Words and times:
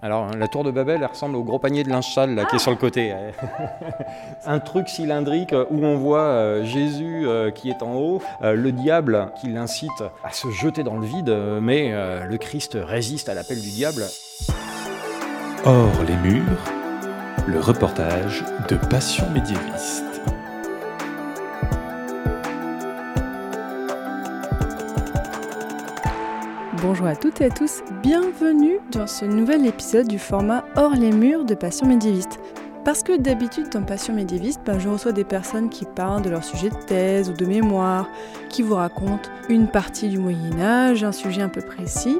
Alors, 0.00 0.26
hein, 0.26 0.30
la 0.38 0.46
tour 0.46 0.62
de 0.62 0.70
Babel, 0.70 1.00
elle 1.02 1.08
ressemble 1.08 1.34
au 1.34 1.42
gros 1.42 1.58
panier 1.58 1.82
de 1.82 1.88
linge 1.88 2.14
sale 2.14 2.34
là, 2.34 2.44
qui 2.44 2.56
est 2.56 2.60
sur 2.60 2.70
le 2.70 2.76
côté. 2.76 3.12
Un 4.46 4.60
truc 4.60 4.88
cylindrique 4.88 5.52
où 5.70 5.84
on 5.84 5.96
voit 5.96 6.20
euh, 6.20 6.64
Jésus 6.64 7.26
euh, 7.26 7.50
qui 7.50 7.68
est 7.68 7.82
en 7.82 7.94
haut, 7.94 8.22
euh, 8.42 8.54
le 8.54 8.70
diable 8.70 9.32
qui 9.40 9.48
l'incite 9.48 10.04
à 10.22 10.30
se 10.32 10.50
jeter 10.50 10.84
dans 10.84 10.98
le 10.98 11.06
vide, 11.06 11.36
mais 11.60 11.92
le 12.24 12.36
Christ 12.36 12.78
résiste 12.80 13.28
à 13.28 13.34
l'appel 13.34 13.60
du 13.60 13.70
diable. 13.70 14.04
Hors 15.64 16.02
les 16.06 16.16
murs, 16.16 16.64
le 17.46 17.58
reportage 17.58 18.44
de 18.68 18.76
Passion 18.76 19.28
médiéviste. 19.30 20.17
Bonjour 26.80 27.06
à 27.06 27.16
toutes 27.16 27.40
et 27.40 27.46
à 27.46 27.50
tous, 27.50 27.82
bienvenue 28.02 28.78
dans 28.92 29.08
ce 29.08 29.24
nouvel 29.24 29.66
épisode 29.66 30.06
du 30.06 30.18
format 30.18 30.64
Hors 30.76 30.94
les 30.94 31.10
murs 31.10 31.44
de 31.44 31.54
Passion 31.54 31.86
médiéviste. 31.86 32.38
Parce 32.88 33.02
que 33.02 33.18
d'habitude 33.18 33.68
dans 33.70 33.82
Passion 33.82 34.14
médiéviste, 34.14 34.62
ben, 34.64 34.78
je 34.78 34.88
reçois 34.88 35.12
des 35.12 35.24
personnes 35.24 35.68
qui 35.68 35.84
parlent 35.84 36.22
de 36.22 36.30
leur 36.30 36.42
sujet 36.42 36.70
de 36.70 36.76
thèse 36.86 37.28
ou 37.28 37.34
de 37.34 37.44
mémoire, 37.44 38.08
qui 38.48 38.62
vous 38.62 38.76
racontent 38.76 39.28
une 39.50 39.68
partie 39.68 40.08
du 40.08 40.18
Moyen 40.18 40.58
Âge, 40.58 41.04
un 41.04 41.12
sujet 41.12 41.42
un 41.42 41.50
peu 41.50 41.60
précis. 41.60 42.18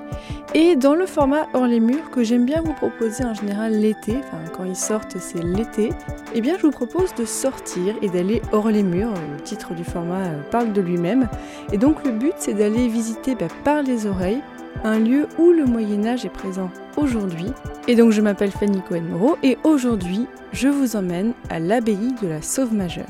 Et 0.55 0.77
dans 0.77 0.95
le 0.95 1.07
format 1.07 1.47
hors 1.55 1.67
les 1.67 1.81
murs 1.81 2.11
que 2.11 2.23
j'aime 2.23 2.45
bien 2.45 2.61
vous 2.61 2.75
proposer 2.75 3.25
en 3.25 3.33
général 3.33 3.73
l'été, 3.73 4.19
quand 4.55 4.65
ils 4.65 4.77
sortent 4.77 5.17
c'est 5.19 5.43
l'été, 5.43 5.91
eh 6.35 6.41
bien 6.43 6.57
je 6.59 6.67
vous 6.67 6.73
propose 6.73 7.15
de 7.15 7.25
sortir 7.25 7.95
et 8.03 8.11
d'aller 8.11 8.43
hors 8.53 8.69
les 8.69 8.83
murs. 8.83 9.15
Le 9.15 9.43
titre 9.43 9.73
du 9.73 9.85
format 9.85 10.27
euh, 10.27 10.43
parle 10.51 10.75
de 10.75 10.83
lui-même. 10.83 11.29
Et 11.73 11.79
donc 11.79 12.05
le 12.05 12.11
but 12.11 12.35
c'est 12.37 12.55
d'aller 12.55 12.89
visiter 12.89 13.35
ben, 13.35 13.49
par 13.65 13.83
les 13.83 14.07
oreilles 14.07 14.43
un 14.85 14.99
lieu 14.99 15.29
où 15.39 15.51
le 15.51 15.65
Moyen 15.65 16.07
Âge 16.07 16.25
est 16.25 16.31
présent 16.31 16.71
aujourd'hui. 16.97 17.53
Et 17.87 17.97
donc 17.97 18.13
je 18.13 18.21
m'appelle 18.21 18.51
Fanny 18.51 18.81
Cohen-Moreau 18.83 19.39
et 19.43 19.59
aujourd'hui 19.65 20.27
je 20.53 20.69
vous 20.69 20.97
emmène 20.97 21.35
à 21.51 21.59
l'abbaye 21.59 22.15
de 22.23 22.29
la 22.29 22.43
Sauve 22.43 22.75
Majeure. 22.75 23.05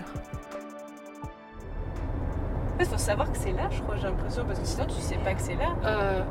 Il 2.80 2.86
faut 2.86 2.96
savoir 2.96 3.30
que 3.30 3.38
c'est 3.38 3.52
là, 3.52 3.68
je 3.70 3.80
crois, 3.82 3.96
j'ai 3.96 4.04
l'impression, 4.04 4.44
parce 4.44 4.60
que 4.60 4.66
sinon 4.66 4.86
tu 4.86 5.00
sais 5.00 5.18
pas 5.24 5.34
que 5.34 5.40
c'est 5.40 5.56
là. 5.56 5.74
Euh, 5.84 6.22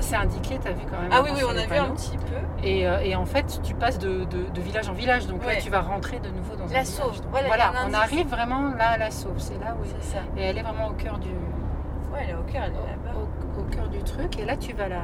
c'est 0.00 0.16
indiqué, 0.16 0.58
tu 0.60 0.68
as 0.68 0.72
vu 0.72 0.84
quand 0.90 1.00
même. 1.00 1.10
Ah 1.12 1.22
oui, 1.22 1.30
oui, 1.34 1.42
on 1.44 1.56
a 1.56 1.66
vu 1.66 1.76
un 1.76 1.94
petit 1.94 2.16
peu. 2.16 2.66
Et, 2.66 2.86
euh, 2.86 2.98
et, 3.00 3.14
en 3.14 3.26
fait, 3.26 3.60
tu 3.62 3.74
passes 3.74 3.98
de, 3.98 4.24
de, 4.24 4.60
village 4.60 4.88
en 4.88 4.92
village, 4.92 5.26
donc 5.26 5.44
là 5.46 5.56
tu 5.56 5.70
vas 5.70 5.80
rentrer 5.80 6.18
de 6.18 6.28
nouveau 6.28 6.56
dans 6.56 6.66
la 6.66 6.80
un 6.80 6.84
Sauve. 6.84 7.20
Voilà, 7.30 7.46
voilà 7.46 7.72
on 7.88 7.92
arrive 7.94 8.26
vraiment 8.28 8.70
là 8.76 8.90
à 8.90 8.98
la 8.98 9.10
Sauve, 9.10 9.38
c'est 9.38 9.58
là 9.60 9.76
où. 9.80 9.84
C'est 9.84 10.14
ça. 10.14 10.22
Et 10.36 10.42
elle 10.42 10.58
est 10.58 10.62
vraiment 10.62 10.88
au 10.88 10.94
cœur 10.94 11.18
du. 11.18 11.30
Ouais, 12.14 12.20
elle 12.22 12.30
est 12.30 12.34
au 12.34 12.42
cœur, 12.44 12.62
elle 12.66 12.72
est 12.72 12.76
là-bas. 12.76 13.18
Au, 13.18 13.60
au, 13.60 13.64
cœur 13.64 13.88
du 13.88 14.02
truc, 14.04 14.38
et 14.38 14.44
là 14.44 14.56
tu 14.56 14.72
vas 14.72 14.88
là. 14.88 15.02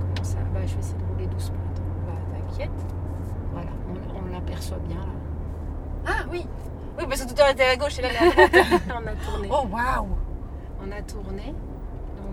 Comment 0.00 0.24
ça? 0.24 0.38
Bah, 0.54 0.60
Je 0.64 0.72
vais 0.72 0.80
essayer 0.80 0.98
de 0.98 1.04
rouler 1.04 1.26
doucement. 1.26 1.58
Bah, 2.06 2.12
t'inquiète. 2.32 2.70
Voilà, 3.52 3.70
on, 3.88 4.18
on 4.18 4.32
l'aperçoit 4.32 4.78
bien 4.78 4.96
là. 4.96 6.06
Ah 6.06 6.24
oui 6.30 6.46
Oui, 6.98 7.04
parce 7.06 7.22
que 7.22 7.28
tout 7.28 7.34
à 7.34 7.44
l'heure 7.44 7.52
était 7.52 7.64
à 7.64 7.76
gauche 7.76 7.98
et 7.98 8.02
là 8.02 8.08
elle 8.08 8.26
est 8.26 8.42
à 8.42 8.48
droite. 8.48 8.82
on 8.88 9.06
a 9.06 9.30
tourné. 9.30 9.48
Oh 9.50 9.66
waouh 9.70 10.08
On 10.82 10.90
a 10.90 11.02
tourné. 11.02 11.54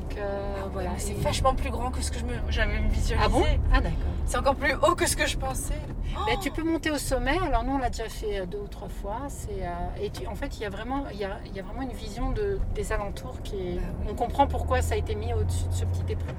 Donc 0.07 0.17
euh, 0.19 0.55
ah, 0.63 0.69
voilà. 0.71 0.91
C'est 0.97 1.17
vachement 1.17 1.53
plus 1.53 1.69
grand 1.69 1.91
que 1.91 2.01
ce 2.01 2.11
que 2.11 2.19
j'avais 2.49 2.79
visualisé. 2.89 3.15
Ah 3.21 3.29
bon? 3.29 3.43
Ah 3.73 3.81
d'accord. 3.81 3.97
C'est 4.25 4.37
encore 4.37 4.55
plus 4.55 4.73
haut 4.73 4.95
que 4.95 5.07
ce 5.07 5.15
que 5.15 5.27
je 5.27 5.37
pensais. 5.37 5.73
Bah, 6.25 6.33
tu 6.41 6.49
peux 6.49 6.63
monter 6.63 6.89
au 6.89 6.97
sommet. 6.97 7.37
Alors 7.37 7.63
nous 7.63 7.73
on 7.73 7.77
l'a 7.77 7.89
déjà 7.89 8.09
fait 8.09 8.39
euh, 8.39 8.45
deux 8.45 8.57
ou 8.57 8.67
trois 8.67 8.87
fois. 8.87 9.19
C'est 9.27 9.61
euh, 9.61 10.01
et 10.01 10.09
tu... 10.09 10.25
en 10.25 10.35
fait 10.35 10.57
il 10.57 10.63
y 10.63 10.65
a 10.65 10.69
vraiment 10.69 11.05
il 11.11 11.19
y 11.19 11.25
a, 11.25 11.37
y 11.53 11.59
a 11.59 11.63
vraiment 11.63 11.83
une 11.83 11.91
vision 11.91 12.31
de, 12.31 12.59
des 12.73 12.91
alentours 12.91 13.41
qui 13.43 13.55
est... 13.55 13.75
bah, 13.75 13.81
oui. 13.99 14.07
on 14.09 14.15
comprend 14.15 14.47
pourquoi 14.47 14.81
ça 14.81 14.95
a 14.95 14.97
été 14.97 15.13
mis 15.13 15.31
au-dessus 15.33 15.67
de 15.67 15.73
ce 15.73 15.85
petit 15.85 16.13
éperon. 16.13 16.33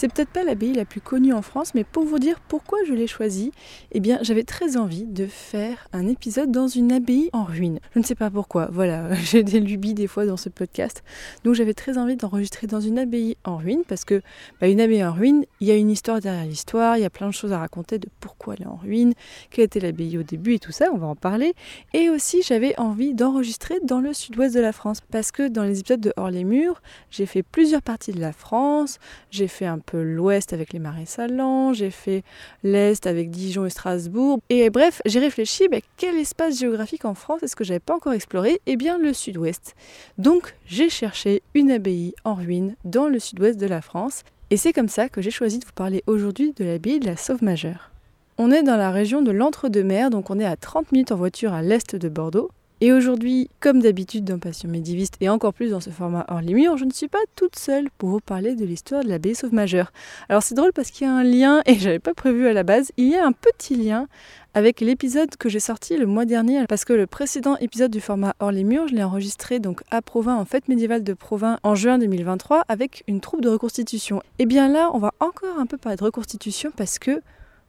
C'est 0.00 0.10
peut-être 0.10 0.30
pas 0.30 0.44
l'abbaye 0.44 0.72
la 0.72 0.86
plus 0.86 1.02
connue 1.02 1.34
en 1.34 1.42
France, 1.42 1.74
mais 1.74 1.84
pour 1.84 2.06
vous 2.06 2.18
dire 2.18 2.40
pourquoi 2.48 2.78
je 2.88 2.94
l'ai 2.94 3.06
choisie, 3.06 3.52
eh 3.92 4.00
bien 4.00 4.18
j'avais 4.22 4.44
très 4.44 4.78
envie 4.78 5.04
de 5.04 5.26
faire 5.26 5.88
un 5.92 6.08
épisode 6.08 6.50
dans 6.50 6.68
une 6.68 6.90
abbaye 6.90 7.28
en 7.34 7.44
ruine. 7.44 7.80
Je 7.92 7.98
ne 7.98 8.04
sais 8.04 8.14
pas 8.14 8.30
pourquoi, 8.30 8.70
voilà, 8.72 9.12
j'ai 9.16 9.42
des 9.42 9.60
lubies 9.60 9.92
des 9.92 10.06
fois 10.06 10.24
dans 10.24 10.38
ce 10.38 10.48
podcast. 10.48 11.04
Donc 11.44 11.52
j'avais 11.52 11.74
très 11.74 11.98
envie 11.98 12.16
d'enregistrer 12.16 12.66
dans 12.66 12.80
une 12.80 12.98
abbaye 12.98 13.36
en 13.44 13.58
ruine, 13.58 13.82
parce 13.86 14.06
que 14.06 14.22
bah, 14.58 14.68
une 14.68 14.80
abbaye 14.80 15.04
en 15.04 15.12
ruine, 15.12 15.44
il 15.60 15.66
y 15.66 15.70
a 15.70 15.76
une 15.76 15.90
histoire 15.90 16.18
derrière 16.18 16.46
l'histoire, 16.46 16.96
il 16.96 17.02
y 17.02 17.04
a 17.04 17.10
plein 17.10 17.28
de 17.28 17.34
choses 17.34 17.52
à 17.52 17.58
raconter 17.58 17.98
de 17.98 18.08
pourquoi 18.20 18.54
elle 18.54 18.62
est 18.62 18.70
en 18.70 18.76
ruine, 18.76 19.12
quelle 19.50 19.66
était 19.66 19.80
l'abbaye 19.80 20.16
au 20.16 20.22
début 20.22 20.54
et 20.54 20.58
tout 20.58 20.72
ça, 20.72 20.86
on 20.94 20.96
va 20.96 21.08
en 21.08 21.14
parler. 21.14 21.52
Et 21.92 22.08
aussi 22.08 22.40
j'avais 22.40 22.74
envie 22.80 23.12
d'enregistrer 23.12 23.74
dans 23.84 24.00
le 24.00 24.14
sud-ouest 24.14 24.54
de 24.54 24.60
la 24.60 24.72
France, 24.72 25.02
parce 25.10 25.30
que 25.30 25.46
dans 25.46 25.64
les 25.64 25.80
épisodes 25.80 26.00
de 26.00 26.14
Hors 26.16 26.30
les 26.30 26.44
murs, 26.44 26.80
j'ai 27.10 27.26
fait 27.26 27.42
plusieurs 27.42 27.82
parties 27.82 28.12
de 28.12 28.20
la 28.20 28.32
France, 28.32 28.98
j'ai 29.30 29.46
fait 29.46 29.66
un 29.66 29.78
l'ouest 29.96 30.52
avec 30.52 30.72
les 30.72 30.78
marais 30.78 31.06
salants, 31.06 31.72
j'ai 31.72 31.90
fait 31.90 32.22
l'est 32.62 33.06
avec 33.06 33.30
Dijon 33.30 33.66
et 33.66 33.70
Strasbourg. 33.70 34.40
Et 34.48 34.70
bref, 34.70 35.00
j'ai 35.06 35.20
réfléchi, 35.20 35.68
bah, 35.68 35.78
quel 35.96 36.16
espace 36.16 36.58
géographique 36.58 37.04
en 37.04 37.14
France 37.14 37.42
est-ce 37.42 37.56
que 37.56 37.64
j'avais 37.64 37.80
pas 37.80 37.94
encore 37.94 38.12
exploré? 38.12 38.60
Eh 38.66 38.76
bien 38.76 38.98
le 38.98 39.12
sud-ouest. 39.12 39.74
Donc 40.18 40.54
j'ai 40.66 40.88
cherché 40.88 41.42
une 41.54 41.70
abbaye 41.70 42.14
en 42.24 42.34
ruine 42.34 42.74
dans 42.84 43.08
le 43.08 43.18
sud-ouest 43.18 43.58
de 43.58 43.66
la 43.66 43.80
France. 43.80 44.22
Et 44.50 44.56
c'est 44.56 44.72
comme 44.72 44.88
ça 44.88 45.08
que 45.08 45.22
j'ai 45.22 45.30
choisi 45.30 45.58
de 45.58 45.64
vous 45.64 45.72
parler 45.72 46.02
aujourd'hui 46.06 46.52
de 46.56 46.64
l'abbaye 46.64 46.98
de 46.98 47.06
la 47.06 47.16
Sauve 47.16 47.42
Majeure. 47.42 47.90
On 48.36 48.50
est 48.50 48.62
dans 48.62 48.76
la 48.76 48.90
région 48.90 49.22
de 49.22 49.30
l'Entre-deux-Mers, 49.30 50.10
donc 50.10 50.30
on 50.30 50.40
est 50.40 50.46
à 50.46 50.56
30 50.56 50.92
minutes 50.92 51.12
en 51.12 51.16
voiture 51.16 51.52
à 51.52 51.62
l'est 51.62 51.94
de 51.94 52.08
Bordeaux. 52.08 52.50
Et 52.82 52.94
aujourd'hui, 52.94 53.50
comme 53.60 53.82
d'habitude 53.82 54.24
dans 54.24 54.38
Passion 54.38 54.66
médiéviste 54.66 55.16
et 55.20 55.28
encore 55.28 55.52
plus 55.52 55.68
dans 55.68 55.80
ce 55.80 55.90
format 55.90 56.24
hors 56.28 56.40
les 56.40 56.54
murs, 56.54 56.78
je 56.78 56.86
ne 56.86 56.92
suis 56.92 57.08
pas 57.08 57.18
toute 57.36 57.58
seule 57.58 57.90
pour 57.98 58.08
vous 58.08 58.20
parler 58.20 58.54
de 58.54 58.64
l'histoire 58.64 59.04
de 59.04 59.08
l'abbaye 59.10 59.34
Sauve 59.34 59.52
Majeure. 59.52 59.92
Alors 60.30 60.42
c'est 60.42 60.54
drôle 60.54 60.72
parce 60.72 60.90
qu'il 60.90 61.06
y 61.06 61.10
a 61.10 61.12
un 61.12 61.22
lien, 61.22 61.60
et 61.66 61.74
j'avais 61.78 61.98
pas 61.98 62.14
prévu 62.14 62.46
à 62.46 62.54
la 62.54 62.62
base, 62.62 62.90
il 62.96 63.08
y 63.08 63.16
a 63.16 63.26
un 63.26 63.32
petit 63.32 63.74
lien 63.74 64.08
avec 64.54 64.80
l'épisode 64.80 65.36
que 65.36 65.50
j'ai 65.50 65.60
sorti 65.60 65.98
le 65.98 66.06
mois 66.06 66.24
dernier, 66.24 66.64
parce 66.66 66.86
que 66.86 66.94
le 66.94 67.06
précédent 67.06 67.58
épisode 67.58 67.90
du 67.90 68.00
format 68.00 68.34
hors 68.40 68.50
les 68.50 68.64
murs, 68.64 68.88
je 68.88 68.94
l'ai 68.94 69.04
enregistré 69.04 69.58
donc 69.58 69.82
à 69.90 70.00
Provins, 70.00 70.36
en 70.36 70.46
fête 70.46 70.66
médiévale 70.68 71.04
de 71.04 71.12
Provins, 71.12 71.58
en 71.62 71.74
juin 71.74 71.98
2023, 71.98 72.64
avec 72.66 73.04
une 73.06 73.20
troupe 73.20 73.42
de 73.42 73.50
reconstitution. 73.50 74.22
Et 74.38 74.46
bien 74.46 74.68
là, 74.68 74.88
on 74.94 74.98
va 74.98 75.12
encore 75.20 75.58
un 75.58 75.66
peu 75.66 75.76
parler 75.76 75.98
de 75.98 76.04
reconstitution 76.04 76.72
parce 76.74 76.98
que 76.98 77.20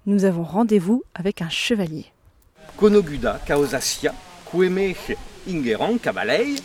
nous 0.06 0.24
avons 0.24 0.44
rendez-vous 0.44 1.04
avec 1.16 1.42
un 1.42 1.50
chevalier. 1.50 2.06
Conoguda, 2.78 3.42
Caosasia, 3.46 4.14
Queme 4.52 4.94
ingeron 5.48 5.98
cabalei, 5.98 6.56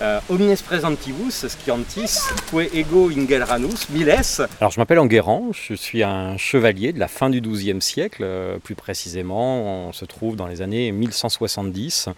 euh, 0.00 0.20
omnes 0.28 0.56
presentibus 0.64 1.46
scientis, 1.46 2.20
que 2.50 2.76
ego 2.76 3.10
ingelranus, 3.10 3.88
miles. 3.90 4.46
Alors 4.60 4.70
je 4.70 4.80
m'appelle 4.80 4.98
Enguerrand, 4.98 5.50
je 5.52 5.74
suis 5.74 6.02
un 6.02 6.36
chevalier 6.36 6.92
de 6.92 6.98
la 6.98 7.08
fin 7.08 7.30
du 7.30 7.40
XIIe 7.40 7.82
siècle, 7.82 8.22
euh, 8.24 8.58
plus 8.58 8.74
précisément 8.74 9.88
on 9.88 9.92
se 9.92 10.04
trouve 10.04 10.36
dans 10.36 10.46
les 10.46 10.62
années 10.62 10.90
1170, 10.92 12.08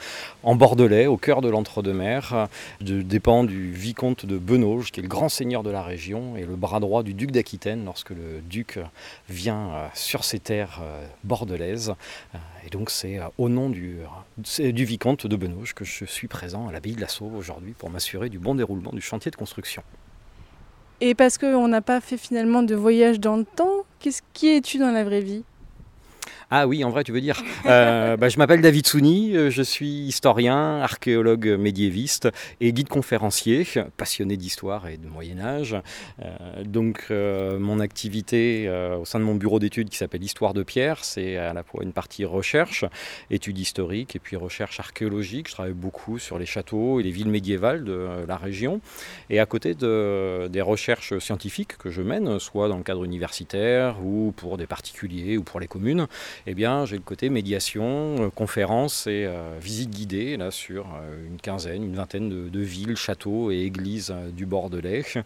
en 0.43 0.55
Bordelais, 0.55 1.07
au 1.07 1.17
cœur 1.17 1.41
de 1.41 1.49
l'entre-deux-mers, 1.49 2.49
je 2.85 2.95
dépend 2.95 3.43
du 3.45 3.73
vicomte 3.73 4.27
de 4.27 4.39
Benauge, 4.39 4.93
qui 4.93 5.01
est 5.01 5.03
le 5.03 5.09
grand 5.09 5.29
seigneur 5.29 5.63
de 5.63 5.71
la 5.71 5.83
région 5.83 6.37
et 6.37 6.45
le 6.45 6.57
bras 6.57 6.81
droit 6.81 7.03
du 7.03 7.15
duc 7.15 7.31
d'Aquitaine 7.31 7.85
lorsque 7.85 8.11
le 8.11 8.41
duc 8.49 8.79
vient 9.29 9.71
euh, 9.71 9.87
sur 9.95 10.25
ces 10.25 10.39
terres 10.39 10.81
bordelaises. 11.25 11.95
Et 12.67 12.71
donc 12.71 12.91
c'est 12.91 13.21
au 13.39 13.49
nom 13.49 13.71
du, 13.71 14.01
vicomte 14.85 15.27
de 15.27 15.37
Benauge 15.37 15.73
que 15.73 15.85
je 15.85 16.05
suis 16.05 16.27
présent 16.27 16.67
à 16.67 16.73
l'abbaye 16.73 16.97
de 16.97 17.01
la 17.01 17.09
Sauve 17.09 17.37
aujourd'hui 17.37 17.75
pour 17.79 17.91
m'assurer 17.91 18.29
du 18.29 18.41
bon 18.41 18.57
déroulement 18.57 18.91
du 18.93 19.01
chantier 19.01 19.31
de 19.31 19.37
construction. 19.37 19.85
Et 21.01 21.15
parce 21.15 21.39
qu'on 21.39 21.69
n'a 21.69 21.81
pas 21.81 22.01
fait 22.01 22.17
finalement 22.17 22.63
de 22.63 22.75
voyage 22.75 23.21
dans 23.21 23.37
le 23.37 23.45
temps, 23.45 23.85
qu'est-ce 24.01 24.23
qui 24.33 24.49
es-tu 24.49 24.79
dans 24.79 24.91
la 24.91 25.05
vraie 25.05 25.21
vie? 25.21 25.45
Ah 26.51 26.67
oui, 26.67 26.85
en 26.85 26.91
vrai, 26.91 27.05
tu 27.05 27.13
veux 27.13 27.21
dire. 27.21 27.43
Euh, 27.67 28.17
bah, 28.19 28.29
je 28.29 28.39
m'appelle 28.39 28.61
David 28.61 28.87
Souni, 28.87 29.35
je 29.51 29.63
suis 29.63 30.07
historien, 30.07 30.81
archéologue 30.81 31.57
médiéviste 31.59 32.29
et 32.61 32.73
guide 32.73 32.89
conférencier, 32.89 33.67
passionné 33.97 34.37
d'histoire 34.37 34.89
et 34.89 34.97
de 34.97 35.07
Moyen 35.07 35.41
Âge. 35.41 35.77
Euh, 36.23 36.65
donc 36.65 37.07
euh, 37.11 37.59
mon 37.59 37.81
activité 37.81 38.67
euh, 38.69 38.99
au 38.99 39.05
sein 39.05 39.19
de 39.19 39.25
mon 39.25 39.35
bureau 39.35 39.59
d'études 39.59 39.89
qui 39.89 39.97
s'appelle 39.97 40.23
Histoire 40.23 40.55
de 40.55 40.63
Pierre, 40.63 41.05
c'est 41.05 41.37
à 41.37 41.53
la 41.53 41.63
fois 41.63 41.83
une 41.83 41.93
partie 41.93 42.25
recherche, 42.25 42.85
études 43.31 43.59
historiques 43.59 44.17
et 44.17 44.19
puis 44.19 44.37
recherche 44.37 44.81
archéologique. 44.81 45.49
Je 45.49 45.53
travaille 45.53 45.73
beaucoup 45.73 46.19
sur 46.19 46.39
les 46.39 46.47
châteaux 46.47 47.01
et 47.01 47.03
les 47.03 47.11
villes 47.11 47.29
médiévales 47.29 47.85
de 47.85 48.25
la 48.27 48.37
région. 48.37 48.81
Et 49.31 49.41
à 49.41 49.47
côté 49.47 49.75
de, 49.75 50.49
des 50.49 50.61
recherches 50.61 51.19
scientifiques 51.19 51.77
que 51.77 51.91
je 51.91 52.03
mène, 52.03 52.39
soit 52.39 52.69
dans 52.69 52.79
le 52.79 52.83
cadre 52.83 53.05
universitaire 53.05 53.97
ou 54.05 54.33
pour 54.37 54.57
des 54.57 54.67
particuliers 54.67 55.37
ou 55.37 55.43
pour 55.43 55.61
les 55.61 55.69
communes, 55.69 56.07
eh 56.47 56.55
bien, 56.55 56.87
j'ai 56.87 56.97
le 56.97 57.03
côté 57.03 57.29
médiation, 57.29 58.31
conférences 58.35 59.07
et 59.07 59.29
visites 59.61 59.91
guidées 59.91 60.37
là, 60.37 60.51
sur 60.51 60.87
une 61.29 61.39
quinzaine, 61.39 61.85
une 61.85 61.97
vingtaine 61.97 62.51
de, 62.51 62.61
villes, 62.61 62.97
châteaux 62.97 63.51
et 63.51 63.61
églises 63.61 64.15
du 64.33 64.47
bord 64.47 64.71
de 64.71 64.79
l'Èche. 64.79 65.19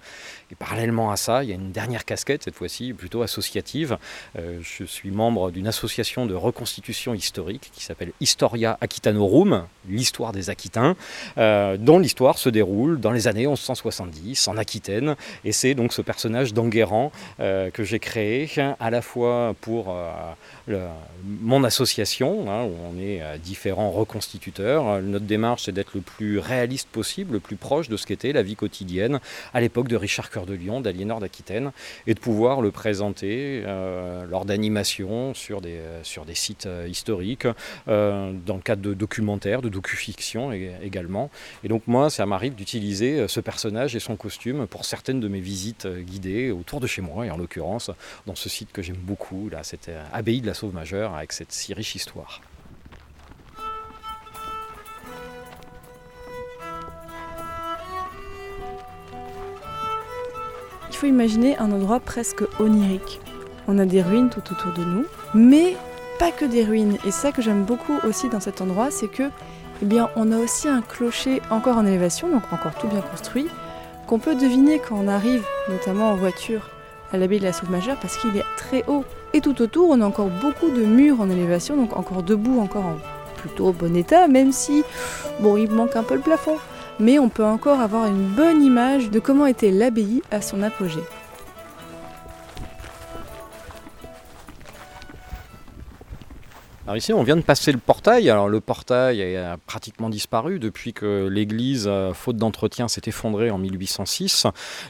Et 0.50 0.54
parallèlement 0.54 1.10
à 1.10 1.16
ça, 1.16 1.44
il 1.44 1.50
y 1.50 1.52
a 1.52 1.56
une 1.56 1.72
dernière 1.72 2.04
casquette, 2.04 2.44
cette 2.44 2.54
fois-ci 2.54 2.92
plutôt 2.92 3.22
associative. 3.22 3.98
je 4.36 4.84
suis 4.84 5.10
membre 5.10 5.50
d'une 5.50 5.66
association 5.66 6.26
de 6.26 6.34
reconstitution 6.34 7.14
historique 7.14 7.70
qui 7.72 7.84
s'appelle 7.84 8.12
Historia 8.20 8.78
Aquitanorum, 8.80 9.66
l'histoire 9.88 10.32
des 10.32 10.50
Aquitains, 10.50 10.96
dont 11.36 11.98
l'histoire 11.98 12.38
se 12.38 12.48
déroule 12.48 13.00
dans 13.00 13.12
les 13.12 13.28
années 13.28 13.46
1170 13.46 14.48
en 14.48 14.56
Aquitaine. 14.56 15.16
Et 15.44 15.52
c'est 15.52 15.74
donc 15.74 15.92
ce 15.92 16.02
personnage 16.02 16.54
d'Enguerrand 16.54 17.12
euh, 17.40 17.70
que 17.70 17.84
j'ai 17.84 17.98
créé 17.98 18.48
à 18.78 18.90
la 18.90 19.02
fois 19.02 19.54
pour 19.60 19.94
euh, 20.68 20.88
mon 21.24 21.64
association, 21.64 22.50
hein, 22.50 22.64
où 22.64 22.74
on 22.90 22.98
est 22.98 23.22
euh, 23.22 23.38
différents 23.38 23.90
reconstituteurs. 23.90 25.00
Notre 25.02 25.26
démarche, 25.26 25.64
c'est 25.64 25.72
d'être 25.72 25.92
le 25.94 26.00
plus 26.00 26.38
réaliste 26.38 26.88
possible, 26.88 27.34
le 27.34 27.40
plus 27.40 27.56
proche 27.56 27.88
de 27.88 27.96
ce 27.96 28.06
qu'était 28.06 28.32
la 28.32 28.42
vie 28.42 28.56
quotidienne 28.56 29.20
à 29.52 29.60
l'époque 29.60 29.88
de 29.88 29.96
Richard 29.96 30.30
Cœur 30.30 30.46
de 30.46 30.54
Lion, 30.54 30.80
d'Aliénor 30.80 31.20
d'Aquitaine, 31.20 31.72
et 32.06 32.14
de 32.14 32.20
pouvoir 32.20 32.60
le 32.60 32.70
présenter 32.70 33.62
lors 34.28 34.44
d'animations 34.44 35.34
sur 35.34 35.60
des, 35.60 35.80
sites 36.34 36.68
historiques, 36.88 37.46
dans 37.86 38.54
le 38.56 38.62
cadre 38.62 38.82
de 38.82 38.94
documentaires, 38.94 39.62
de 39.62 39.68
docu-fiction 39.68 40.52
également. 40.52 41.30
Et 41.64 41.68
donc 41.68 41.82
moi, 41.86 42.10
ça 42.10 42.26
m'arrive 42.26 42.54
d'utiliser 42.54 43.28
ce 43.28 43.40
personnage 43.40 43.96
et 43.96 44.00
son 44.00 44.16
costume 44.16 44.66
pour 44.66 44.84
certaines 44.84 45.20
de 45.20 45.28
mes 45.28 45.40
visites 45.40 45.86
guidées 45.86 46.50
autour 46.50 46.80
de 46.80 46.86
chez 46.86 47.02
moi, 47.02 47.26
et 47.26 47.30
en 47.30 47.36
l'occurrence 47.36 47.90
dans 48.26 48.34
ce 48.34 48.48
site 48.48 48.72
que 48.72 48.82
j'aime 48.82 48.96
beaucoup, 48.96 49.48
là, 49.48 49.62
euh, 49.88 50.04
abbaye 50.12 50.40
de 50.40 50.46
la 50.46 50.54
Sauve 50.54 50.74
Avec 50.92 51.32
cette 51.32 51.52
si 51.52 51.72
riche 51.72 51.94
histoire. 51.94 52.40
Il 60.88 60.96
faut 60.96 61.06
imaginer 61.06 61.56
un 61.58 61.70
endroit 61.70 62.00
presque 62.00 62.42
onirique. 62.58 63.20
On 63.68 63.78
a 63.78 63.86
des 63.86 64.02
ruines 64.02 64.30
tout 64.30 64.42
autour 64.52 64.72
de 64.72 64.84
nous, 64.84 65.06
mais 65.32 65.76
pas 66.18 66.32
que 66.32 66.44
des 66.44 66.64
ruines. 66.64 66.98
Et 67.06 67.12
ça 67.12 67.30
que 67.30 67.40
j'aime 67.40 67.64
beaucoup 67.64 67.98
aussi 68.04 68.28
dans 68.28 68.40
cet 68.40 68.60
endroit, 68.60 68.90
c'est 68.90 69.08
que 69.08 69.30
eh 69.82 69.84
bien, 69.86 70.10
on 70.16 70.32
a 70.32 70.38
aussi 70.38 70.68
un 70.68 70.82
clocher 70.82 71.40
encore 71.50 71.78
en 71.78 71.86
élévation, 71.86 72.28
donc 72.28 72.52
encore 72.52 72.74
tout 72.74 72.88
bien 72.88 73.00
construit, 73.00 73.46
qu'on 74.08 74.18
peut 74.18 74.34
deviner 74.34 74.80
quand 74.80 74.96
on 74.96 75.08
arrive, 75.08 75.44
notamment 75.68 76.10
en 76.10 76.16
voiture, 76.16 76.68
à 77.12 77.16
l'abbaye 77.16 77.38
de 77.38 77.44
la 77.44 77.52
Sauve 77.52 77.70
Majeure, 77.70 77.96
parce 78.00 78.16
qu'il 78.16 78.36
est 78.36 78.44
très 78.56 78.84
haut. 78.88 79.04
Et 79.32 79.40
tout 79.40 79.62
autour, 79.62 79.90
on 79.90 80.00
a 80.00 80.06
encore 80.06 80.28
beaucoup 80.28 80.70
de 80.70 80.82
murs 80.82 81.20
en 81.20 81.30
élévation, 81.30 81.76
donc 81.76 81.96
encore 81.96 82.22
debout, 82.22 82.60
encore 82.60 82.84
en 82.84 82.96
plutôt 83.36 83.72
bon 83.72 83.96
état, 83.96 84.28
même 84.28 84.52
si, 84.52 84.82
bon, 85.40 85.56
il 85.56 85.70
manque 85.70 85.96
un 85.96 86.02
peu 86.02 86.14
le 86.14 86.20
plafond. 86.20 86.56
Mais 86.98 87.18
on 87.18 87.28
peut 87.28 87.44
encore 87.44 87.80
avoir 87.80 88.06
une 88.06 88.26
bonne 88.26 88.62
image 88.62 89.10
de 89.10 89.20
comment 89.20 89.46
était 89.46 89.70
l'abbaye 89.70 90.22
à 90.30 90.42
son 90.42 90.62
apogée. 90.62 91.00
Ici, 96.96 97.12
on 97.12 97.22
vient 97.22 97.36
de 97.36 97.42
passer 97.42 97.70
le 97.70 97.78
portail. 97.78 98.30
Alors 98.30 98.48
le 98.48 98.60
portail 98.60 99.36
a 99.36 99.56
pratiquement 99.58 100.08
disparu 100.08 100.58
depuis 100.58 100.92
que 100.92 101.28
l'église, 101.28 101.86
euh, 101.86 102.12
faute 102.12 102.36
d'entretien, 102.36 102.88
s'est 102.88 103.02
effondrée 103.06 103.50
en 103.50 103.58
1806. 103.58 104.46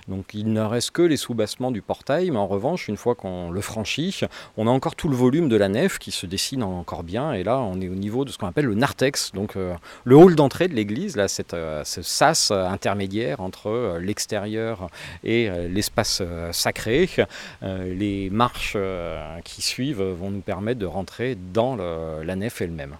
Donc 0.09 0.33
il 0.33 0.53
ne 0.53 0.63
reste 0.63 0.93
que 0.93 1.03
les 1.03 1.19
sous-bassements 1.19 1.71
du 1.71 1.83
portail. 1.83 2.31
Mais 2.31 2.39
en 2.39 2.47
revanche, 2.47 2.89
une 2.89 2.97
fois 2.97 3.15
qu'on 3.15 3.51
le 3.51 3.61
franchit, 3.61 4.21
on 4.57 4.67
a 4.67 4.71
encore 4.71 4.95
tout 4.95 5.09
le 5.09 5.17
volume 5.17 5.49
de 5.49 5.57
la 5.57 5.69
nef 5.69 5.99
qui 5.99 6.11
se 6.11 6.25
dessine 6.25 6.63
encore 6.63 7.03
bien. 7.03 7.33
Et 7.33 7.43
là, 7.43 7.59
on 7.59 7.81
est 7.81 7.89
au 7.89 7.95
niveau 7.95 8.25
de 8.25 8.31
ce 8.31 8.39
qu'on 8.39 8.47
appelle 8.47 8.67
le 8.67 8.75
narthex, 8.75 9.33
donc 9.33 9.57
euh, 9.57 9.75
le 10.05 10.17
hall 10.17 10.37
d'entrée 10.37 10.69
de 10.69 10.75
l'église, 10.75 11.17
là, 11.17 11.29
cette, 11.29 11.55
euh, 11.55 11.83
ce 11.85 12.01
sas 12.01 12.51
intermédiaire 12.51 13.41
entre 13.41 13.99
l'extérieur 14.01 14.89
et 15.23 15.51
l'espace 15.69 16.23
sacré. 16.53 17.09
les 17.63 18.31
marches 18.31 18.77
qui 19.45 19.63
suivent 19.63 20.03
vont 20.03 20.31
nous 20.31 20.41
permettre 20.41 20.79
de 20.79 20.87
rentrer 20.87 21.37
dans 21.53 21.77
le 21.77 21.90
euh, 21.90 21.90
la 22.25 22.37
nef 22.37 22.61
elle-même. 22.61 22.97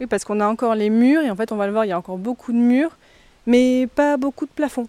Oui, 0.00 0.06
parce 0.06 0.24
qu'on 0.24 0.40
a 0.40 0.46
encore 0.46 0.74
les 0.74 0.90
murs, 0.90 1.22
et 1.22 1.30
en 1.30 1.36
fait, 1.36 1.52
on 1.52 1.56
va 1.56 1.66
le 1.66 1.72
voir, 1.72 1.84
il 1.84 1.88
y 1.88 1.92
a 1.92 1.98
encore 1.98 2.18
beaucoup 2.18 2.52
de 2.52 2.58
murs, 2.58 2.96
mais 3.46 3.88
pas 3.94 4.16
beaucoup 4.16 4.46
de 4.46 4.50
plafonds. 4.50 4.88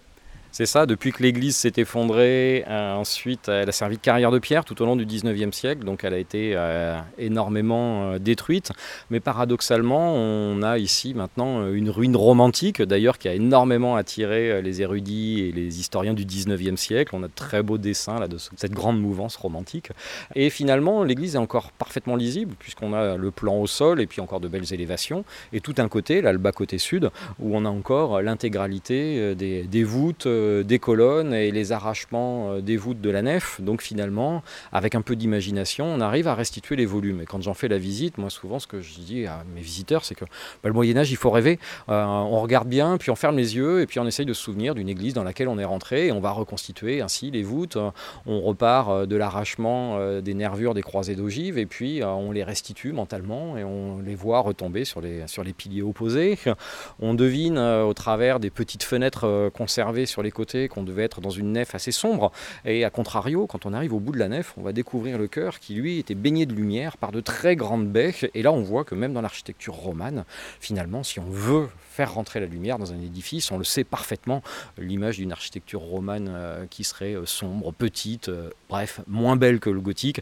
C'est 0.56 0.66
ça, 0.66 0.86
depuis 0.86 1.10
que 1.10 1.20
l'église 1.20 1.56
s'est 1.56 1.72
effondrée, 1.78 2.64
euh, 2.68 2.94
ensuite 2.94 3.48
elle 3.48 3.68
a 3.68 3.72
servi 3.72 3.96
de 3.96 4.00
carrière 4.00 4.30
de 4.30 4.38
pierre 4.38 4.64
tout 4.64 4.80
au 4.80 4.86
long 4.86 4.94
du 4.94 5.04
19e 5.04 5.50
siècle, 5.50 5.84
donc 5.84 6.04
elle 6.04 6.14
a 6.14 6.18
été 6.18 6.52
euh, 6.54 6.96
énormément 7.18 8.12
euh, 8.12 8.18
détruite. 8.20 8.70
Mais 9.10 9.18
paradoxalement, 9.18 10.14
on 10.14 10.62
a 10.62 10.78
ici 10.78 11.12
maintenant 11.12 11.68
une 11.72 11.90
ruine 11.90 12.14
romantique, 12.14 12.80
d'ailleurs 12.80 13.18
qui 13.18 13.26
a 13.26 13.34
énormément 13.34 13.96
attiré 13.96 14.62
les 14.62 14.80
érudits 14.80 15.40
et 15.40 15.50
les 15.50 15.80
historiens 15.80 16.14
du 16.14 16.24
19e 16.24 16.76
siècle. 16.76 17.16
On 17.16 17.24
a 17.24 17.26
de 17.26 17.32
très 17.34 17.64
beaux 17.64 17.76
dessins 17.76 18.20
là, 18.20 18.28
de 18.28 18.36
cette 18.38 18.74
grande 18.74 19.00
mouvance 19.00 19.34
romantique. 19.34 19.88
Et 20.36 20.50
finalement, 20.50 21.02
l'église 21.02 21.34
est 21.34 21.38
encore 21.38 21.72
parfaitement 21.72 22.14
lisible, 22.14 22.54
puisqu'on 22.60 22.92
a 22.92 23.16
le 23.16 23.32
plan 23.32 23.56
au 23.56 23.66
sol 23.66 24.00
et 24.00 24.06
puis 24.06 24.20
encore 24.20 24.38
de 24.38 24.46
belles 24.46 24.72
élévations. 24.72 25.24
Et 25.52 25.60
tout 25.60 25.74
un 25.78 25.88
côté, 25.88 26.22
là 26.22 26.30
le 26.30 26.38
bas 26.38 26.52
côté 26.52 26.78
sud, 26.78 27.10
où 27.40 27.56
on 27.56 27.64
a 27.64 27.68
encore 27.68 28.22
l'intégralité 28.22 29.34
des, 29.34 29.82
voûtes 29.82 30.28
des 30.64 30.78
colonnes 30.78 31.34
et 31.34 31.50
les 31.50 31.72
arrachements 31.72 32.52
euh, 32.52 32.60
des 32.60 32.76
voûtes 32.76 33.00
de 33.00 33.10
la 33.10 33.22
nef. 33.22 33.60
Donc 33.60 33.82
finalement, 33.82 34.42
avec 34.72 34.94
un 34.94 35.02
peu 35.02 35.16
d'imagination, 35.16 35.86
on 35.86 36.00
arrive 36.00 36.28
à 36.28 36.34
restituer 36.34 36.76
les 36.76 36.86
volumes. 36.86 37.20
Et 37.22 37.26
quand 37.26 37.42
j'en 37.42 37.54
fais 37.54 37.68
la 37.68 37.78
visite, 37.78 38.18
moi 38.18 38.30
souvent 38.30 38.58
ce 38.58 38.66
que 38.66 38.80
je 38.80 39.00
dis 39.00 39.26
à 39.26 39.44
mes 39.54 39.60
visiteurs, 39.60 40.04
c'est 40.04 40.14
que 40.14 40.24
bah, 40.24 40.68
le 40.68 40.72
Moyen 40.72 40.96
Âge, 40.96 41.10
il 41.10 41.16
faut 41.16 41.30
rêver. 41.30 41.58
Euh, 41.88 42.04
on 42.04 42.40
regarde 42.40 42.68
bien, 42.68 42.96
puis 42.98 43.10
on 43.10 43.16
ferme 43.16 43.36
les 43.36 43.56
yeux, 43.56 43.80
et 43.80 43.86
puis 43.86 44.00
on 44.00 44.06
essaye 44.06 44.26
de 44.26 44.32
se 44.32 44.42
souvenir 44.42 44.74
d'une 44.74 44.88
église 44.88 45.14
dans 45.14 45.24
laquelle 45.24 45.48
on 45.48 45.58
est 45.58 45.64
rentré, 45.64 46.08
et 46.08 46.12
on 46.12 46.20
va 46.20 46.30
reconstituer 46.30 47.00
ainsi 47.00 47.30
les 47.30 47.42
voûtes. 47.42 47.78
On 48.26 48.40
repart 48.40 49.06
de 49.06 49.16
l'arrachement 49.16 50.20
des 50.20 50.34
nervures 50.34 50.74
des 50.74 50.82
croisées 50.82 51.14
d'ogives, 51.14 51.58
et 51.58 51.66
puis 51.66 52.02
on 52.04 52.32
les 52.32 52.44
restitue 52.44 52.92
mentalement, 52.92 53.56
et 53.56 53.64
on 53.64 53.98
les 53.98 54.14
voit 54.14 54.40
retomber 54.40 54.84
sur 54.84 55.00
les, 55.00 55.26
sur 55.26 55.44
les 55.44 55.52
piliers 55.52 55.82
opposés. 55.82 56.38
On 57.00 57.14
devine 57.14 57.58
au 57.58 57.94
travers 57.94 58.40
des 58.40 58.50
petites 58.50 58.82
fenêtres 58.82 59.50
conservées 59.54 60.06
sur 60.06 60.22
les 60.22 60.30
qu'on 60.34 60.82
devait 60.82 61.04
être 61.04 61.20
dans 61.20 61.30
une 61.30 61.52
nef 61.52 61.74
assez 61.74 61.92
sombre. 61.92 62.32
Et 62.64 62.84
à 62.84 62.90
contrario, 62.90 63.46
quand 63.46 63.66
on 63.66 63.72
arrive 63.72 63.94
au 63.94 64.00
bout 64.00 64.12
de 64.12 64.18
la 64.18 64.28
nef, 64.28 64.54
on 64.56 64.62
va 64.62 64.72
découvrir 64.72 65.18
le 65.18 65.28
cœur 65.28 65.60
qui 65.60 65.74
lui 65.74 65.98
était 65.98 66.14
baigné 66.14 66.46
de 66.46 66.54
lumière 66.54 66.96
par 66.96 67.12
de 67.12 67.20
très 67.20 67.56
grandes 67.56 67.88
baies. 67.88 68.14
Et 68.34 68.42
là, 68.42 68.52
on 68.52 68.62
voit 68.62 68.84
que 68.84 68.94
même 68.94 69.12
dans 69.12 69.22
l'architecture 69.22 69.74
romane, 69.74 70.24
finalement, 70.60 71.02
si 71.02 71.20
on 71.20 71.30
veut 71.30 71.68
faire 71.94 72.12
rentrer 72.12 72.40
la 72.40 72.46
lumière 72.46 72.78
dans 72.78 72.92
un 72.92 73.00
édifice, 73.00 73.52
on 73.52 73.58
le 73.58 73.64
sait 73.64 73.84
parfaitement, 73.84 74.42
l'image 74.78 75.18
d'une 75.18 75.30
architecture 75.30 75.80
romane 75.80 76.28
euh, 76.28 76.66
qui 76.68 76.82
serait 76.82 77.14
euh, 77.14 77.24
sombre, 77.24 77.72
petite, 77.72 78.28
euh, 78.28 78.50
bref, 78.68 79.00
moins 79.06 79.36
belle 79.36 79.60
que 79.60 79.70
le 79.70 79.80
gothique, 79.80 80.20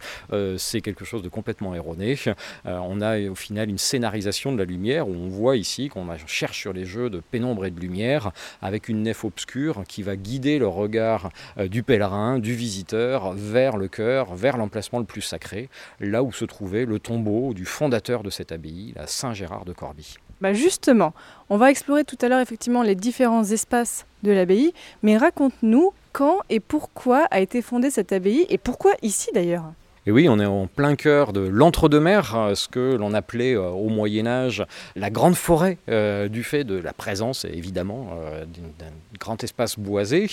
c'est 0.59 0.81
quelque 0.81 1.05
chose 1.05 1.23
de 1.23 1.29
complètement 1.29 1.75
erroné. 1.75 2.17
on 2.65 3.01
a 3.01 3.21
au 3.29 3.35
final 3.35 3.71
une 3.71 3.79
scénarisation 3.79 4.53
de 4.53 4.59
la 4.59 4.65
lumière 4.65 5.09
où 5.09 5.15
on 5.15 5.29
voit 5.29 5.57
ici 5.57 5.89
qu'on 5.89 6.07
cherche 6.27 6.59
sur 6.61 6.73
les 6.73 6.85
jeux 6.85 7.09
de 7.09 7.21
pénombre 7.21 7.65
et 7.65 7.71
de 7.71 7.81
lumière 7.81 8.33
avec 8.61 8.89
une 8.89 9.03
nef 9.03 9.25
obscure 9.25 9.85
qui 9.89 10.03
va 10.03 10.17
guider 10.17 10.59
le 10.59 10.69
regard 10.69 11.31
du 11.59 11.83
pèlerin, 11.83 12.39
du 12.39 12.55
visiteur 12.55 13.33
vers 13.33 13.77
le 13.77 13.89
cœur, 13.89 14.35
vers 14.35 14.57
l'emplacement 14.57 14.99
le 14.99 15.05
plus 15.05 15.23
sacré, 15.23 15.69
là 16.01 16.23
où 16.23 16.33
se 16.33 16.45
trouvait 16.45 16.85
le 16.85 16.99
tombeau 16.99 17.55
du 17.55 17.65
fondateur 17.65 18.23
de 18.23 18.31
cette 18.31 18.53
abbaye, 18.53 18.93
la 18.97 19.07
Saint-Gérard 19.07 19.65
de 19.65 19.73
Corbie. 19.73 20.17
Bah 20.43 20.55
justement, 20.55 21.15
on 21.51 21.57
va 21.57 21.71
explorer 21.71 22.03
tout 22.03 22.19
à 22.21 22.29
l'heure 22.29 22.41
effectivement 22.41 22.83
les 22.83 22.97
différents 22.97 23.45
espaces 23.45 24.07
de 24.25 24.33
l'abbaye, 24.33 24.75
mais 25.05 25.17
raconte-nous 25.17 25.93
quand 26.13 26.41
et 26.51 26.59
pourquoi 26.59 27.29
a 27.31 27.39
été 27.39 27.63
fondée 27.63 27.91
cette 27.91 28.11
abbaye 28.11 28.47
et 28.49 28.59
pourquoi 28.59 28.91
ici 29.03 29.31
d'ailleurs? 29.33 29.73
Et 30.05 30.11
oui, 30.11 30.29
on 30.29 30.41
est 30.41 30.47
en 30.47 30.67
plein 30.67 30.97
cœur 30.97 31.33
de 31.33 31.43
l'entre-deux-mers, 31.43 32.35
euh, 32.35 32.55
ce 32.57 32.67
que 32.67 32.97
l'on 32.97 33.15
appelait 33.15 33.55
euh, 33.55 33.69
au 33.69 33.89
Moyen 33.89 34.27
Âge 34.27 34.67
la 34.97 35.11
grande 35.11 35.37
forêt, 35.37 35.79
euh, 35.89 36.27
du 36.27 36.43
fait 36.43 36.65
de 36.65 36.75
la 36.75 36.93
présence 36.93 37.45
évidemment 37.45 38.11
d'un 38.79 38.87
grand 39.21 39.45
espace 39.45 39.79
boisé. 39.79 40.29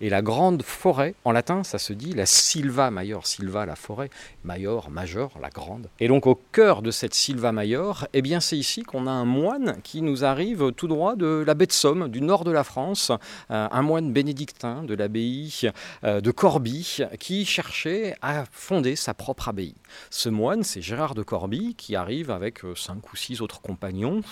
Et 0.00 0.08
la 0.08 0.22
grande 0.22 0.64
forêt, 0.64 1.14
en 1.24 1.30
latin, 1.30 1.62
ça 1.62 1.78
se 1.78 1.92
dit 1.92 2.14
la 2.14 2.26
silva 2.26 2.90
major, 2.90 3.24
silva 3.24 3.64
la 3.64 3.76
forêt, 3.76 4.10
major, 4.42 4.90
major, 4.90 5.30
la 5.40 5.50
grande. 5.50 5.88
Et 6.00 6.08
donc 6.08 6.26
au 6.26 6.34
cœur 6.50 6.82
de 6.82 6.90
cette 6.90 7.14
silva 7.14 7.52
major, 7.52 8.08
eh 8.14 8.22
bien 8.22 8.40
c'est 8.40 8.56
ici 8.58 8.82
qu'on 8.82 9.06
a 9.06 9.12
un 9.12 9.24
moine 9.24 9.76
qui 9.84 10.02
nous 10.02 10.24
arrive 10.24 10.72
tout 10.72 10.88
droit 10.88 11.14
de 11.14 11.44
la 11.46 11.54
baie 11.54 11.66
de 11.66 11.72
Somme, 11.72 12.08
du 12.08 12.22
nord 12.22 12.42
de 12.42 12.50
la 12.50 12.64
France, 12.64 13.12
un 13.50 13.82
moine 13.82 14.12
bénédictin 14.12 14.82
de 14.82 14.94
l'abbaye 14.94 15.70
de 16.02 16.30
Corbie, 16.32 16.98
qui 17.20 17.44
cherchait 17.44 18.16
à 18.20 18.44
fonder 18.50 18.96
sa 18.96 19.11
sa 19.12 19.14
propre 19.14 19.50
abbaye. 19.50 19.74
Ce 20.08 20.30
moine, 20.30 20.62
c'est 20.62 20.80
Gérard 20.80 21.14
de 21.14 21.22
Corbie, 21.22 21.74
qui 21.74 21.96
arrive 21.96 22.30
avec 22.30 22.64
euh, 22.64 22.74
cinq 22.74 23.12
ou 23.12 23.16
six 23.16 23.42
autres 23.42 23.60
compagnons. 23.60 24.22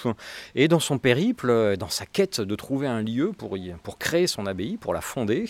Et 0.54 0.68
dans 0.68 0.80
son 0.80 0.96
périple, 0.96 1.50
euh, 1.50 1.76
dans 1.76 1.90
sa 1.90 2.06
quête 2.06 2.40
de 2.40 2.54
trouver 2.54 2.86
un 2.86 3.02
lieu 3.02 3.32
pour, 3.36 3.58
pour 3.82 3.98
créer 3.98 4.26
son 4.26 4.46
abbaye, 4.46 4.78
pour 4.78 4.94
la 4.94 5.02
fonder, 5.02 5.44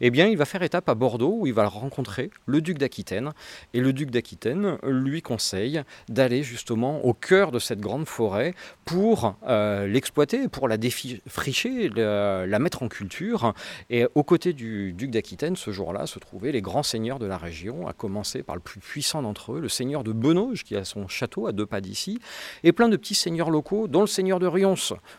eh 0.00 0.10
bien, 0.10 0.26
il 0.26 0.38
va 0.38 0.46
faire 0.46 0.62
étape 0.62 0.88
à 0.88 0.94
Bordeaux 0.94 1.36
où 1.40 1.46
il 1.46 1.52
va 1.52 1.66
rencontrer 1.66 2.30
le 2.46 2.62
duc 2.62 2.78
d'Aquitaine. 2.78 3.32
Et 3.74 3.80
le 3.80 3.92
duc 3.92 4.10
d'Aquitaine 4.10 4.78
lui 4.84 5.20
conseille 5.20 5.82
d'aller 6.08 6.42
justement 6.42 7.04
au 7.04 7.12
cœur 7.12 7.52
de 7.52 7.58
cette 7.58 7.80
grande 7.80 8.06
forêt 8.06 8.54
pour 8.86 9.36
euh, 9.46 9.86
l'exploiter, 9.86 10.48
pour 10.48 10.66
la 10.66 10.78
défricher, 10.78 11.90
la, 11.90 12.58
mettre 12.58 12.82
en 12.82 12.88
culture. 12.88 13.52
Et 13.90 14.06
aux 14.14 14.24
côtés 14.24 14.54
du 14.54 14.94
duc 14.94 15.10
d'Aquitaine, 15.10 15.56
ce 15.56 15.72
jour-là, 15.72 16.06
se 16.06 16.18
trouvaient 16.18 16.52
les 16.52 16.62
grands 16.62 16.82
seigneurs 16.82 17.18
de 17.18 17.26
la 17.26 17.36
région, 17.36 17.86
à 17.86 17.92
commencer 17.92 18.42
par 18.42 18.56
le 18.56 18.61
plus 18.62 18.80
puissant 18.80 19.22
d'entre 19.22 19.54
eux, 19.54 19.60
le 19.60 19.68
seigneur 19.68 20.04
de 20.04 20.12
Benauge, 20.12 20.64
qui 20.64 20.76
a 20.76 20.84
son 20.84 21.08
château 21.08 21.46
à 21.46 21.52
deux 21.52 21.66
pas 21.66 21.80
d'ici, 21.80 22.18
et 22.64 22.72
plein 22.72 22.88
de 22.88 22.96
petits 22.96 23.14
seigneurs 23.14 23.50
locaux, 23.50 23.88
dont 23.88 24.00
le 24.00 24.06
seigneur 24.06 24.38
de 24.38 24.46
Rions. 24.46 24.74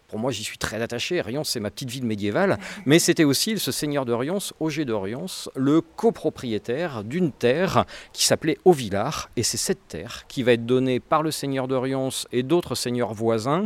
Pour 0.07 0.19
moi, 0.19 0.31
j'y 0.31 0.43
suis 0.43 0.57
très 0.57 0.81
attaché. 0.81 1.21
Rions, 1.21 1.43
c'est 1.43 1.59
ma 1.59 1.69
petite 1.69 1.89
ville 1.89 2.05
médiévale, 2.05 2.57
mais 2.85 2.99
c'était 2.99 3.23
aussi 3.23 3.59
ce 3.59 3.71
seigneur 3.71 4.05
de 4.05 4.13
Rions, 4.13 4.39
Auger 4.59 4.85
de 4.85 4.93
Rions, 4.93 5.25
le 5.55 5.81
copropriétaire 5.81 7.03
d'une 7.03 7.31
terre 7.31 7.85
qui 8.13 8.25
s'appelait 8.25 8.57
Auvillard, 8.65 9.29
et 9.35 9.43
c'est 9.43 9.57
cette 9.57 9.87
terre 9.87 10.25
qui 10.27 10.43
va 10.43 10.53
être 10.53 10.65
donnée 10.65 10.99
par 10.99 11.23
le 11.23 11.31
seigneur 11.31 11.67
de 11.67 11.75
Rions 11.75 12.09
et 12.31 12.43
d'autres 12.43 12.75
seigneurs 12.75 13.13
voisins 13.13 13.65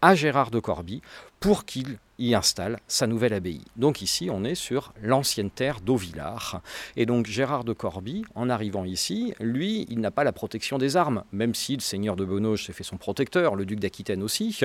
à 0.00 0.14
Gérard 0.14 0.50
de 0.50 0.60
Corbie 0.60 1.02
pour 1.40 1.64
qu'il 1.64 1.98
y 2.18 2.34
installe 2.34 2.78
sa 2.86 3.06
nouvelle 3.06 3.32
abbaye. 3.32 3.64
Donc 3.76 4.02
ici, 4.02 4.28
on 4.30 4.44
est 4.44 4.54
sur 4.54 4.92
l'ancienne 5.02 5.50
terre 5.50 5.80
d'Auvillard. 5.80 6.60
Et 6.96 7.06
donc 7.06 7.26
Gérard 7.26 7.64
de 7.64 7.72
Corbie, 7.72 8.24
en 8.34 8.50
arrivant 8.50 8.84
ici, 8.84 9.34
lui, 9.40 9.86
il 9.88 10.00
n'a 10.00 10.10
pas 10.10 10.24
la 10.24 10.32
protection 10.32 10.78
des 10.78 10.96
armes, 10.96 11.24
même 11.32 11.54
si 11.54 11.74
le 11.74 11.80
seigneur 11.80 12.16
de 12.16 12.24
Benoge 12.24 12.66
s'est 12.66 12.72
fait 12.72 12.84
son 12.84 12.96
protecteur, 12.96 13.54
le 13.54 13.64
duc 13.64 13.80
d'Aquitaine 13.80 14.22
aussi. 14.22 14.58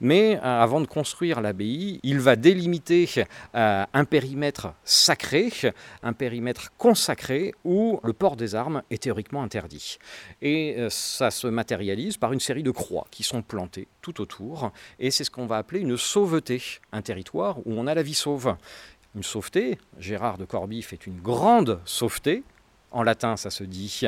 Mais 0.00 0.36
euh, 0.36 0.40
avant 0.42 0.80
de 0.80 0.86
construire 0.86 1.40
l'abbaye, 1.40 2.00
il 2.02 2.20
va 2.20 2.36
délimiter 2.36 3.08
euh, 3.54 3.84
un 3.92 4.04
périmètre 4.04 4.74
sacré, 4.84 5.50
un 6.02 6.12
périmètre 6.12 6.72
consacré 6.78 7.54
où 7.64 8.00
le 8.04 8.12
port 8.12 8.36
des 8.36 8.54
armes 8.54 8.82
est 8.90 9.02
théoriquement 9.02 9.42
interdit. 9.42 9.98
Et 10.42 10.76
euh, 10.78 10.90
ça 10.90 11.30
se 11.30 11.46
matérialise 11.46 12.16
par 12.16 12.32
une 12.32 12.40
série 12.40 12.62
de 12.62 12.70
croix 12.70 13.06
qui 13.10 13.22
sont 13.22 13.42
plantées 13.42 13.88
tout 14.00 14.20
autour. 14.20 14.72
Et 14.98 15.10
c'est 15.10 15.24
ce 15.24 15.30
qu'on 15.30 15.46
va 15.46 15.58
appeler 15.58 15.80
une 15.80 15.96
sauveté 15.96 16.62
territoire 17.04 17.58
où 17.66 17.72
on 17.74 17.86
a 17.86 17.94
la 17.94 18.02
vie 18.02 18.14
sauve. 18.14 18.56
Une 19.14 19.22
sauveté, 19.22 19.78
Gérard 19.98 20.38
de 20.38 20.44
Corbie 20.44 20.82
fait 20.82 21.06
une 21.06 21.20
grande 21.20 21.80
sauveté, 21.84 22.44
en 22.92 23.02
latin 23.02 23.36
ça 23.36 23.50
se 23.50 23.64
dit 23.64 24.06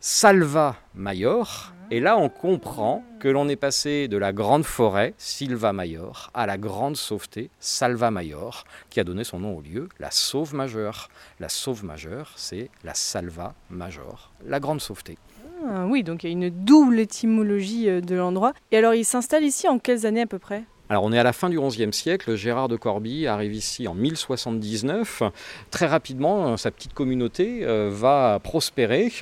salva 0.00 0.76
maior, 0.94 1.74
et 1.90 2.00
là 2.00 2.16
on 2.16 2.30
comprend 2.30 3.04
que 3.18 3.28
l'on 3.28 3.48
est 3.48 3.56
passé 3.56 4.08
de 4.08 4.16
la 4.16 4.32
grande 4.32 4.64
forêt, 4.64 5.12
Silva 5.18 5.74
Maior, 5.74 6.30
à 6.32 6.46
la 6.46 6.56
grande 6.56 6.96
sauveté, 6.96 7.50
Salva 7.58 8.10
Maior, 8.10 8.64
qui 8.88 8.98
a 8.98 9.04
donné 9.04 9.24
son 9.24 9.40
nom 9.40 9.56
au 9.56 9.60
lieu, 9.60 9.88
la 9.98 10.10
sauve 10.10 10.54
majeure. 10.54 11.08
La 11.38 11.50
sauve 11.50 11.84
majeure, 11.84 12.32
c'est 12.36 12.70
la 12.82 12.94
Salva 12.94 13.54
Major, 13.68 14.32
la 14.46 14.58
grande 14.58 14.80
sauveté. 14.80 15.18
Ah, 15.66 15.86
oui, 15.86 16.02
donc 16.02 16.24
il 16.24 16.28
y 16.28 16.30
a 16.30 16.32
une 16.32 16.50
double 16.50 17.00
étymologie 17.00 17.88
euh, 17.88 18.00
de 18.00 18.14
l'endroit. 18.14 18.52
Et 18.70 18.76
alors 18.76 18.94
il 18.94 19.04
s'installe 19.04 19.44
ici 19.44 19.68
en 19.68 19.78
quelles 19.78 20.06
années 20.06 20.22
à 20.22 20.26
peu 20.26 20.38
près? 20.38 20.64
Alors 20.90 21.04
on 21.04 21.12
est 21.12 21.18
à 21.20 21.22
la 21.22 21.32
fin 21.32 21.48
du 21.48 21.60
XIe 21.60 21.92
siècle, 21.92 22.34
Gérard 22.34 22.66
de 22.66 22.74
Corbie 22.74 23.28
arrive 23.28 23.54
ici 23.54 23.86
en 23.86 23.94
1079. 23.94 25.22
Très 25.70 25.86
rapidement, 25.86 26.56
sa 26.56 26.72
petite 26.72 26.94
communauté 26.94 27.60
euh, 27.62 27.90
va 27.92 28.40
prospérer, 28.42 29.12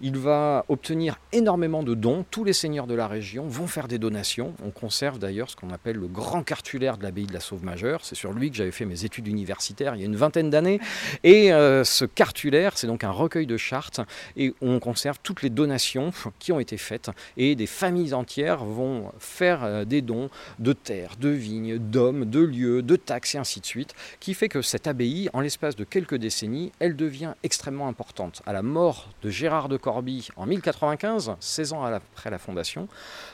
il 0.00 0.16
va 0.16 0.64
obtenir 0.70 1.18
énormément 1.32 1.82
de 1.82 1.92
dons, 1.92 2.24
tous 2.30 2.44
les 2.44 2.54
seigneurs 2.54 2.86
de 2.86 2.94
la 2.94 3.06
région 3.06 3.46
vont 3.46 3.66
faire 3.66 3.88
des 3.88 3.98
donations. 3.98 4.54
On 4.64 4.70
conserve 4.70 5.18
d'ailleurs 5.18 5.50
ce 5.50 5.56
qu'on 5.56 5.68
appelle 5.68 5.96
le 5.96 6.06
grand 6.06 6.42
cartulaire 6.42 6.96
de 6.96 7.02
l'abbaye 7.02 7.26
de 7.26 7.34
la 7.34 7.40
Sauve 7.40 7.62
Majeure, 7.62 8.06
c'est 8.06 8.14
sur 8.14 8.32
lui 8.32 8.50
que 8.50 8.56
j'avais 8.56 8.70
fait 8.70 8.86
mes 8.86 9.04
études 9.04 9.26
universitaires 9.28 9.96
il 9.96 10.00
y 10.00 10.04
a 10.04 10.06
une 10.06 10.16
vingtaine 10.16 10.48
d'années. 10.48 10.80
Et 11.24 11.52
euh, 11.52 11.84
ce 11.84 12.06
cartulaire, 12.06 12.78
c'est 12.78 12.86
donc 12.86 13.04
un 13.04 13.10
recueil 13.10 13.46
de 13.46 13.58
chartes 13.58 14.00
et 14.38 14.54
on 14.62 14.80
conserve 14.80 15.18
toutes 15.22 15.42
les 15.42 15.50
donations 15.50 16.10
qui 16.38 16.52
ont 16.52 16.60
été 16.60 16.78
faites 16.78 17.10
et 17.36 17.54
des 17.54 17.66
familles 17.66 18.14
entières 18.14 18.64
vont 18.64 19.12
faire 19.18 19.62
euh, 19.62 19.84
des 19.84 20.00
dons 20.00 20.30
de 20.58 20.72
terre, 20.72 21.16
de 21.18 21.28
vignes, 21.28 21.78
d'hommes, 21.78 22.24
de 22.24 22.40
lieux, 22.40 22.82
de 22.82 22.96
taxes 22.96 23.34
et 23.34 23.38
ainsi 23.38 23.60
de 23.60 23.66
suite, 23.66 23.94
qui 24.20 24.34
fait 24.34 24.48
que 24.48 24.62
cette 24.62 24.86
abbaye, 24.86 25.28
en 25.32 25.40
l'espace 25.40 25.76
de 25.76 25.84
quelques 25.84 26.16
décennies, 26.16 26.72
elle 26.78 26.96
devient 26.96 27.32
extrêmement 27.42 27.88
importante. 27.88 28.42
À 28.46 28.52
la 28.52 28.62
mort 28.62 29.08
de 29.22 29.30
Gérard 29.30 29.68
de 29.68 29.76
Corbie 29.76 30.28
en 30.36 30.46
1095, 30.46 31.36
16 31.40 31.72
ans 31.72 31.84
après 31.84 32.30
la 32.30 32.38
fondation, 32.38 32.88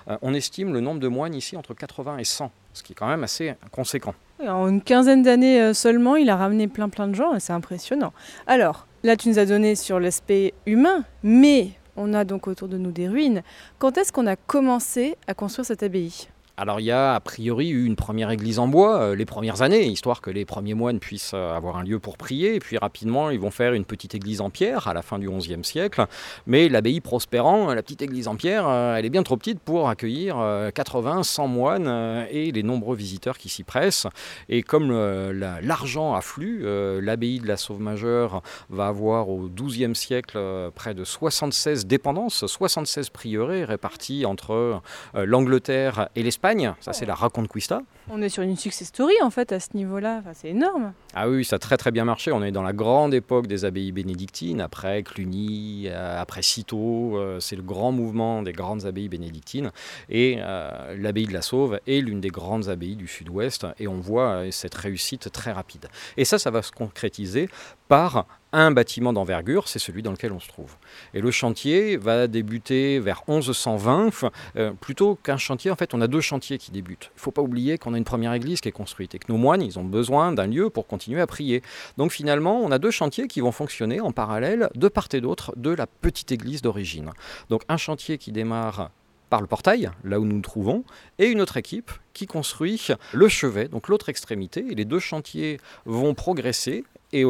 euh, 0.09 0.17
on 0.23 0.35
estime 0.35 0.73
le 0.73 0.81
nombre 0.81 1.01
de 1.01 1.09
moines 1.09 1.35
ici 1.35 1.57
entre 1.57 1.75
80 1.75 2.19
et 2.19 2.25
100, 2.25 2.51
ce 2.73 2.83
qui 2.83 2.93
est 2.93 2.97
quand 2.97 3.09
même 3.09 3.25
assez 3.25 3.55
conséquent. 3.71 4.15
En 4.41 4.69
une 4.69 4.83
quinzaine 4.83 5.23
d'années 5.23 5.61
euh, 5.61 5.75
seulement, 5.75 6.17
il 6.17 6.29
a 6.31 6.37
ramené 6.37 6.69
plein 6.69 6.89
plein 6.89 7.09
de 7.09 7.15
gens, 7.15 7.39
c'est 7.39 7.53
impressionnant. 7.53 8.13
Alors, 8.47 8.87
là 9.03 9.17
tu 9.17 9.29
nous 9.29 9.39
as 9.39 9.47
donné 9.47 9.77
sur 9.77 10.01
l'aspect 10.01 10.55
humain, 10.67 11.05
mais 11.23 11.73
on 11.97 12.13
a 12.15 12.25
donc 12.25 12.49
autour 12.49 12.69
de 12.69 12.79
nous 12.79 12.91
des 12.91 13.09
ruines. 13.09 13.43
Quand 13.79 13.97
est-ce 13.99 14.13
qu'on 14.13 14.27
a 14.27 14.37
commencé 14.37 15.17
à 15.27 15.35
construire 15.35 15.67
cette 15.67 15.83
abbaye? 15.83 16.29
Alors 16.57 16.79
il 16.79 16.85
y 16.85 16.93
a 16.93 17.15
a 17.15 17.21
priori 17.21 17.71
eu 17.71 17.85
une 17.85 17.97
première 17.97 18.31
église 18.31 18.61
en 18.61 18.69
bois 18.69 19.01
euh, 19.01 19.17
les 19.17 19.25
premières 19.25 19.63
années, 19.63 19.87
histoire 19.87 20.21
que 20.21 20.31
les 20.31 20.45
premiers 20.45 20.75
moines 20.75 21.01
puissent 21.01 21.33
euh, 21.35 21.53
avoir 21.53 21.77
un 21.77 21.83
lieu 21.83 21.99
pour 21.99 22.17
prier, 22.17 22.55
et 22.55 22.61
puis 22.61 22.79
rapidement 22.79 23.31
ils 23.31 23.41
vont 23.41 23.51
faire 23.51 23.73
une 23.73 23.85
petite 23.85 24.15
église 24.15 24.41
en 24.41 24.51
pierre 24.51 24.87
à 24.87 24.95
la 24.95 25.03
fin 25.03 25.19
du 25.19 25.29
XIe 25.29 25.65
siècle. 25.65 26.07
Mais 26.47 26.69
l'abbaye 26.69 27.01
prospérant, 27.01 27.75
la 27.75 27.83
petite 27.83 28.03
église 28.03 28.29
en 28.29 28.37
pierre, 28.37 28.69
euh, 28.69 28.95
elle 28.97 29.05
est 29.05 29.11
bien 29.11 29.25
trop 29.25 29.37
petite 29.37 29.59
pour 29.61 29.89
accueillir 29.89 30.37
80, 30.75 31.25
100 31.25 31.49
moines 31.49 32.27
et 32.31 32.53
les 32.53 32.63
nombreux 32.63 32.97
visiteurs 32.97 33.39
qui 33.39 33.49
s'y 33.49 33.65
pressent. 33.65 34.07
Et 34.49 34.63
comme 34.63 34.91
l'argent 34.93 36.15
afflue, 36.15 36.65
l'abbaye 37.01 37.41
de 37.41 37.47
la 37.47 37.57
Sauve-Majeure 37.57 38.43
va 38.71 38.89
avoir 38.89 39.29
au 39.29 39.49
XIIe 39.49 39.95
siècle 39.95 40.39
près 40.75 40.95
de 40.95 41.05
76 41.05 41.87
dépendances, 41.87 42.47
76 42.47 43.11
prieurés 43.11 43.65
répartis 43.65 44.27
entre 44.27 44.81
l'Angleterre 45.15 46.09
et 46.17 46.23
l'Espagne 46.23 46.44
ça 46.81 46.93
c'est 46.93 47.07
la 47.07 47.15
Raconquista. 47.15 47.81
On 48.11 48.21
est 48.21 48.29
sur 48.29 48.43
une 48.43 48.57
success 48.57 48.89
story 48.89 49.15
en 49.23 49.31
fait 49.31 49.51
à 49.53 49.61
ce 49.61 49.69
niveau-là, 49.75 50.23
c'est 50.35 50.51
énorme. 50.51 50.93
Ah 51.15 51.27
oui, 51.27 51.43
ça 51.43 51.57
a 51.57 51.59
très 51.59 51.79
très 51.79 51.91
bien 51.91 52.05
marché. 52.05 52.33
On 52.33 52.43
est 52.43 52.51
dans 52.51 52.63
la 52.63 52.75
grande 52.75 53.15
époque 53.15 53.47
des 53.47 53.65
abbayes 53.65 53.93
bénédictines, 53.93 54.61
après 54.61 55.03
Cluny, 55.03 55.85
euh, 55.87 56.21
après 56.21 56.43
Cîteaux, 56.43 57.17
euh, 57.17 57.41
c'est 57.41 57.57
le 57.57 57.63
grand 57.63 57.93
mouvement 57.93 58.43
des 58.43 58.53
grandes 58.53 58.85
abbayes 58.85 59.09
bénédictines. 59.09 59.73
Et 60.11 60.37
euh, 60.41 60.95
l'abbaye 60.99 61.27
de 61.27 61.33
la 61.33 61.41
Sauve 61.41 61.81
est 61.87 62.01
l'une 62.01 62.21
des 62.21 62.29
grandes 62.29 62.69
abbayes 62.69 62.97
du 62.97 63.09
sud-ouest 63.09 63.67
et 63.79 63.89
on 63.89 64.01
voit 64.01 64.43
cette 64.51 64.75
réussite 64.75 65.33
très 65.33 65.53
rapide. 65.53 65.87
Et 66.19 66.27
ça, 66.27 66.39
ça 66.39 66.51
va 66.51 66.61
se 66.61 66.73
concrétiser 66.73 67.49
par 67.89 68.27
un 68.55 68.71
bâtiment 68.71 69.13
d'envergure, 69.13 69.69
c'est 69.69 69.79
celui 69.79 70.03
dans 70.03 70.13
lequel 70.13 70.33
on 70.33 70.41
se 70.41 70.49
trouve. 70.49 70.77
Et 71.13 71.21
le 71.21 71.31
chantier 71.31 71.97
va 71.97 72.29
débuter 72.29 73.01
vers 73.01 73.23
1120, 73.29 74.31
euh, 74.57 74.73
plutôt 74.81 75.17
qu'un 75.17 75.37
chantier, 75.37 75.71
en 75.71 75.77
fait, 75.77 75.93
on 75.93 76.01
a 76.01 76.07
deux 76.07 76.21
chantiers 76.21 76.57
qui 76.59 76.71
débutent. 76.71 77.11
Il 77.15 77.19
ne 77.19 77.21
faut 77.21 77.31
pas 77.33 77.43
oublier 77.43 77.79
qu'on 77.79 77.95
a 77.95 77.99
une 77.99 78.05
première 78.05 78.33
église 78.33 78.61
qui 78.61 78.69
est 78.69 78.73
construite 78.73 79.15
et 79.15 79.19
que 79.19 79.31
nos 79.31 79.39
moines, 79.39 79.61
ils 79.61 79.79
ont 79.79 79.85
besoin 79.85 80.33
d'un 80.33 80.47
lieu 80.47 80.71
pour 80.71 80.87
continuer 80.87 81.21
à 81.21 81.27
prier. 81.27 81.63
Donc 81.99 82.13
finalement, 82.13 82.61
on 82.61 82.71
a 82.71 82.79
deux 82.79 82.93
chantiers 82.93 83.27
qui 83.27 83.41
vont 83.41 83.53
fonctionner 83.53 84.01
en 84.01 84.13
parallèle 84.13 84.69
de 84.75 84.89
part 84.89 85.09
et 85.13 85.21
d'autre 85.21 85.53
de 85.57 85.71
la 85.71 85.87
petite 85.87 86.33
église 86.33 86.63
d'origine. 86.63 87.11
Donc 87.51 87.63
un 87.69 87.77
chantier 87.77 88.19
qui 88.19 88.33
démarre 88.33 88.91
par 89.31 89.41
le 89.41 89.47
portail, 89.49 89.91
là 90.05 90.21
où 90.21 90.25
nous 90.25 90.37
nous 90.37 90.43
trouvons, 90.43 90.85
et 91.19 91.27
une 91.27 91.41
autre 91.41 91.57
équipe 91.57 91.91
qui 92.13 92.27
construit 92.27 92.89
le 93.13 93.29
chevet, 93.29 93.67
donc 93.67 93.89
l'autre 93.89 94.09
extrémité. 94.09 94.65
Et 94.71 94.75
les 94.75 94.85
deux 94.85 95.01
chantiers 95.01 95.59
vont 95.87 96.15
progresser 96.15 96.85
et 97.13 97.25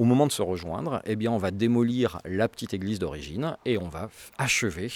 au 0.00 0.04
moment 0.04 0.26
de 0.26 0.32
se 0.32 0.40
rejoindre, 0.40 1.02
eh 1.04 1.14
bien, 1.14 1.30
on 1.30 1.36
va 1.36 1.50
démolir 1.50 2.20
la 2.24 2.48
petite 2.48 2.72
église 2.72 2.98
d'origine 2.98 3.58
et 3.66 3.76
on 3.76 3.90
va 3.90 4.08
achever 4.38 4.88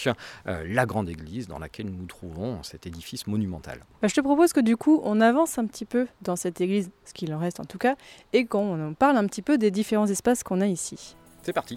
euh, 0.47 0.65
la 0.67 0.87
grande 0.87 1.11
église 1.11 1.47
dans 1.47 1.59
laquelle 1.59 1.91
nous 1.91 1.99
nous 1.99 2.07
trouvons, 2.07 2.63
cet 2.63 2.87
édifice 2.87 3.27
monumental. 3.27 3.85
Bah, 4.01 4.09
je 4.09 4.15
te 4.15 4.23
propose 4.23 4.55
que 4.55 4.61
du 4.61 4.79
coup, 4.79 5.03
on 5.05 5.21
avance 5.21 5.59
un 5.59 5.67
petit 5.67 5.85
peu 5.85 6.07
dans 6.23 6.37
cette 6.37 6.63
église, 6.63 6.91
ce 7.05 7.13
qu'il 7.13 7.35
en 7.35 7.39
reste 7.39 7.61
en 7.61 7.67
tout 7.67 7.77
cas, 7.77 7.97
et 8.33 8.47
qu'on 8.47 8.95
parle 8.99 9.19
un 9.19 9.27
petit 9.27 9.43
peu 9.43 9.59
des 9.59 9.71
différents 9.71 10.07
espaces 10.07 10.43
qu'on 10.43 10.63
a 10.63 10.67
ici. 10.67 11.17
C'est 11.43 11.53
parti. 11.53 11.77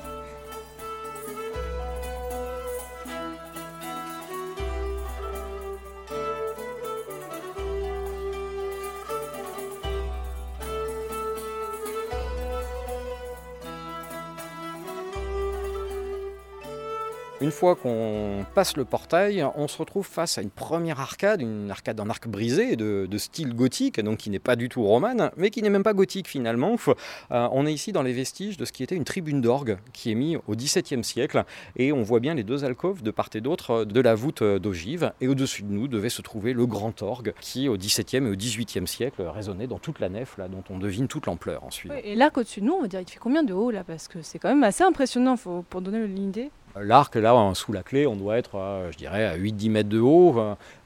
Une 17.40 17.52
fois 17.52 17.76
qu'on 17.76 18.48
passe 18.56 18.78
le 18.78 18.84
portail, 18.84 19.46
on 19.56 19.68
se 19.68 19.78
retrouve 19.78 20.08
face 20.08 20.40
à 20.40 20.42
une 20.42 20.50
première 20.50 21.00
arcade, 21.00 21.40
une 21.40 21.70
arcade 21.70 22.00
en 22.00 22.10
arc 22.10 22.28
brisé 22.28 22.76
de, 22.76 23.18
style 23.20 23.54
gothique, 23.54 24.00
donc 24.00 24.18
qui 24.18 24.32
n'est 24.32 24.40
pas 24.40 24.56
du 24.56 24.70
tout 24.70 24.84
romane, 24.84 25.30
mais 25.38 25.52
qui 25.52 25.62
n'est 25.62 25.70
même 25.70 25.84
pas 25.84 25.94
gothique 25.94 26.28
finalement. 26.28 26.78
Euh, 26.88 27.48
on 27.52 27.68
est 27.68 27.74
ici 27.74 27.92
dans 27.92 28.02
les 28.02 28.14
vestiges 28.14 28.58
de 28.58 28.66
ce 28.66 28.72
qui 28.72 28.82
était 28.82 28.96
une 28.96 29.04
tribune 29.04 29.40
d'orgue 29.40 29.78
qui 29.94 30.12
est 30.12 30.16
mise 30.16 30.40
au 30.48 30.56
XVIIe 30.56 31.04
siècle, 31.04 31.44
et 31.76 31.92
on 31.92 32.02
voit 32.02 32.20
bien 32.20 32.34
les 32.34 32.44
deux 32.44 32.66
alcôves 32.66 33.04
de 33.04 33.12
part 33.12 33.30
et 33.36 33.42
d'autre 33.42 33.86
de 33.86 34.02
la 34.02 34.16
voûte 34.16 34.42
d'ogive, 34.42 35.12
et 35.22 35.28
au-dessus 35.28 35.62
de 35.62 35.72
nous 35.72 35.88
devait 35.88 36.10
se 36.10 36.24
trouver 36.24 36.54
le 36.54 36.66
grand 36.66 37.04
orgue 37.04 37.36
qui 37.40 37.70
au 37.70 37.78
XVIIe 37.78 38.26
et 38.26 38.32
au 38.32 38.36
XVIIIe 38.36 38.88
siècle 38.88 39.22
résonnait 39.22 39.68
dans 39.68 39.80
toute 39.80 40.00
la 40.00 40.10
nef, 40.10 40.40
là, 40.40 40.48
dont 40.48 40.64
on 40.72 40.80
devine 40.80 41.08
toute 41.08 41.28
l'ampleur 41.28 41.64
ensuite. 41.64 41.92
et 42.04 42.16
l'arc 42.16 42.36
au-dessus 42.36 42.62
de 42.62 42.66
nous, 42.66 42.74
on 42.74 42.82
va 42.82 42.88
dire, 42.88 43.02
il 43.02 43.08
fait 43.08 43.20
combien 43.20 43.44
de 43.44 43.54
haut 43.54 43.70
là? 43.70 43.84
Parce 43.84 44.08
que 44.08 44.24
c'est 44.24 44.40
quand 44.40 44.50
même 44.50 44.64
assez 44.64 44.84
impressionnant 44.84 45.38
faut, 45.38 45.64
pour 45.70 45.82
donner 45.82 46.08
l'idée. 46.08 46.50
L'arc, 46.82 47.16
là, 47.16 47.52
sous 47.54 47.74
la 47.74 47.84
clé, 47.84 48.08
on 48.08 48.16
doit 48.16 48.38
être, 48.38 48.88
je 48.92 48.98
dirais, 48.98 49.26
à 49.26 49.38
8-10 49.38 49.70
mètres 49.70 49.90
de 49.90 50.00
haut. 50.00 50.36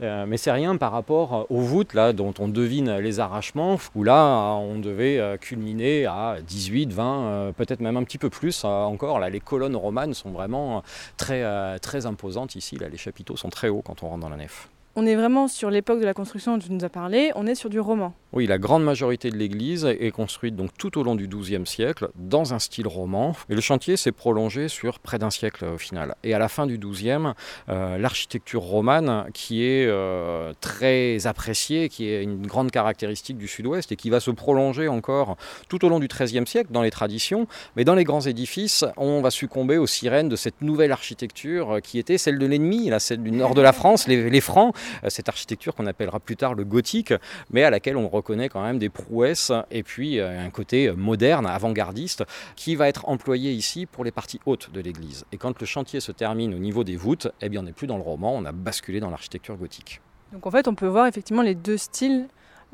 Euh, 0.01 0.25
mais 0.27 0.37
c'est 0.37 0.51
rien 0.51 0.75
par 0.77 0.91
rapport 0.91 1.45
aux 1.49 1.61
voûtes, 1.61 1.93
là, 1.93 2.13
dont 2.13 2.33
on 2.39 2.47
devine 2.47 2.97
les 2.97 3.19
arrachements, 3.19 3.77
où 3.95 4.03
là, 4.03 4.55
on 4.55 4.79
devait 4.79 5.19
euh, 5.19 5.37
culminer 5.37 6.05
à 6.05 6.37
18, 6.45 6.91
20, 6.91 7.23
euh, 7.23 7.51
peut-être 7.51 7.79
même 7.79 7.97
un 7.97 8.03
petit 8.03 8.17
peu 8.17 8.29
plus 8.29 8.63
encore. 8.63 9.19
Là, 9.19 9.29
les 9.29 9.39
colonnes 9.39 9.75
romanes 9.75 10.13
sont 10.13 10.31
vraiment 10.31 10.83
très, 11.17 11.79
très 11.79 12.05
imposantes 12.05 12.55
ici. 12.55 12.77
Là, 12.77 12.89
les 12.89 12.97
chapiteaux 12.97 13.37
sont 13.37 13.49
très 13.49 13.69
hauts 13.69 13.81
quand 13.83 14.03
on 14.03 14.09
rentre 14.09 14.21
dans 14.21 14.29
la 14.29 14.37
nef. 14.37 14.69
On 14.97 15.05
est 15.05 15.15
vraiment 15.15 15.47
sur 15.47 15.69
l'époque 15.69 16.01
de 16.01 16.05
la 16.05 16.13
construction 16.13 16.57
dont 16.57 16.63
tu 16.63 16.71
nous 16.71 16.83
as 16.83 16.89
parlé, 16.89 17.31
on 17.35 17.47
est 17.47 17.55
sur 17.55 17.69
du 17.69 17.79
roman. 17.79 18.13
Oui, 18.33 18.45
la 18.45 18.57
grande 18.57 18.83
majorité 18.83 19.29
de 19.29 19.37
l'église 19.37 19.85
est 19.85 20.11
construite 20.11 20.55
donc 20.55 20.69
tout 20.77 20.97
au 20.97 21.03
long 21.03 21.15
du 21.15 21.27
XIIe 21.27 21.65
siècle 21.65 22.09
dans 22.15 22.53
un 22.53 22.59
style 22.59 22.87
roman. 22.87 23.33
Et 23.49 23.55
le 23.55 23.61
chantier 23.61 23.95
s'est 23.95 24.11
prolongé 24.11 24.67
sur 24.67 24.99
près 24.99 25.17
d'un 25.17 25.29
siècle 25.29 25.65
au 25.65 25.77
final. 25.77 26.15
Et 26.23 26.33
à 26.33 26.39
la 26.39 26.49
fin 26.49 26.65
du 26.65 26.77
XIIe, 26.77 27.33
euh, 27.69 27.97
l'architecture 27.97 28.61
romane, 28.61 29.25
qui 29.33 29.63
est 29.63 29.85
euh, 29.85 30.53
très 30.59 31.25
appréciée, 31.25 31.87
qui 31.89 32.09
est 32.09 32.23
une 32.23 32.45
grande 32.45 32.71
caractéristique 32.71 33.37
du 33.37 33.47
Sud-Ouest 33.47 33.91
et 33.91 33.95
qui 33.95 34.09
va 34.09 34.19
se 34.19 34.31
prolonger 34.31 34.89
encore 34.89 35.37
tout 35.69 35.85
au 35.85 35.89
long 35.89 35.99
du 35.99 36.07
XIIIe 36.07 36.47
siècle 36.47 36.71
dans 36.71 36.81
les 36.81 36.91
traditions, 36.91 37.47
mais 37.77 37.85
dans 37.85 37.95
les 37.95 38.03
grands 38.03 38.21
édifices, 38.21 38.85
on 38.97 39.21
va 39.21 39.29
succomber 39.29 39.77
aux 39.77 39.87
sirènes 39.87 40.29
de 40.29 40.35
cette 40.35 40.61
nouvelle 40.61 40.91
architecture 40.91 41.79
qui 41.81 41.99
était 41.99 42.17
celle 42.17 42.39
de 42.39 42.45
l'ennemi, 42.45 42.91
celle 42.99 43.23
du 43.23 43.31
nord 43.31 43.55
de 43.55 43.61
la 43.61 43.73
France, 43.73 44.07
les, 44.07 44.41
Francs, 44.41 44.73
euh, 44.73 44.80
cette 45.07 45.29
architecture 45.29 45.75
qu'on 45.75 45.87
appellera 45.87 46.19
plus 46.19 46.35
tard 46.35 46.53
le 46.53 46.63
gothique, 46.63 47.13
mais 47.51 47.63
à 47.63 47.69
laquelle 47.69 47.97
on 47.97 48.07
reconnaît 48.07 48.49
quand 48.49 48.63
même 48.63 48.79
des 48.79 48.89
prouesses 48.89 49.51
et 49.69 49.83
puis 49.83 50.19
euh, 50.19 50.45
un 50.45 50.49
côté 50.49 50.91
moderne, 50.91 51.45
avant-gardiste, 51.45 52.23
qui 52.55 52.75
va 52.75 52.87
être 52.87 53.07
employé 53.07 53.51
ici 53.51 53.85
pour 53.85 54.03
les 54.03 54.11
parties 54.11 54.39
hautes 54.45 54.71
de 54.71 54.81
l'église. 54.81 55.25
Et 55.31 55.37
quand 55.37 55.59
le 55.59 55.65
chantier 55.65 55.99
se 55.99 56.11
termine 56.11 56.53
au 56.53 56.59
niveau 56.59 56.83
des 56.83 56.95
voûtes, 56.95 57.27
eh 57.41 57.49
bien 57.49 57.61
on 57.61 57.63
n'est 57.63 57.71
plus 57.71 57.87
dans 57.87 57.97
le 57.97 58.03
roman, 58.03 58.35
on 58.35 58.45
a 58.45 58.51
basculé 58.51 58.99
dans 58.99 59.09
l'architecture 59.09 59.55
gothique. 59.55 60.01
Donc 60.33 60.47
en 60.47 60.51
fait, 60.51 60.67
on 60.67 60.75
peut 60.75 60.87
voir 60.87 61.07
effectivement 61.07 61.41
les 61.41 61.55
deux 61.55 61.77
styles 61.77 62.27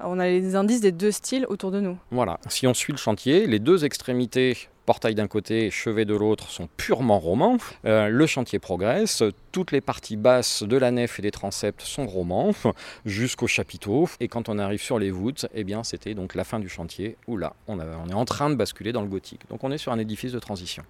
on 0.04 0.20
a 0.20 0.28
les 0.28 0.56
indices 0.56 0.82
des 0.82 0.92
deux 0.92 1.12
styles 1.12 1.46
autour 1.50 1.72
de 1.72 1.80
nous. 1.80 1.98
Voilà, 2.12 2.40
si 2.48 2.68
on 2.68 2.74
suit 2.74 2.94
le 2.94 3.00
chantier, 3.00 3.48
les 3.48 3.60
deux 3.60 3.84
extrémités 3.84 4.70
portail 4.88 5.16
d'un 5.16 5.28
côté, 5.28 5.70
chevet 5.70 6.06
de 6.06 6.16
l'autre, 6.16 6.50
sont 6.50 6.70
purement 6.78 7.20
romans. 7.20 7.58
Euh, 7.86 8.08
le 8.08 8.26
chantier 8.26 8.58
progresse, 8.58 9.22
toutes 9.52 9.74
les 9.74 9.82
parties 9.82 10.16
basses 10.16 10.64
de 10.64 10.78
la 10.78 10.92
nef 10.92 11.20
et 11.20 11.22
des 11.22 11.30
transepts 11.30 11.82
sont 11.82 12.08
romans, 12.08 12.54
jusqu'au 13.06 13.48
chapiteau. 13.48 14.10
Et 14.22 14.30
quand 14.30 14.48
on 14.48 14.58
arrive 14.58 14.82
sur 14.82 14.98
les 14.98 15.12
voûtes, 15.12 15.46
eh 15.54 15.66
bien 15.66 15.84
c'était 15.84 16.16
donc 16.16 16.36
la 16.36 16.46
fin 16.46 16.60
du 16.60 16.70
chantier, 16.70 17.18
où 17.28 17.36
là, 17.36 17.54
on, 17.68 17.78
on 17.80 18.10
est 18.10 18.14
en 18.14 18.26
train 18.26 18.50
de 18.50 18.56
basculer 18.56 18.94
dans 18.94 19.02
le 19.02 19.10
gothique. 19.10 19.42
Donc 19.50 19.66
on 19.66 19.72
est 19.72 19.78
sur 19.78 19.92
un 19.92 20.00
édifice 20.00 20.32
de 20.32 20.40
transition. 20.40 20.84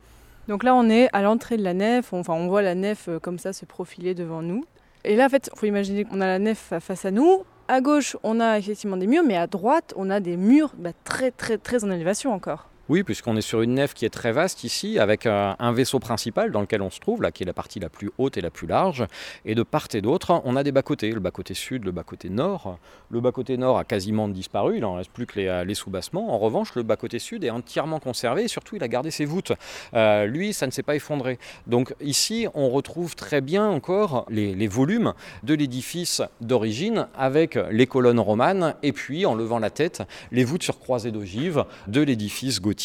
Donc 0.48 0.64
là, 0.64 0.76
on 0.76 0.90
est 0.90 1.10
à 1.12 1.24
l'entrée 1.24 1.58
de 1.58 1.64
la 1.64 1.74
nef, 1.74 2.14
enfin 2.14 2.34
on 2.34 2.48
voit 2.48 2.62
la 2.62 2.76
nef 2.76 3.10
euh, 3.10 3.20
comme 3.20 3.40
ça 3.40 3.52
se 3.52 3.66
profiler 3.66 4.14
devant 4.14 4.44
nous. 4.44 4.64
Et 5.04 5.16
là, 5.16 5.26
en 5.26 5.30
fait, 5.30 5.50
il 5.52 5.60
faut 5.60 5.66
imaginer 5.66 6.06
qu'on 6.06 6.22
a 6.22 6.28
la 6.28 6.40
nef 6.40 6.74
face 6.80 7.04
à 7.04 7.12
nous. 7.12 7.44
À 7.68 7.82
gauche, 7.82 8.16
on 8.24 8.40
a 8.40 8.60
effectivement 8.60 8.96
des 8.96 9.08
murs, 9.08 9.24
mais 9.26 9.38
à 9.38 9.48
droite, 9.48 9.94
on 9.98 10.12
a 10.12 10.20
des 10.20 10.38
murs 10.38 10.74
bah, 10.78 10.92
très, 11.04 11.32
très, 11.32 11.58
très 11.58 11.84
en 11.84 11.92
élévation 11.92 12.32
encore. 12.32 12.70
Oui, 12.90 13.04
puisqu'on 13.04 13.36
est 13.36 13.42
sur 13.42 13.62
une 13.62 13.74
nef 13.74 13.94
qui 13.94 14.06
est 14.06 14.10
très 14.10 14.32
vaste 14.32 14.64
ici, 14.64 14.98
avec 14.98 15.26
un, 15.26 15.74
vaisseau 15.74 16.00
principal 16.00 16.52
dans 16.52 16.62
lequel 16.62 16.82
on 16.82 16.90
se 16.90 17.02
trouve, 17.02 17.22
là, 17.22 17.32
qui 17.34 17.44
est 17.44 17.46
la 17.46 17.54
partie 17.54 17.82
la 17.82 17.90
plus 17.90 18.12
haute 18.18 18.38
et 18.38 18.42
la 18.42 18.50
plus 18.50 18.66
large. 18.66 19.06
Et 19.44 19.56
de 19.56 19.64
part 19.64 19.88
et 19.94 20.00
d'autre, 20.00 20.42
on 20.46 20.56
a 20.56 20.64
des 20.64 20.72
bas-côtés, 20.72 21.12
le 21.12 21.20
bas-côté 21.20 21.54
sud, 21.54 21.84
le 21.84 21.92
bas-côté 21.92 22.30
nord. 22.30 22.80
Le 23.12 23.20
bas-côté 23.20 23.58
nord 23.58 23.78
a 23.78 23.84
quasiment 23.84 24.30
disparu, 24.30 24.76
il 24.78 24.82
n'en 24.82 24.96
reste 24.96 25.12
plus 25.12 25.26
que 25.26 25.38
les, 25.38 25.66
les 25.66 25.76
sous-bassements. 25.76 26.34
En 26.34 26.38
revanche, 26.38 26.76
le 26.76 26.84
bas-côté 26.84 27.20
sud 27.20 27.44
est 27.44 27.50
entièrement 27.50 28.00
conservé 28.00 28.44
et 28.44 28.48
surtout, 28.48 28.78
il 28.78 28.84
a 28.84 28.88
gardé 28.88 29.12
ses 29.12 29.26
voûtes. 29.26 29.52
Euh, 29.94 30.26
lui, 30.26 30.54
ça 30.54 30.66
ne 30.66 30.72
s'est 30.72 30.84
pas 30.84 30.96
effondré. 30.96 31.40
Donc 31.68 31.94
ici, 32.00 32.48
on 32.54 32.70
retrouve 32.70 33.16
très 33.16 33.42
bien 33.42 33.68
encore 33.68 34.26
les, 34.30 34.56
les 34.56 34.68
volumes 34.68 35.14
de 35.44 35.54
l'édifice 35.54 36.22
d'origine, 36.40 37.08
avec 37.18 37.60
les 37.70 37.86
colonnes 37.86 38.22
romanes, 38.22 38.76
et 38.82 38.94
puis, 38.94 39.26
en 39.26 39.36
levant 39.36 39.60
la 39.60 39.72
tête, 39.72 40.04
les 40.32 40.46
voûtes 40.46 40.64
sur 40.64 40.80
croisées 40.80 41.12
d'ogives 41.12 41.66
de 41.88 42.02
l'édifice 42.02 42.62
gothique 42.62 42.77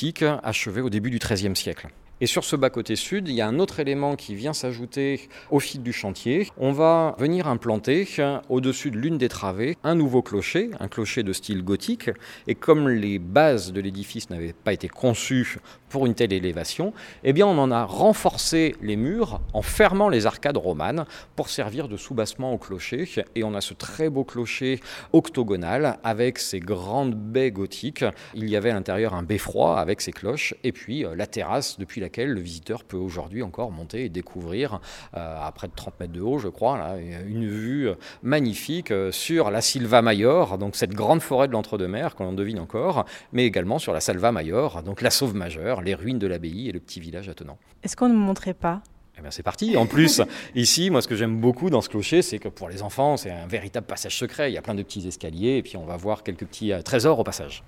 achevé 0.42 0.80
au 0.80 0.90
début 0.90 1.10
du 1.10 1.18
XIIIe 1.18 1.56
siècle. 1.56 1.88
Et 2.22 2.26
sur 2.26 2.44
ce 2.44 2.54
bas-côté 2.54 2.94
sud, 2.94 3.26
il 3.26 3.34
y 3.34 3.40
a 3.40 3.48
un 3.48 3.58
autre 3.58 3.80
élément 3.80 4.14
qui 4.14 4.36
vient 4.36 4.52
s'ajouter 4.52 5.28
au 5.50 5.58
fil 5.58 5.82
du 5.82 5.92
chantier. 5.92 6.46
On 6.56 6.70
va 6.70 7.16
venir 7.18 7.48
implanter 7.48 8.06
au-dessus 8.48 8.92
de 8.92 8.96
l'une 8.96 9.18
des 9.18 9.28
travées 9.28 9.76
un 9.82 9.96
nouveau 9.96 10.22
clocher, 10.22 10.70
un 10.78 10.86
clocher 10.86 11.24
de 11.24 11.32
style 11.32 11.64
gothique. 11.64 12.10
Et 12.46 12.54
comme 12.54 12.88
les 12.88 13.18
bases 13.18 13.72
de 13.72 13.80
l'édifice 13.80 14.30
n'avaient 14.30 14.52
pas 14.52 14.72
été 14.72 14.86
conçues 14.86 15.58
pour 15.92 16.06
une 16.06 16.14
telle 16.14 16.32
élévation, 16.32 16.94
eh 17.22 17.32
bien 17.32 17.46
on 17.46 17.58
en 17.58 17.70
a 17.70 17.84
renforcé 17.84 18.74
les 18.80 18.96
murs 18.96 19.40
en 19.52 19.62
fermant 19.62 20.08
les 20.08 20.26
arcades 20.26 20.56
romanes 20.56 21.04
pour 21.36 21.50
servir 21.50 21.86
de 21.86 21.98
soubassement 21.98 22.52
au 22.52 22.58
clocher. 22.58 23.08
Et 23.34 23.44
on 23.44 23.54
a 23.54 23.60
ce 23.60 23.74
très 23.74 24.08
beau 24.08 24.24
clocher 24.24 24.80
octogonal 25.12 25.98
avec 26.02 26.38
ses 26.38 26.60
grandes 26.60 27.14
baies 27.14 27.52
gothiques. 27.52 28.04
Il 28.34 28.48
y 28.48 28.56
avait 28.56 28.70
à 28.70 28.74
l'intérieur 28.74 29.14
un 29.14 29.22
beffroi 29.22 29.78
avec 29.78 30.00
ses 30.00 30.12
cloches 30.12 30.54
et 30.64 30.72
puis 30.72 31.04
euh, 31.04 31.14
la 31.14 31.26
terrasse 31.26 31.78
depuis 31.78 32.00
la 32.00 32.08
le 32.16 32.40
visiteur 32.40 32.84
peut 32.84 32.96
aujourd'hui 32.96 33.42
encore 33.42 33.70
monter 33.70 34.04
et 34.04 34.08
découvrir, 34.08 34.80
euh, 35.16 35.46
à 35.46 35.50
près 35.52 35.68
de 35.68 35.72
30 35.74 35.98
mètres 36.00 36.12
de 36.12 36.20
haut, 36.20 36.38
je 36.38 36.48
crois, 36.48 36.96
une 37.26 37.48
vue 37.48 37.88
magnifique 38.22 38.90
euh, 38.90 39.12
sur 39.12 39.50
la 39.50 39.60
Silva 39.60 40.02
Mayor, 40.02 40.58
donc 40.58 40.76
cette 40.76 40.94
grande 40.94 41.20
forêt 41.20 41.48
de 41.48 41.52
l'entre-deux-mers 41.52 42.14
qu'on 42.14 42.32
devine 42.32 42.60
encore, 42.60 43.04
mais 43.32 43.44
également 43.44 43.78
sur 43.78 43.92
la 43.92 44.00
Salva 44.00 44.32
Mayor, 44.32 44.82
donc 44.82 45.02
la 45.02 45.10
Sauve 45.10 45.34
majeure, 45.34 45.81
les 45.82 45.94
ruines 45.94 46.18
de 46.18 46.26
l'abbaye 46.26 46.68
et 46.68 46.72
le 46.72 46.80
petit 46.80 47.00
village 47.00 47.28
attenant. 47.28 47.58
Est-ce 47.82 47.96
qu'on 47.96 48.08
ne 48.08 48.14
me 48.14 48.18
montrait 48.18 48.54
pas? 48.54 48.82
Eh 49.18 49.20
bien, 49.20 49.30
c'est 49.30 49.42
parti. 49.42 49.76
En 49.76 49.86
plus, 49.86 50.22
ici, 50.54 50.90
moi, 50.90 51.02
ce 51.02 51.08
que 51.08 51.16
j'aime 51.16 51.38
beaucoup 51.38 51.70
dans 51.70 51.80
ce 51.80 51.88
clocher, 51.88 52.22
c'est 52.22 52.38
que 52.38 52.48
pour 52.48 52.68
les 52.68 52.82
enfants, 52.82 53.16
c'est 53.16 53.30
un 53.30 53.46
véritable 53.46 53.86
passage 53.86 54.16
secret. 54.16 54.50
Il 54.50 54.54
y 54.54 54.58
a 54.58 54.62
plein 54.62 54.74
de 54.74 54.82
petits 54.82 55.06
escaliers, 55.06 55.58
et 55.58 55.62
puis 55.62 55.76
on 55.76 55.84
va 55.84 55.96
voir 55.96 56.22
quelques 56.22 56.46
petits 56.46 56.72
euh, 56.72 56.80
trésors 56.82 57.18
au 57.18 57.24
passage. 57.24 57.62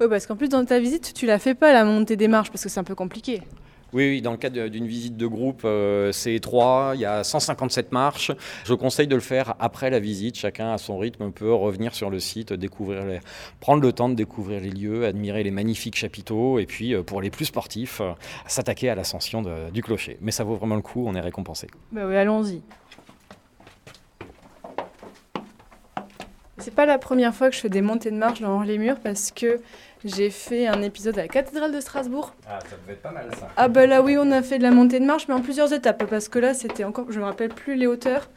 Oui, 0.00 0.06
parce 0.08 0.26
qu'en 0.26 0.36
plus, 0.36 0.48
dans 0.48 0.64
ta 0.64 0.78
visite, 0.80 1.12
tu 1.14 1.26
la 1.26 1.38
fais 1.38 1.54
pas 1.54 1.72
la 1.72 1.84
montée 1.84 2.16
des 2.16 2.28
marches 2.28 2.50
parce 2.50 2.62
que 2.62 2.68
c'est 2.68 2.80
un 2.80 2.84
peu 2.84 2.94
compliqué. 2.94 3.42
Oui, 3.94 4.06
oui, 4.06 4.22
dans 4.22 4.32
le 4.32 4.36
cadre 4.36 4.68
d'une 4.68 4.86
visite 4.86 5.16
de 5.16 5.26
groupe, 5.26 5.62
euh, 5.64 6.12
c'est 6.12 6.34
étroit, 6.34 6.92
il 6.94 7.00
y 7.00 7.06
a 7.06 7.24
157 7.24 7.90
marches. 7.90 8.30
Je 8.64 8.74
conseille 8.74 9.06
de 9.06 9.14
le 9.14 9.22
faire 9.22 9.54
après 9.60 9.88
la 9.88 9.98
visite. 9.98 10.36
Chacun 10.36 10.72
à 10.72 10.78
son 10.78 10.98
rythme 10.98 11.30
peut 11.30 11.52
revenir 11.52 11.94
sur 11.94 12.10
le 12.10 12.20
site, 12.20 12.52
découvrir 12.52 13.02
prendre 13.60 13.82
le 13.82 13.92
temps 13.92 14.10
de 14.10 14.14
découvrir 14.14 14.60
les 14.60 14.70
lieux, 14.70 15.06
admirer 15.06 15.42
les 15.42 15.50
magnifiques 15.50 15.96
chapiteaux 15.96 16.58
et 16.58 16.66
puis, 16.66 16.94
euh, 16.94 17.02
pour 17.02 17.22
les 17.22 17.30
plus 17.30 17.46
sportifs, 17.46 18.02
euh, 18.02 18.12
s'attaquer 18.46 18.90
à 18.90 18.94
l'ascension 18.94 19.42
du 19.72 19.82
clocher. 19.82 20.18
Mais 20.20 20.32
ça 20.32 20.44
vaut 20.44 20.56
vraiment 20.56 20.76
le 20.76 20.82
coup, 20.82 21.04
on 21.06 21.14
est 21.14 21.20
récompensé. 21.20 21.68
Bah 21.90 22.02
oui, 22.06 22.16
allons-y. 22.16 22.60
C'est 26.58 26.74
pas 26.74 26.86
la 26.86 26.98
première 26.98 27.34
fois 27.34 27.48
que 27.48 27.54
je 27.54 27.60
fais 27.60 27.68
des 27.68 27.82
montées 27.82 28.10
de 28.10 28.16
marche 28.16 28.40
dans 28.40 28.62
les 28.62 28.78
murs 28.78 28.98
parce 28.98 29.30
que 29.30 29.60
j'ai 30.04 30.30
fait 30.30 30.66
un 30.66 30.82
épisode 30.82 31.18
à 31.18 31.22
la 31.22 31.28
cathédrale 31.28 31.72
de 31.72 31.80
Strasbourg. 31.80 32.34
Ah, 32.48 32.58
ça 32.60 32.76
devait 32.82 32.92
être 32.94 33.02
pas 33.02 33.10
mal 33.10 33.28
ça. 33.38 33.48
Ah 33.56 33.68
bah 33.68 33.86
là 33.86 34.02
oui, 34.02 34.16
on 34.18 34.30
a 34.30 34.42
fait 34.42 34.58
de 34.58 34.62
la 34.62 34.70
montée 34.70 35.00
de 35.00 35.04
marche 35.04 35.26
mais 35.28 35.34
en 35.34 35.40
plusieurs 35.40 35.72
étapes 35.72 36.04
parce 36.06 36.28
que 36.28 36.38
là 36.38 36.54
c'était 36.54 36.84
encore, 36.84 37.10
je 37.10 37.18
me 37.18 37.24
rappelle 37.24 37.48
plus 37.48 37.74
les 37.74 37.86
hauteurs, 37.86 38.28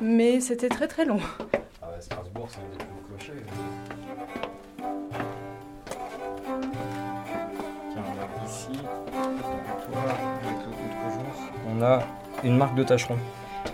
mais 0.00 0.40
c'était 0.40 0.68
très 0.68 0.86
très 0.86 1.04
long. 1.04 1.20
Ah 1.82 1.88
bah 1.90 2.00
Strasbourg 2.00 2.48
c'est 2.48 2.58
un 2.58 2.70
des 2.70 2.76
plus 2.76 2.86
clochers. 3.08 3.44
Tiens, 7.92 8.04
on 8.06 8.16
a 8.20 8.46
ici, 8.46 8.68
on 11.68 11.82
a 11.82 12.02
une 12.44 12.56
marque 12.56 12.74
de 12.74 12.84
tâcheron. 12.84 13.18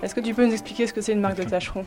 Est-ce 0.03 0.15
que 0.15 0.21
tu 0.21 0.35
peux 0.35 0.45
nous 0.47 0.53
expliquer 0.53 0.87
ce 0.87 0.93
que 0.93 1.01
c'est 1.01 1.13
une 1.13 1.21
marque 1.21 1.37
de 1.37 1.45
tâcheron 1.45 1.87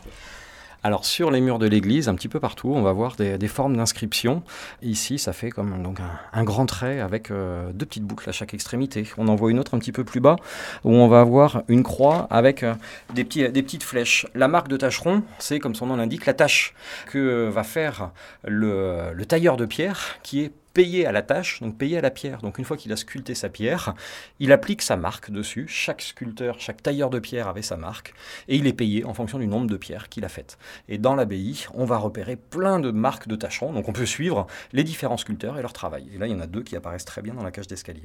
alors 0.84 1.06
sur 1.06 1.30
les 1.30 1.42
murs 1.42 1.60
de 1.60 1.68
l'église, 1.68 2.08
un 2.08 2.16
petit 2.16 2.30
peu 2.30 2.40
partout, 2.40 2.72
on 2.74 2.82
va 2.82 2.94
voir 2.94 3.16
des, 3.16 3.48
formes 3.48 3.76
d'inscription. 3.76 4.44
Ici, 4.82 5.20
ça 5.20 5.34
fait 5.34 5.50
comme 5.50 5.94
un, 6.34 6.44
grand 6.44 6.66
trait 6.66 7.00
avec 7.00 7.32
euh, 7.32 7.72
deux 7.74 7.86
petites 7.86 8.06
boucles 8.06 8.30
à 8.30 8.32
chaque 8.32 8.54
extrémité. 8.54 9.06
On 9.18 9.28
en 9.28 9.36
voit 9.36 9.52
une 9.52 9.60
autre 9.60 9.76
un 9.76 9.80
petit 9.80 9.92
peu 9.92 10.04
plus 10.04 10.20
bas 10.22 10.38
où 10.84 10.94
on 10.94 11.08
va 11.08 11.20
avoir 11.20 11.64
une 11.68 11.84
croix 11.84 12.28
avec 12.30 12.64
euh, 12.64 12.76
des, 13.14 13.24
petites 13.26 13.84
flèches. 13.84 14.26
La 14.36 14.48
marque 14.48 14.70
de 14.70 14.78
tâcheron, 14.78 15.24
c'est 15.38 15.60
comme 15.60 15.76
son 15.76 15.88
nom 15.88 15.98
l'indique, 15.98 16.26
la 16.26 16.34
tâche 16.34 16.74
que 17.08 17.50
va 17.50 17.64
faire 17.64 18.12
le 18.46 19.24
tailleur 19.28 19.58
de 19.58 19.66
pierre 19.66 20.18
qui 20.24 20.42
est 20.42 20.52
payé 20.80 21.06
à 21.06 21.12
la 21.12 21.22
tâche, 21.22 21.60
donc 21.62 21.78
payé 21.78 21.98
à 21.98 22.02
la 22.02 22.10
pierre. 22.10 22.38
Donc 22.42 22.58
une 22.58 22.64
fois 22.64 22.78
qu'il 22.78 22.94
a 22.94 22.96
sculpté 22.96 23.36
sa 23.36 23.50
pierre, 23.50 23.94
il 24.40 24.54
applique 24.54 24.82
sa 24.82 24.96
marque 24.96 25.30
dessus. 25.30 25.66
Chaque 25.68 26.02
sculpteur, 26.02 26.62
chaque 26.62 26.82
tailleur 26.82 27.10
de 27.10 27.20
pierre 27.20 27.50
avait 27.50 27.62
sa 27.62 27.76
marque, 27.76 28.14
et 28.48 28.56
il 28.56 28.66
est 28.66 28.72
payé 28.72 29.04
en 29.04 29.14
fonction 29.14 29.40
du 29.40 29.48
nombre 29.48 29.68
de 29.68 29.76
pierres 29.76 30.08
qu'il 30.08 30.24
a 30.24 30.30
faites. 30.30 30.58
Et 30.88 30.98
dans 30.98 31.16
l'abbaye, 31.16 31.66
on 31.74 31.84
va 31.84 31.98
repérer 31.98 32.38
plein 32.38 32.80
de 32.80 32.92
marques 32.92 33.28
de 33.28 33.36
tâcherons, 33.36 33.74
donc 33.74 33.90
on 33.90 33.92
peut 33.92 34.06
suivre 34.06 34.48
les 34.72 34.86
différents 34.86 35.18
sculpteurs 35.18 35.58
et 35.60 35.62
leur 35.62 35.74
travail. 35.74 36.08
Et 36.16 36.18
là, 36.18 36.28
il 36.28 36.32
y 36.32 36.36
en 36.36 36.40
a 36.40 36.48
deux 36.48 36.64
qui 36.64 36.78
apparaissent 36.78 37.04
très 37.04 37.22
bien 37.22 37.34
dans 37.34 37.44
la 37.44 37.52
cage 37.52 37.68
d'escalier. 37.68 38.04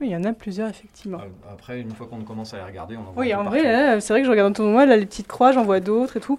Oui, 0.00 0.06
il 0.06 0.12
y 0.12 0.16
en 0.16 0.22
a 0.22 0.32
plusieurs, 0.32 0.68
effectivement. 0.70 1.18
Euh, 1.18 1.52
Après, 1.52 1.80
une 1.80 1.90
fois 1.90 2.06
qu'on 2.06 2.22
commence 2.22 2.54
à 2.54 2.58
les 2.58 2.62
regarder, 2.64 2.96
on 2.96 3.00
en 3.08 3.10
voit 3.10 3.22
Oui, 3.24 3.32
un 3.32 3.38
peu 3.38 3.42
en 3.42 3.50
vrai, 3.50 3.62
partout. 3.64 4.00
c'est 4.02 4.12
vrai 4.12 4.20
que 4.20 4.26
je 4.26 4.30
regarde 4.30 4.52
autour 4.52 4.66
de 4.66 4.70
moi, 4.70 4.86
là, 4.86 4.96
les 4.96 5.06
petites 5.06 5.26
croix, 5.26 5.50
j'en 5.50 5.64
vois 5.64 5.80
d'autres 5.80 6.16
et 6.16 6.20
tout. 6.20 6.38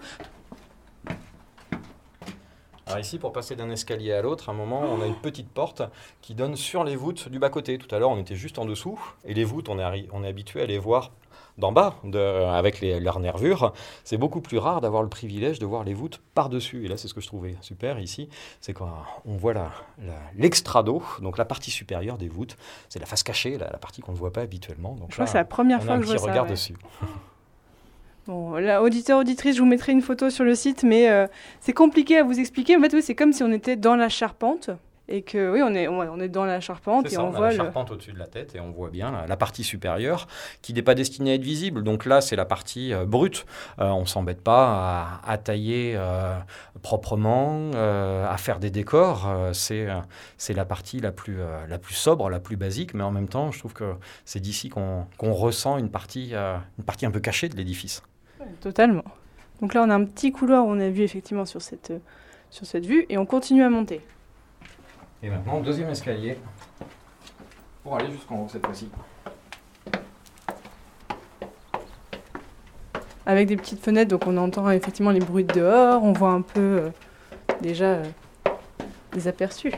Alors 2.88 3.00
ici, 3.00 3.18
pour 3.18 3.34
passer 3.34 3.56
d'un 3.56 3.70
escalier 3.72 4.14
à 4.14 4.22
l'autre, 4.22 4.50
à 4.50 4.52
un 4.52 4.56
moment, 4.56 4.82
on 4.82 5.02
a 5.02 5.08
une 5.08 5.16
petite 5.16 5.50
porte 5.50 5.82
qui 6.22 6.36
donne 6.36 6.56
sur 6.56 6.84
les 6.84 6.96
voûtes 6.96 7.30
du 7.30 7.40
bas-côté. 7.40 7.78
Tout 7.80 7.94
à 7.94 8.00
l'heure, 8.00 8.12
on 8.12 8.20
était 8.20 8.36
juste 8.36 8.60
en 8.60 8.66
dessous, 8.66 9.00
et 9.26 9.34
les 9.34 9.44
voûtes, 9.44 9.70
on 9.70 9.80
est, 9.80 9.84
arri- 9.84 10.08
on 10.14 10.24
est 10.24 10.28
habitué 10.28 10.62
à 10.62 10.66
les 10.68 10.78
voir 10.78 11.12
d'en 11.58 11.72
bas, 11.72 11.96
de- 12.04 12.20
avec 12.20 12.82
les- 12.82 13.00
leurs 13.00 13.20
nervures. 13.20 13.74
C'est 14.04 14.18
beaucoup 14.18 14.42
plus 14.42 14.58
rare 14.58 14.82
d'avoir 14.82 15.02
le 15.04 15.10
privilège 15.10 15.58
de 15.58 15.66
voir 15.66 15.84
les 15.84 15.94
voûtes 15.94 16.22
par-dessus. 16.36 16.86
Et 16.86 16.88
là, 16.88 16.98
c'est 16.98 17.08
ce 17.08 17.14
que 17.14 17.22
je 17.22 17.28
trouvais 17.28 17.56
super 17.62 17.98
ici, 18.00 18.30
c'est 18.62 18.74
quand 18.74 18.92
on 19.26 19.36
voit 19.38 19.54
la- 19.54 19.72
la- 20.04 20.14
l'extrado, 20.36 21.02
donc 21.22 21.38
la 21.38 21.46
partie 21.46 21.72
supérieure 21.72 22.18
des 22.18 22.28
voûtes. 22.28 22.56
C'est 22.90 23.00
la 23.00 23.06
face 23.06 23.24
cachée, 23.24 23.58
la, 23.58 23.70
la 23.72 23.78
partie 23.78 24.02
qu'on 24.02 24.12
ne 24.12 24.18
voit 24.18 24.34
pas 24.34 24.42
habituellement. 24.42 24.92
Donc 24.96 25.08
Je 25.10 25.14
crois 25.16 25.24
là, 25.24 25.26
que 25.26 25.32
c'est 25.32 25.38
la 25.40 25.46
première 25.46 25.80
on 25.80 25.86
fois 25.86 25.96
que 25.98 26.04
je 26.04 26.08
vois 26.10 26.18
ça. 26.20 26.26
regard 26.30 26.44
ouais. 26.44 26.52
dessus. 26.52 26.76
Bon, 28.28 28.56
là, 28.56 28.82
auditeur, 28.82 29.20
auditrice, 29.20 29.56
je 29.56 29.62
vous 29.62 29.68
mettrai 29.68 29.92
une 29.92 30.02
photo 30.02 30.32
sur 30.32 30.44
le 30.44 30.56
site, 30.56 30.84
mais 30.84 31.10
euh, 31.10 31.28
c'est 31.60 31.74
compliqué 31.74 32.18
à 32.18 32.24
vous 32.24 32.40
expliquer. 32.40 32.76
En 32.76 32.82
fait, 32.82 32.92
oui, 32.94 33.04
c'est 33.04 33.14
comme 33.14 33.34
si 33.34 33.44
on 33.44 33.52
était 33.52 33.76
dans 33.76 33.96
la 33.96 34.10
charpente 34.10 34.72
et 35.08 35.22
que, 35.22 35.52
oui, 35.52 35.62
on 35.64 35.76
est, 35.76 35.88
on, 35.88 36.20
est 36.20 36.30
dans 36.30 36.46
la 36.46 36.60
charpente 36.60 37.06
et 37.06 37.10
ça, 37.10 37.24
on, 37.24 37.28
on, 37.28 37.34
a 37.34 37.38
voit 37.38 37.48
la 37.48 37.52
le. 37.52 37.58
charpente 37.58 37.92
au-dessus 37.92 38.14
de 38.14 38.18
la 38.18 38.26
tête 38.26 38.56
et 38.56 38.60
on 38.60 38.72
voit 38.72 38.90
bien 38.90 39.12
la, 39.12 39.28
la 39.28 39.38
partie 39.38 39.64
supérieure 39.64 40.28
qui 40.64 40.74
n'est 40.74 40.82
pas 40.82 40.96
destinée 40.96 41.32
à 41.32 41.34
être 41.36 41.44
visible. 41.44 41.84
Donc 41.84 42.06
là, 42.06 42.22
c'est 42.22 42.36
la 42.36 42.46
partie 42.46 42.92
euh, 42.94 43.06
brute. 43.06 43.46
Euh, 43.80 43.90
on 43.90 44.08
s'embête 44.08 44.42
pas 44.42 45.22
à, 45.24 45.32
à 45.32 45.38
tailler 45.38 45.94
euh, 45.96 46.36
proprement, 46.82 47.70
à 47.74 48.36
faire 48.38 48.60
des 48.60 48.72
décors. 48.72 49.32
C'est 49.54 49.88
c'est 50.38 50.54
la 50.54 50.66
partie 50.66 51.00
la 51.00 51.12
plus, 51.12 51.38
la 51.68 51.78
plus 51.78 51.94
sobre, 51.96 52.30
la 52.30 52.40
plus 52.40 52.58
basique. 52.58 52.94
Mais 52.94 53.04
en 53.04 53.12
même 53.12 53.28
temps, 53.28 53.52
je 53.52 53.60
trouve 53.60 53.74
que 53.74 53.94
c'est 54.24 54.40
d'ici 54.40 54.70
qu'on 54.70 55.06
qu'on 55.18 55.34
ressent 55.34 55.78
une 55.78 55.90
partie, 55.90 56.34
une 56.34 56.84
partie 56.86 57.06
un 57.06 57.12
peu 57.12 57.20
cachée 57.20 57.50
de 57.50 57.56
l'édifice. 57.56 58.02
Totalement. 58.62 59.04
Donc 59.62 59.74
là, 59.74 59.84
on 59.84 59.90
a 59.90 59.96
un 59.96 60.06
petit 60.06 60.32
couloir 60.32 60.66
où 60.66 60.70
on 60.70 60.80
a 60.80 60.90
vu 60.90 61.02
effectivement 61.04 61.46
sur 61.46 61.62
cette, 61.62 61.92
euh, 61.92 62.00
sur 62.50 62.66
cette 62.66 62.86
vue 62.86 63.06
et 63.10 63.18
on 63.18 63.26
continue 63.26 63.64
à 63.64 63.70
monter. 63.70 64.02
Et 65.24 65.30
maintenant, 65.30 65.62
deuxième 65.62 65.90
escalier 65.90 66.38
pour 67.84 67.96
aller 67.96 68.12
jusqu'en 68.12 68.42
haut 68.42 68.48
cette 68.50 68.66
fois-ci. 68.66 68.90
Avec 73.26 73.48
des 73.48 73.58
petites 73.58 73.80
fenêtres, 73.80 74.10
donc 74.10 74.28
on 74.28 74.38
entend 74.38 74.70
effectivement 74.70 75.12
les 75.12 75.20
bruits 75.20 75.46
de 75.46 75.54
dehors, 75.54 76.04
on 76.04 76.12
voit 76.12 76.32
un 76.32 76.42
peu 76.42 76.60
euh, 76.60 76.90
déjà 77.62 77.86
euh, 77.86 78.04
des 79.14 79.28
aperçus. 79.28 79.72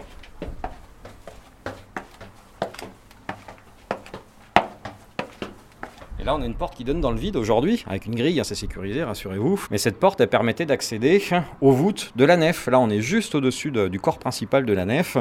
Là, 6.28 6.36
on 6.36 6.42
a 6.42 6.46
une 6.46 6.56
porte 6.56 6.76
qui 6.76 6.84
donne 6.84 7.00
dans 7.00 7.12
le 7.12 7.18
vide 7.18 7.38
aujourd'hui, 7.38 7.86
avec 7.88 8.06
une 8.06 8.14
grille 8.14 8.40
assez 8.42 8.54
sécurisée, 8.54 9.02
rassurez-vous. 9.02 9.66
Mais 9.72 9.78
cette 9.78 9.98
porte, 9.98 10.20
elle 10.20 10.28
permettait 10.28 10.66
d'accéder 10.66 11.24
aux 11.62 11.72
voûtes 11.72 12.12
de 12.18 12.26
la 12.26 12.36
nef. 12.36 12.68
Là, 12.68 12.80
on 12.80 12.90
est 12.90 13.00
juste 13.00 13.34
au-dessus 13.34 13.72
de- 13.72 13.88
du 13.88 14.00
corps 14.00 14.20
principal 14.20 14.66
de 14.66 14.74
la 14.74 14.84
nef. 14.84 15.18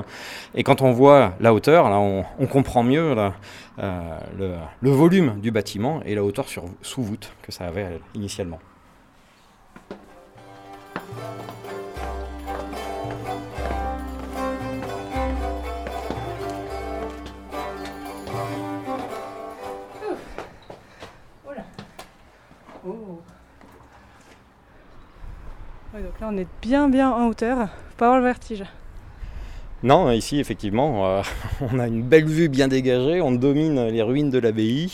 Et 0.57 0.65
quand 0.65 0.83
on 0.83 0.91
voit 0.91 1.35
la 1.39 1.55
hauteur, 1.55 1.89
là, 1.89 1.99
on, 1.99 2.47
comprend 2.47 2.83
mieux 2.83 3.15
euh, 3.79 4.19
le, 4.83 4.91
volume 4.91 5.41
du 5.41 5.53
bâtiment 5.53 6.03
et 6.05 6.17
la 6.17 6.25
hauteur 6.25 6.49
sur, 6.49 6.65
sous 6.83 7.03
voûte 7.03 7.31
que 7.43 7.53
ça 7.53 7.67
avait 7.67 8.01
initialement. 8.15 8.59
Donc 26.03 26.21
là, 26.21 26.29
on 26.31 26.37
est 26.37 26.47
bien, 26.61 26.89
bien 26.89 27.11
en 27.11 27.27
hauteur. 27.29 27.69
Faut 27.69 27.97
pas 27.97 28.07
avoir 28.07 28.21
le 28.21 28.27
vertige. 28.27 28.65
Non, 29.83 30.11
ici, 30.11 30.39
effectivement, 30.41 31.07
euh, 31.07 31.23
on 31.61 31.79
a 31.79 31.87
une 31.87 32.03
belle 32.03 32.27
vue 32.27 32.49
bien 32.49 32.69
dégagée, 32.69 33.21
on 33.21 33.33
domine 33.33 33.89
les 33.89 34.03
ruines 34.03 34.31
de 34.31 34.39
l'abbaye, 34.39 34.91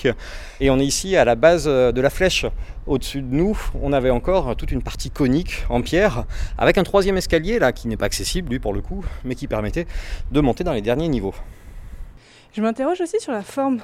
et 0.60 0.70
on 0.70 0.78
est 0.78 0.84
ici 0.84 1.16
à 1.16 1.24
la 1.24 1.34
base 1.34 1.64
euh, 1.66 1.92
de 1.92 2.00
la 2.00 2.10
flèche. 2.10 2.46
Au-dessus 2.86 3.22
de 3.22 3.34
nous, 3.34 3.58
on 3.80 3.92
avait 3.92 4.10
encore 4.10 4.54
toute 4.54 4.70
une 4.70 4.82
partie 4.82 5.10
conique 5.10 5.64
en 5.68 5.82
pierre, 5.82 6.24
avec 6.58 6.78
un 6.78 6.84
troisième 6.84 7.16
escalier, 7.16 7.58
là, 7.58 7.72
qui 7.72 7.88
n'est 7.88 7.96
pas 7.96 8.06
accessible, 8.06 8.50
lui, 8.50 8.58
pour 8.58 8.72
le 8.72 8.80
coup, 8.80 9.04
mais 9.24 9.34
qui 9.34 9.48
permettait 9.48 9.86
de 10.30 10.40
monter 10.40 10.62
dans 10.62 10.72
les 10.72 10.82
derniers 10.82 11.08
niveaux. 11.08 11.34
Je 12.52 12.60
m'interroge 12.60 13.00
aussi 13.00 13.18
sur 13.18 13.32
la 13.32 13.42
forme 13.42 13.78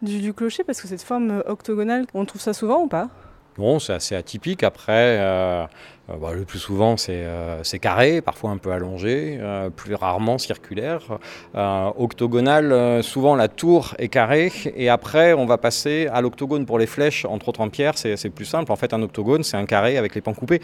du, 0.00 0.20
du 0.20 0.32
clocher, 0.32 0.64
parce 0.64 0.80
que 0.80 0.88
cette 0.88 1.02
forme 1.02 1.30
euh, 1.30 1.50
octogonale, 1.50 2.06
on 2.14 2.24
trouve 2.24 2.40
ça 2.40 2.54
souvent 2.54 2.82
ou 2.82 2.88
pas? 2.88 3.10
Bon, 3.60 3.78
c'est 3.78 3.92
assez 3.92 4.14
atypique. 4.14 4.62
Après, 4.62 5.18
euh, 5.18 5.66
bah, 6.20 6.32
le 6.34 6.44
plus 6.44 6.58
souvent, 6.58 6.96
c'est 6.96 7.24
euh, 7.24 7.62
c'est 7.62 7.78
carré, 7.78 8.20
parfois 8.20 8.50
un 8.50 8.56
peu 8.56 8.72
allongé, 8.72 9.38
euh, 9.40 9.70
plus 9.70 9.94
rarement 9.94 10.38
circulaire. 10.38 11.02
Euh, 11.54 11.90
octogonal, 11.98 12.72
euh, 12.72 13.02
souvent 13.02 13.36
la 13.36 13.48
tour 13.48 13.94
est 13.98 14.08
carrée. 14.08 14.52
Et 14.76 14.88
après, 14.88 15.32
on 15.32 15.46
va 15.46 15.58
passer 15.58 16.08
à 16.12 16.20
l'octogone 16.20 16.66
pour 16.66 16.78
les 16.78 16.86
flèches, 16.86 17.24
entre 17.24 17.48
autres 17.48 17.60
en 17.60 17.68
pierre. 17.68 17.96
C'est 17.96 18.30
plus 18.30 18.44
simple. 18.44 18.72
En 18.72 18.76
fait, 18.76 18.92
un 18.94 19.02
octogone, 19.02 19.42
c'est 19.42 19.56
un 19.56 19.66
carré 19.66 19.96
avec 19.98 20.14
les 20.14 20.20
pans 20.20 20.34
coupés. 20.34 20.60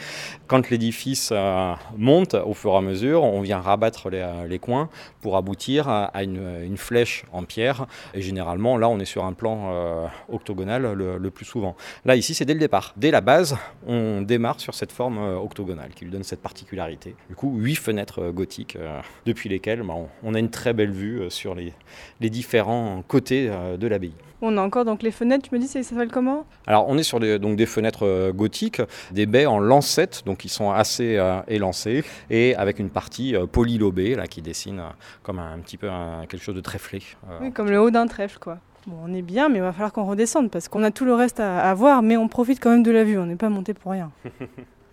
Quand 0.47 0.71
l'édifice 0.71 1.31
euh, 1.33 1.75
monte 1.97 2.35
au 2.35 2.55
fur 2.55 2.73
et 2.73 2.77
à 2.77 2.81
mesure, 2.81 3.23
on 3.23 3.41
vient 3.41 3.61
rabattre 3.61 4.11
les, 4.11 4.21
euh, 4.21 4.59
coins 4.59 4.89
pour 5.21 5.37
aboutir 5.37 5.89
à, 5.89 6.23
une, 6.23 6.77
flèche 6.77 7.25
en 7.33 7.43
pierre. 7.43 7.87
Et 8.15 8.23
généralement, 8.23 8.79
là, 8.79 8.89
on 8.89 8.99
est 8.99 9.05
sur 9.05 9.25
un 9.25 9.33
plan 9.33 9.71
euh, 9.73 10.07
octogonal 10.33 10.93
le, 10.93 11.31
plus 11.31 11.45
souvent. 11.45 11.77
Là, 12.05 12.17
ici, 12.17 12.35
c'est 12.35 12.45
dès 12.45 12.55
le 12.55 12.61
départ. 12.61 12.95
Dès 12.97 13.11
la 13.11 13.21
base, 13.21 13.57
on 13.87 14.23
démarre 14.23 14.61
sur 14.61 14.75
cette 14.75 14.93
forme 14.93 15.19
euh, 15.19 15.36
octogonale 15.43 15.91
qui 15.95 16.05
lui 16.05 16.11
donne 16.13 16.23
cette 16.25 16.43
particularité. 16.43 17.15
Du 17.29 17.35
coup, 17.37 17.57
huit 17.57 17.77
fenêtres 17.77 18.21
euh, 18.23 18.33
gothiques 18.33 18.77
euh, 18.77 19.01
depuis 19.25 19.49
lesquelles 19.49 19.83
bah, 19.83 19.95
on, 19.97 20.09
on 20.23 20.35
a 20.35 20.39
une 20.39 20.51
très 20.51 20.73
belle 20.73 20.91
vue 20.93 21.21
euh, 21.21 21.31
sur 21.31 21.55
les, 21.55 21.73
les 22.21 22.31
différents 22.31 23.03
côtés 23.07 23.49
euh, 23.51 23.77
de 23.77 23.87
l'abbaye. 23.87 24.13
On 24.43 24.59
a 24.59 24.61
encore 24.61 24.85
donc 24.85 25.03
les 25.03 25.11
fenêtres, 25.13 25.49
tu 25.49 25.55
me 25.55 25.59
dis, 25.59 25.67
ça 25.67 25.83
s'appelle 25.83 26.11
comment? 26.13 26.45
Alors, 26.67 26.87
on 26.89 26.99
est 26.99 27.03
sur 27.03 27.21
des, 27.21 27.39
donc 27.39 27.57
des 27.57 27.65
fenêtres 27.65 28.05
euh, 28.07 28.33
gothiques, 28.33 28.83
des 29.11 29.25
baies 29.25 29.47
en 29.47 29.59
lancettes, 29.59 30.25
donc 30.27 30.39
qui 30.39 30.51
sont 30.51 30.71
assez 30.71 31.17
euh, 31.17 31.41
élancées, 31.49 32.05
et 32.29 32.55
avec 32.57 32.79
une 32.79 32.91
partie 32.91 33.35
euh, 33.35 33.47
polylobée 33.47 34.15
là, 34.15 34.27
qui 34.27 34.43
dessine 34.43 34.81
euh, 34.81 34.89
comme 35.23 35.39
un, 35.39 35.55
un 35.55 35.59
petit 35.61 35.79
peu 35.79 35.89
un- 35.91 36.27
quelque 36.29 36.43
chose 36.43 36.55
de 36.55 36.61
tréflé. 36.61 37.01
euh, 37.31 37.39
Oui, 37.41 37.51
comme 37.53 37.71
le 37.71 37.81
haut 37.81 37.91
d'un 37.91 38.07
trèfle, 38.07 38.39
quoi. 38.39 38.59
Bon, 38.87 38.97
on 39.07 39.15
est 39.15 39.23
bien, 39.23 39.49
mais 39.49 39.57
il 39.57 39.63
va 39.63 39.73
falloir 39.73 39.93
qu'on 39.93 40.05
redescende, 40.05 40.51
parce 40.51 40.69
qu'on 40.69 40.83
a 40.85 40.91
tout 40.91 41.07
le 41.07 41.15
reste 41.15 41.41
à, 41.41 41.59
à 41.61 41.73
voir, 41.75 42.03
mais 42.03 42.19
on 42.19 42.29
profite 42.29 42.61
quand 42.63 42.71
même 42.71 42.83
de 42.85 42.91
la 42.91 43.05
vue, 43.05 43.19
on 43.19 43.25
n'est 43.27 43.37
pas 43.37 43.49
monté 43.49 43.73
pour 43.75 43.91
rien. 43.93 44.13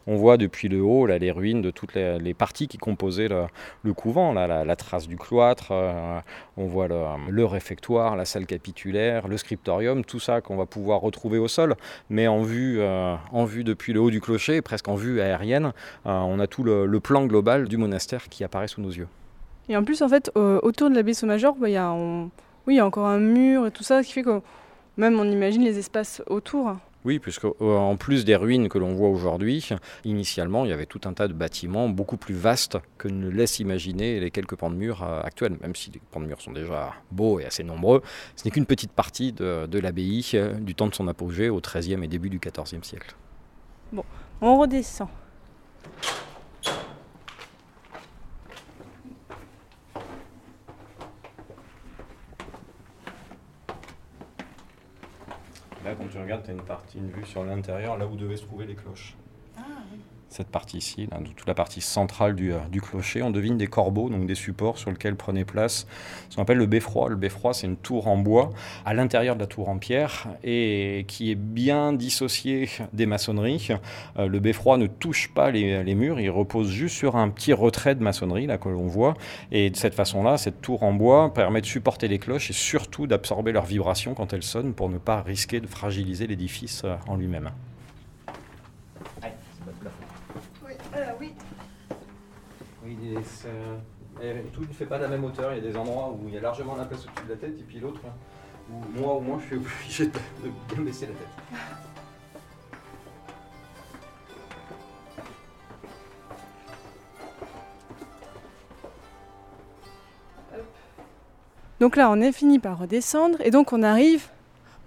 On 0.08 0.16
voit 0.16 0.38
depuis 0.38 0.68
le 0.68 0.82
haut 0.82 1.06
là, 1.06 1.18
les 1.18 1.32
ruines 1.32 1.62
de 1.62 1.72
toutes 1.72 1.96
les, 1.96 2.34
parties 2.34 2.68
qui 2.68 2.78
composaient 2.78 3.30
le, 3.30 3.94
couvent, 3.94 4.34
la, 4.34 4.76
trace 4.76 5.08
du 5.08 5.18
cloître, 5.18 5.68
euh, 5.72 6.20
on 6.58 6.66
voit 6.66 6.88
le, 6.88 7.46
réfectoire, 7.46 8.16
la 8.16 8.26
salle 8.26 8.46
capitulaire, 8.46 9.28
le 9.28 9.38
scriptorium, 9.38 10.04
tout 10.04 10.20
ça 10.20 10.42
qu'on 10.42 10.58
va 10.58 10.66
pouvoir 10.66 11.02
retrouver 11.02 11.38
au 11.38 11.48
sol, 11.48 11.76
mais 12.10 12.28
en 12.28 12.42
vue, 12.42 12.78
euh, 12.80 13.16
depuis 13.64 13.94
le 13.94 14.02
haut 14.02 14.12
du 14.12 14.20
clocher, 14.22 14.62
presque 14.62 14.88
en 14.88 14.96
vue 14.96 15.22
aérienne, 15.22 15.74
euh, 16.06 16.12
on 16.12 16.40
a 16.40 16.48
tout 16.48 16.64
le, 16.64 17.00
plan 17.00 17.26
global 17.26 17.68
du 17.68 17.78
monastère 17.78 18.30
qui 18.30 18.44
apparaît 18.44 18.68
sous 18.68 18.82
nos 18.82 18.90
yeux. 18.90 19.08
Et 19.68 19.76
en 19.76 19.84
plus, 19.84 20.02
en 20.02 20.10
fait, 20.10 20.32
autour 20.36 20.90
de 20.90 20.96
l'abbaye 20.96 21.14
Saint-Major, 21.14 21.56
bah, 21.56 21.70
il 21.70 21.74
y 21.74 21.78
a 21.78 21.94
oui, 22.66 22.76
y 22.76 22.80
a 22.80 22.86
encore 22.86 23.08
un 23.08 23.20
mur 23.20 23.68
et 23.68 23.72
tout 23.72 23.84
ça, 23.84 24.02
ce 24.04 24.08
qui 24.08 24.14
fait 24.14 24.24
que 24.24 24.42
même 24.98 25.20
on 25.20 25.30
imagine 25.30 25.64
les 25.64 25.80
espaces 25.80 26.22
autour. 26.28 26.76
Oui, 27.06 27.20
puisque 27.20 27.46
euh, 27.46 27.54
en 27.60 27.98
plus 27.98 28.24
des 28.24 28.36
ruines 28.36 28.70
que 28.70 28.78
l'on 28.78 28.94
voit 28.94 29.10
aujourd'hui, 29.10 29.68
initialement, 30.06 30.64
il 30.64 30.70
y 30.70 30.74
avait 30.74 30.86
tout 30.86 31.02
un 31.06 31.14
tas 31.14 31.28
de 31.28 31.34
bâtiments 31.34 31.90
beaucoup 31.90 32.18
plus 32.18 32.34
vastes 32.34 32.78
que 32.98 33.08
ne 33.10 33.30
laissent 33.30 33.60
imaginer 33.60 34.20
les 34.20 34.32
quelques 34.32 34.56
pans 34.56 34.70
de 34.70 34.76
murs 34.76 35.04
euh, 35.04 35.22
actuels, 35.22 35.58
même 35.62 35.76
si 35.76 35.92
les 35.92 36.02
pans 36.12 36.22
de 36.22 36.26
murs 36.26 36.42
sont 36.42 36.54
déjà 36.54 36.94
beaux 37.12 37.40
et 37.40 37.46
assez 37.46 37.64
nombreux. 37.64 38.02
Ce 38.36 38.46
n'est 38.46 38.52
qu'une 38.52 38.66
petite 38.66 38.92
partie 38.92 39.34
de, 39.34 39.80
l'abbaye 39.80 40.32
euh, 40.36 40.54
du 40.54 40.76
temps 40.76 40.88
de 40.88 40.96
son 40.96 41.08
apogée 41.08 41.50
au 41.50 41.60
XIIIe 41.60 42.02
et 42.04 42.08
début 42.08 42.30
du 42.30 42.40
XIVe 42.40 42.84
siècle. 42.84 43.16
On 44.42 44.60
redescend. 44.60 45.10
Tu 56.14 56.20
regardes, 56.20 56.44
tu 56.44 56.52
as 56.52 56.54
une, 56.54 56.62
partie, 56.62 57.00
une 57.00 57.10
vue 57.10 57.26
sur 57.26 57.44
l'intérieur, 57.44 57.98
là 57.98 58.06
où 58.06 58.16
devaient 58.16 58.38
se 58.38 58.44
trouver 58.44 58.68
les 58.68 58.76
cloches. 58.76 59.16
Cette 60.34 60.48
partie 60.48 60.78
ici, 60.78 61.08
toute 61.36 61.48
la 61.48 61.54
partie 61.54 61.82
centrale 61.82 62.36
du, 62.36 62.54
du, 62.72 62.82
clocher. 62.82 63.22
On 63.22 63.30
devine 63.30 63.58
des 63.58 63.68
corbeaux, 63.68 64.10
donc 64.10 64.26
des 64.26 64.36
supports 64.36 64.78
sur 64.78 64.90
lesquels 64.90 65.16
prenait 65.16 65.46
place 65.46 65.88
ce 66.30 66.36
qu'on 66.36 66.42
appelle 66.42 66.58
le 66.58 66.66
beffroi. 66.66 67.10
Le 67.10 67.16
beffroi, 67.16 67.54
c'est 67.54 67.68
une 67.68 67.78
tour 67.78 68.08
en 68.08 68.18
bois 68.18 68.52
à 68.86 68.94
l'intérieur 68.94 69.36
de 69.36 69.42
la 69.42 69.48
tour 69.48 69.70
en 69.70 69.78
pierre 69.78 70.28
et 70.44 71.06
qui 71.08 71.32
est 71.32 71.36
bien 71.36 71.94
dissociée 71.94 72.70
des 72.94 73.06
maçonneries. 73.06 73.70
le 74.18 74.40
beffroi 74.40 74.78
ne 74.78 74.88
touche 74.88 75.32
pas 75.34 75.52
les, 75.52 75.84
les, 75.84 75.96
murs, 75.96 76.20
il 76.20 76.30
repose 76.30 76.70
juste 76.70 76.96
sur 76.96 77.16
un 77.16 77.30
petit 77.30 77.54
retrait 77.54 77.96
de 77.96 78.04
maçonnerie 78.04 78.48
là 78.48 78.58
que 78.58 78.70
l'on 78.70 78.88
voit. 78.88 79.14
Et 79.52 79.70
de 79.70 79.76
cette 79.76 79.94
façon-là, 79.94 80.38
cette 80.38 80.62
tour 80.62 80.84
en 80.84 80.94
bois 80.94 81.34
permet 81.34 81.62
de 81.62 81.66
supporter 81.66 82.08
les 82.08 82.20
cloches 82.20 82.50
et 82.50 82.54
surtout 82.54 83.08
d'absorber 83.08 83.52
leurs 83.52 83.66
vibrations 83.66 84.14
quand 84.16 84.34
elles 84.34 84.44
sonnent 84.44 84.74
pour 84.74 84.90
ne 84.90 84.98
pas 84.98 85.22
risquer 85.22 85.60
de 85.60 85.68
fragiliser 85.68 86.28
l'édifice 86.28 86.84
en 87.08 87.16
lui-même. 87.16 87.52
Tout 94.54 94.62
ne 94.62 94.74
fait 94.74 94.86
pas 94.86 94.98
la 94.98 95.08
même 95.08 95.24
hauteur. 95.24 95.54
Il 95.54 95.64
y 95.64 95.68
a 95.68 95.72
des 95.72 95.78
endroits 95.78 96.12
où 96.12 96.28
il 96.28 96.34
y 96.34 96.38
a 96.38 96.42
largement 96.42 96.76
la 96.76 96.86
place 96.86 97.06
au-dessus 97.06 97.26
de 97.28 97.34
la 97.34 97.38
tête, 97.38 97.60
et 97.60 97.64
puis 97.64 97.80
l'autre 97.80 98.02
où 98.72 99.00
moi 99.00 99.14
au 99.14 99.20
moins 99.20 99.40
je 99.40 99.46
suis 99.46 99.56
obligé 99.56 100.06
de, 100.06 100.82
baisser 100.82 101.08
la 101.08 101.14
tête. 101.14 101.28
Donc 111.80 111.98
là, 111.98 112.10
on 112.10 112.22
est 112.22 112.32
fini 112.32 112.60
par 112.60 112.80
redescendre 112.80 113.40
et 113.42 113.52
donc 113.52 113.74
on 113.74 113.84
arrive, 113.84 114.30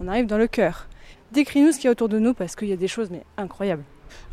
on 0.00 0.08
arrive 0.08 0.24
dans 0.24 0.38
le 0.38 0.46
cœur. 0.46 0.86
Décris-nous 1.32 1.72
ce 1.72 1.76
qu'il 1.76 1.84
y 1.84 1.88
a 1.88 1.90
autour 1.90 2.08
de 2.08 2.18
nous 2.18 2.32
parce 2.32 2.56
qu'il 2.56 2.68
y 2.68 2.72
a 2.72 2.76
des 2.76 2.88
choses 2.88 3.10
mais 3.10 3.24
incroyables. 3.36 3.84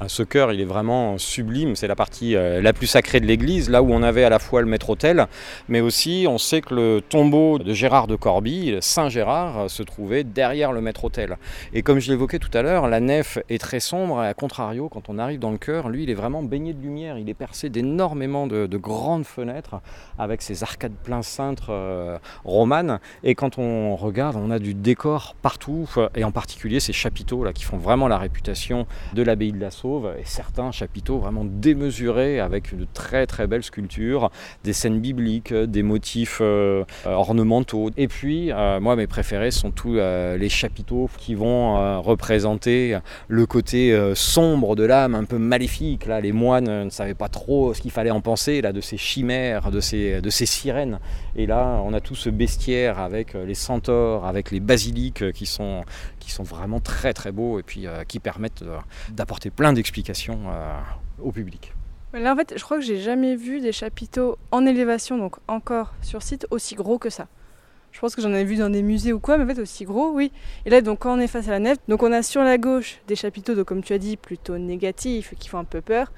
Ce 0.07 0.23
chœur, 0.23 0.51
il 0.51 0.59
est 0.59 0.65
vraiment 0.65 1.17
sublime. 1.17 1.75
C'est 1.75 1.87
la 1.87 1.95
partie 1.95 2.35
euh, 2.35 2.61
la 2.61 2.73
plus 2.73 2.87
sacrée 2.87 3.19
de 3.19 3.25
l'église, 3.25 3.69
là 3.69 3.81
où 3.81 3.93
on 3.93 4.03
avait 4.03 4.23
à 4.23 4.29
la 4.29 4.39
fois 4.39 4.61
le 4.61 4.67
maître-autel, 4.67 5.27
mais 5.69 5.81
aussi 5.81 6.25
on 6.27 6.37
sait 6.37 6.61
que 6.61 6.73
le 6.75 7.01
tombeau 7.01 7.59
de 7.59 7.73
Gérard 7.73 8.07
de 8.07 8.15
Corbie, 8.15 8.75
Saint 8.81 9.09
Gérard, 9.09 9.69
se 9.69 9.83
trouvait 9.83 10.23
derrière 10.23 10.71
le 10.71 10.81
maître-autel. 10.81 11.37
Et 11.73 11.83
comme 11.83 11.99
je 11.99 12.11
l'évoquais 12.11 12.39
tout 12.39 12.49
à 12.53 12.61
l'heure, 12.61 12.87
la 12.87 12.99
nef 12.99 13.39
est 13.49 13.59
très 13.59 13.79
sombre. 13.79 14.23
Et 14.23 14.27
à 14.27 14.33
contrario, 14.33 14.89
quand 14.89 15.09
on 15.09 15.17
arrive 15.17 15.39
dans 15.39 15.51
le 15.51 15.57
chœur, 15.57 15.89
lui, 15.89 16.03
il 16.03 16.09
est 16.09 16.15
vraiment 16.15 16.43
baigné 16.43 16.73
de 16.73 16.81
lumière. 16.81 17.17
Il 17.17 17.29
est 17.29 17.33
percé 17.33 17.69
d'énormément 17.69 18.47
de, 18.47 18.67
grandes 18.77 19.25
fenêtres 19.25 19.75
avec 20.19 20.41
ses 20.41 20.63
arcades 20.63 20.93
plein 21.03 21.21
cintre 21.21 21.67
euh, 21.69 22.17
romanes. 22.43 22.99
Et 23.23 23.35
quand 23.35 23.57
on 23.57 23.95
regarde, 23.95 24.35
on 24.35 24.51
a 24.51 24.59
du 24.59 24.73
décor 24.73 25.35
partout, 25.41 25.87
et 26.15 26.23
en 26.23 26.31
particulier 26.31 26.79
ces 26.79 26.91
chapiteaux 26.91 27.43
là 27.43 27.53
qui 27.53 27.63
font 27.63 27.77
vraiment 27.77 28.07
la 28.07 28.17
réputation 28.17 28.87
de 29.13 29.23
l'abbaye 29.23 29.51
de 29.51 29.59
la 29.59 29.71
Sauve 29.73 30.13
et 30.17 30.23
certains 30.25 30.71
chapiteaux 30.71 31.19
vraiment 31.19 31.45
démesurés 31.45 32.39
avec 32.39 32.71
une 32.71 32.85
très 32.85 33.27
très 33.27 33.47
belle 33.47 33.63
sculpture, 33.63 34.31
des 34.63 34.73
scènes 34.73 34.99
bibliques, 34.99 35.53
des 35.53 35.83
motifs 35.83 36.39
euh, 36.41 36.83
ornementaux. 37.05 37.89
Et 37.97 38.07
puis, 38.07 38.51
euh, 38.51 38.79
moi, 38.79 38.95
mes 38.95 39.07
préférés 39.07 39.51
sont 39.51 39.71
tous 39.71 39.97
euh, 39.97 40.37
les 40.37 40.49
chapiteaux 40.49 41.09
qui 41.17 41.35
vont 41.35 42.01
représenter 42.01 42.97
le 43.27 43.45
côté 43.45 44.13
sombre 44.15 44.75
de 44.75 44.83
l'âme, 44.83 45.15
un 45.15 45.23
peu 45.23 45.37
maléfique. 45.37 46.05
Là, 46.05 46.21
les 46.21 46.31
moines 46.31 46.85
ne 46.85 46.89
savaient 46.89 47.13
pas 47.13 47.29
trop 47.29 47.73
ce 47.73 47.81
qu'il 47.81 47.91
fallait 47.91 48.11
en 48.11 48.21
penser 48.21 48.61
là, 48.61 48.71
de 48.71 48.81
ces 48.81 48.97
chimères, 48.97 49.71
de 49.71 49.79
ces, 49.79 50.21
de 50.21 50.29
ces 50.29 50.45
sirènes. 50.45 50.99
Et 51.35 51.45
là, 51.45 51.81
on 51.85 51.93
a 51.93 51.99
tout 51.99 52.15
ce 52.15 52.29
bestiaire 52.29 52.99
avec 52.99 53.33
les 53.33 53.55
centaures, 53.55 54.25
avec 54.25 54.51
les 54.51 54.59
basiliques 54.59 55.31
qui 55.31 55.45
sont, 55.45 55.81
qui 56.19 56.31
sont 56.31 56.43
vraiment 56.43 56.79
très 56.79 57.13
très 57.13 57.31
beaux 57.31 57.59
et 57.59 57.63
puis 57.63 57.87
qui 58.07 58.19
permettent 58.19 58.63
d'apporter 59.11 59.49
plein 59.49 59.62
d'explications 59.71 60.39
euh, 60.47 60.79
au 61.21 61.31
public. 61.31 61.73
Là, 62.13 62.33
en 62.33 62.35
fait, 62.35 62.53
je 62.57 62.63
crois 62.63 62.77
que 62.77 62.83
j'ai 62.83 62.99
jamais 62.99 63.35
vu 63.35 63.61
des 63.61 63.71
chapiteaux 63.71 64.37
en 64.51 64.65
élévation, 64.65 65.17
donc 65.17 65.37
encore 65.47 65.93
sur 66.01 66.21
site, 66.21 66.45
aussi 66.51 66.75
gros 66.75 66.99
que 66.99 67.09
ça. 67.09 67.27
Je 67.91 67.99
pense 67.99 68.15
que 68.15 68.21
j'en 68.21 68.33
ai 68.33 68.43
vu 68.43 68.57
dans 68.57 68.69
des 68.69 68.81
musées 68.81 69.13
ou 69.13 69.19
quoi, 69.19 69.37
mais 69.37 69.45
en 69.45 69.55
fait 69.55 69.61
aussi 69.61 69.85
gros, 69.85 70.11
oui. 70.11 70.31
Et 70.65 70.69
là, 70.69 70.81
donc 70.81 70.99
quand 70.99 71.17
on 71.17 71.19
est 71.19 71.27
face 71.27 71.47
à 71.47 71.51
la 71.51 71.59
nef, 71.59 71.77
donc 71.87 72.03
on 72.03 72.11
a 72.11 72.21
sur 72.21 72.43
la 72.43 72.57
gauche 72.57 72.99
des 73.07 73.15
chapiteaux, 73.15 73.63
comme 73.63 73.83
tu 73.83 73.93
as 73.93 73.99
dit, 73.99 74.17
plutôt 74.17 74.57
négatifs, 74.57 75.33
qui 75.39 75.47
font 75.47 75.59
un 75.59 75.63
peu 75.63 75.81
peur, 75.81 76.11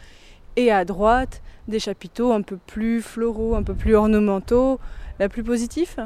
et 0.56 0.72
à 0.72 0.86
droite 0.86 1.42
des 1.68 1.80
chapiteaux 1.80 2.32
un 2.32 2.42
peu 2.42 2.58
plus 2.58 3.02
floraux, 3.02 3.56
un 3.56 3.64
peu 3.64 3.76
plus 3.76 3.96
ornementaux, 3.96 4.80
la 5.20 5.30
plus 5.30 5.44
positif 5.44 5.98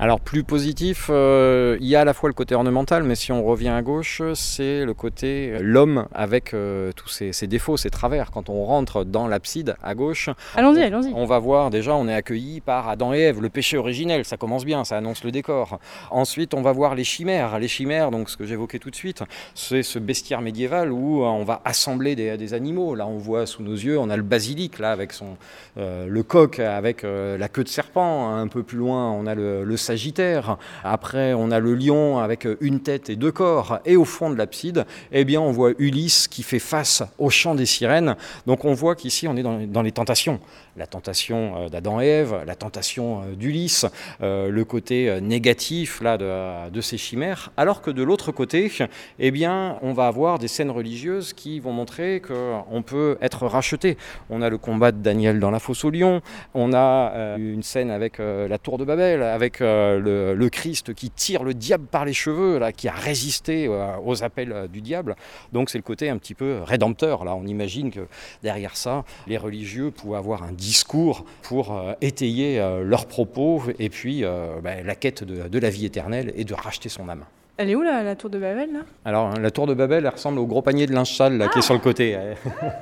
alors 0.00 0.20
plus 0.20 0.44
positif, 0.44 1.08
euh, 1.10 1.76
il 1.80 1.88
y 1.88 1.96
a 1.96 2.02
à 2.02 2.04
la 2.04 2.14
fois 2.14 2.28
le 2.28 2.32
côté 2.32 2.54
ornemental, 2.54 3.02
mais 3.02 3.16
si 3.16 3.32
on 3.32 3.42
revient 3.42 3.70
à 3.70 3.82
gauche, 3.82 4.22
c'est 4.34 4.84
le 4.84 4.94
côté 4.94 5.50
euh, 5.50 5.58
l'homme 5.60 6.06
avec 6.14 6.54
euh, 6.54 6.92
tous 6.94 7.08
ses, 7.08 7.46
défauts, 7.48 7.76
ses 7.76 7.90
travers. 7.90 8.30
Quand 8.30 8.48
on 8.48 8.64
rentre 8.64 9.02
dans 9.02 9.26
l'abside 9.26 9.74
à 9.82 9.96
gauche, 9.96 10.30
allons-y, 10.54 10.82
allons-y. 10.82 11.12
On 11.14 11.24
va 11.24 11.40
voir 11.40 11.70
déjà, 11.70 11.96
on 11.96 12.06
est 12.06 12.14
accueilli 12.14 12.60
par 12.60 12.88
Adam 12.88 13.12
et 13.12 13.18
Ève, 13.18 13.42
le 13.42 13.48
péché 13.48 13.76
originel. 13.76 14.24
Ça 14.24 14.36
commence 14.36 14.64
bien, 14.64 14.84
ça 14.84 14.96
annonce 14.96 15.24
le 15.24 15.32
décor. 15.32 15.80
Ensuite, 16.12 16.54
on 16.54 16.62
va 16.62 16.70
voir 16.70 16.94
les 16.94 17.02
chimères. 17.02 17.58
Les 17.58 17.66
chimères, 17.66 18.12
donc 18.12 18.30
ce 18.30 18.36
que 18.36 18.44
j'évoquais 18.46 18.78
tout 18.78 18.90
de 18.90 18.96
suite, 18.96 19.24
c'est 19.56 19.82
ce 19.82 19.98
bestiaire 19.98 20.42
médiéval 20.42 20.92
où 20.92 21.24
on 21.24 21.42
va 21.42 21.60
assembler 21.64 22.14
des, 22.14 22.54
animaux. 22.54 22.94
Là, 22.94 23.08
on 23.08 23.18
voit 23.18 23.46
sous 23.46 23.64
nos 23.64 23.74
yeux, 23.74 23.98
on 23.98 24.10
a 24.10 24.16
le 24.16 24.22
basilic 24.22 24.78
là 24.78 24.92
avec 24.92 25.12
son 25.12 25.36
le 25.76 26.22
coq 26.22 26.60
avec 26.60 27.02
la 27.02 27.48
queue 27.48 27.64
de 27.64 27.68
serpent. 27.68 28.32
Un 28.32 28.46
peu 28.46 28.62
plus 28.62 28.78
loin, 28.78 29.10
on 29.10 29.26
a 29.26 29.34
le, 29.34 29.64
le 29.64 29.76
Sagittaire. 29.88 30.58
Après, 30.84 31.32
on 31.32 31.50
a 31.50 31.60
le 31.60 31.74
lion 31.74 32.18
avec 32.18 32.46
une 32.60 32.80
tête 32.80 33.08
et 33.08 33.16
deux 33.16 33.32
corps. 33.32 33.78
Et 33.86 33.96
au 33.96 34.04
fond 34.04 34.28
de 34.28 34.36
l'abside, 34.36 34.84
eh 35.12 35.24
bien, 35.24 35.40
on 35.40 35.50
voit 35.50 35.70
Ulysse 35.78 36.28
qui 36.28 36.42
fait 36.42 36.58
face 36.58 37.02
au 37.16 37.30
chant 37.30 37.54
des 37.54 37.64
sirènes. 37.64 38.14
Donc 38.46 38.66
on 38.66 38.74
voit 38.74 38.94
qu'ici, 38.94 39.26
on 39.28 39.36
est 39.36 39.42
dans, 39.42 39.82
les 39.82 39.92
tentations. 39.92 40.40
La 40.76 40.86
tentation 40.86 41.54
euh, 41.56 41.68
d'Adam 41.70 42.00
et 42.00 42.06
Ève, 42.06 42.42
la 42.46 42.54
tentation 42.54 43.22
euh, 43.22 43.34
d'Ulysse, 43.34 43.86
euh, 44.22 44.50
le 44.50 44.64
côté 44.64 45.20
négatif 45.20 46.00
là, 46.02 46.18
de, 46.18 46.80
ces 46.82 46.98
chimères. 46.98 47.50
Alors 47.56 47.80
que 47.80 47.90
de 47.90 48.02
l'autre 48.02 48.30
côté, 48.30 48.70
eh 49.18 49.30
bien, 49.30 49.78
on 49.82 49.94
va 49.94 50.06
avoir 50.06 50.38
des 50.38 50.48
scènes 50.48 50.70
religieuses 50.70 51.32
qui 51.32 51.60
vont 51.60 51.72
montrer 51.72 52.20
qu'on 52.20 52.82
peut 52.82 53.16
être 53.22 53.46
racheté. 53.46 53.96
On 54.28 54.42
a 54.42 54.50
le 54.50 54.58
combat 54.58 54.92
de 54.92 54.98
Daniel 54.98 55.40
dans 55.40 55.50
la 55.50 55.58
fosse 55.58 55.84
au 55.84 55.90
lion. 55.90 56.20
On 56.54 56.74
a 56.74 57.36
une 57.38 57.62
scène 57.62 57.90
avec 57.90 58.18
la 58.18 58.58
tour 58.58 58.78
de 58.78 58.84
Babel, 58.84 59.22
avec 59.22 59.60
euh, 59.78 60.34
le, 60.34 60.48
Christ 60.48 60.94
qui 60.94 61.10
tire 61.10 61.44
le 61.44 61.54
diable 61.54 61.86
par 61.86 62.04
les 62.04 62.12
cheveux, 62.12 62.58
là, 62.58 62.72
qui 62.72 62.88
a 62.88 62.92
résisté 62.92 63.66
euh, 63.66 63.96
aux 64.04 64.24
appels 64.24 64.52
euh, 64.52 64.66
du 64.66 64.80
diable. 64.80 65.16
Donc 65.52 65.70
c'est 65.70 65.78
le 65.78 65.82
côté 65.82 66.08
un 66.08 66.18
petit 66.18 66.34
peu 66.34 66.60
rédempteur. 66.64 67.24
Là, 67.24 67.34
on 67.34 67.46
imagine 67.46 67.90
que 67.90 68.06
derrière 68.42 68.76
ça, 68.76 69.04
les 69.26 69.36
religieux 69.36 69.90
pouvaient 69.90 70.18
avoir 70.18 70.42
un 70.42 70.52
discours 70.52 71.24
pour 71.42 71.80
étayer 72.00 72.58
leurs 72.82 73.06
propos 73.06 73.62
et 73.78 73.88
puis 73.88 74.22
ben, 74.62 74.84
la 74.84 74.94
quête 74.94 75.24
de 75.24 75.58
la 75.58 75.70
vie 75.70 75.86
éternelle 75.86 76.32
et 76.36 76.44
de 76.44 76.54
racheter 76.54 76.88
son 76.88 77.08
âme. 77.08 77.24
Elle 77.60 77.70
est 77.70 77.74
où 77.74 77.82
la 77.82 78.14
tour 78.14 78.30
de 78.30 78.38
Babel 78.38 78.72
là? 78.72 78.78
Alors 79.04 79.36
la 79.36 79.50
tour 79.50 79.66
de 79.66 79.74
Babel, 79.74 80.04
elle 80.04 80.12
ressemble 80.12 80.38
au 80.38 80.46
gros 80.46 80.62
panier 80.62 80.86
de 80.86 80.92
linge 80.92 81.16
sale 81.16 81.38
là, 81.38 81.48
qui 81.48 81.58
est 81.58 81.62
sur 81.62 81.74
le 81.74 81.80
côté. 81.80 82.16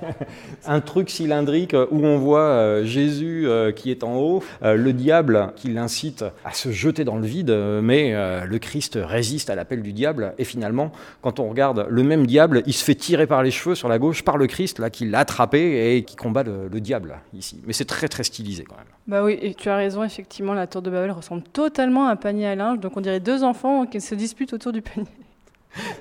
un 0.67 0.81
truc 0.83 1.09
cylindrique 1.09 1.75
où 1.91 2.05
on 2.05 2.19
voit 2.19 2.41
euh, 2.41 2.85
Jésus 2.85 3.49
euh, 3.49 3.73
qui 3.73 3.91
est 3.91 4.05
en 4.05 4.17
haut, 4.17 4.45
euh, 4.63 4.75
le 4.75 4.93
diable 4.93 5.55
qui 5.57 5.69
l'incite 5.69 6.27
à 6.45 6.53
se 6.53 6.73
jeter 6.73 7.05
dans 7.05 7.17
le 7.17 7.27
vide, 7.27 7.51
mais 7.83 8.15
le 8.45 8.59
Christ 8.59 8.99
résiste 9.03 9.49
à 9.49 9.55
l'appel 9.55 9.81
du 9.81 9.95
diable. 9.95 10.35
Et 10.37 10.45
finalement, 10.45 10.93
quand 11.23 11.41
on 11.41 11.49
regarde 11.49 11.87
le 11.89 12.03
même 12.03 12.27
diable, 12.27 12.63
il 12.67 12.75
se 12.75 12.85
fait 12.85 12.95
tirer 12.95 13.27
par 13.27 13.43
les 13.43 13.51
cheveux 13.51 13.75
sur 13.75 13.89
la 13.89 13.99
gauche 13.99 14.25
par 14.25 14.37
le 14.37 14.47
Christ 14.47 14.79
là, 14.79 14.91
qui 14.91 15.07
l'a 15.07 15.21
attrapé 15.21 15.97
et 15.97 16.03
qui 16.03 16.17
combat 16.17 16.43
le, 16.43 16.69
le 16.71 16.81
diable 16.83 17.17
ici. 17.33 17.63
Mais 17.67 17.73
c'est 17.73 17.87
très 17.87 18.09
très 18.09 18.25
stylisé 18.25 18.65
quand 18.65 18.77
même. 18.77 18.85
Bah 19.07 19.23
oui, 19.23 19.39
et 19.41 19.55
tu 19.55 19.69
as 19.69 19.77
raison, 19.77 20.03
effectivement, 20.03 20.53
la 20.53 20.67
tour 20.67 20.83
de 20.83 20.91
Babel 20.91 21.13
ressemble 21.13 21.43
totalement 21.45 22.09
à 22.09 22.11
un 22.11 22.17
panier 22.17 22.49
à 22.49 22.57
linge. 22.57 22.81
Donc 22.81 22.97
on 22.97 23.01
dirait 23.01 23.21
deux 23.21 23.45
enfants 23.45 23.87
qui 23.87 24.01
se 24.01 24.17
disputent 24.17 24.53
autour 24.53 24.66
du 24.73 24.83
panier. 24.83 25.07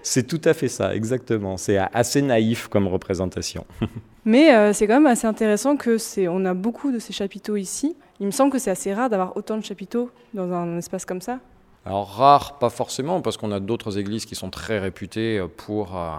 C'est 0.04 0.26
tout 0.26 0.42
à 0.46 0.54
fait 0.54 0.68
ça, 0.68 0.96
exactement. 0.96 1.58
C'est 1.58 1.78
assez 1.78 2.22
naïf 2.22 2.68
comme 2.68 2.88
représentation. 2.88 3.66
Mais 4.26 4.54
euh, 4.54 4.74
c'est 4.74 4.88
quand 4.88 4.96
même 4.96 5.08
assez 5.08 5.28
intéressant 5.28 5.76
que 5.76 5.98
c'est. 5.98 6.28
On 6.28 6.46
a 6.46 6.54
beaucoup 6.54 6.92
de 6.92 7.00
ces 7.00 7.14
chapiteaux 7.14 7.58
ici. 7.58 7.96
Il 8.20 8.26
me 8.26 8.32
semble 8.32 8.52
que 8.52 8.60
c'est 8.60 8.72
assez 8.72 8.94
rare 8.94 9.10
d'avoir 9.10 9.36
autant 9.38 9.58
de 9.58 9.64
chapiteaux 9.64 10.10
dans 10.34 10.52
un 10.52 10.78
espace 10.78 11.06
comme 11.06 11.22
ça. 11.22 11.40
Alors 11.88 12.16
rare, 12.16 12.58
pas 12.58 12.72
forcément, 12.72 13.22
parce 13.22 13.38
qu'on 13.38 13.52
a 13.52 13.60
d'autres 13.60 14.00
églises 14.00 14.26
qui 14.26 14.34
sont 14.34 14.50
très 14.50 14.80
réputées 14.80 15.40
pour, 15.56 15.96
euh, 15.96 16.16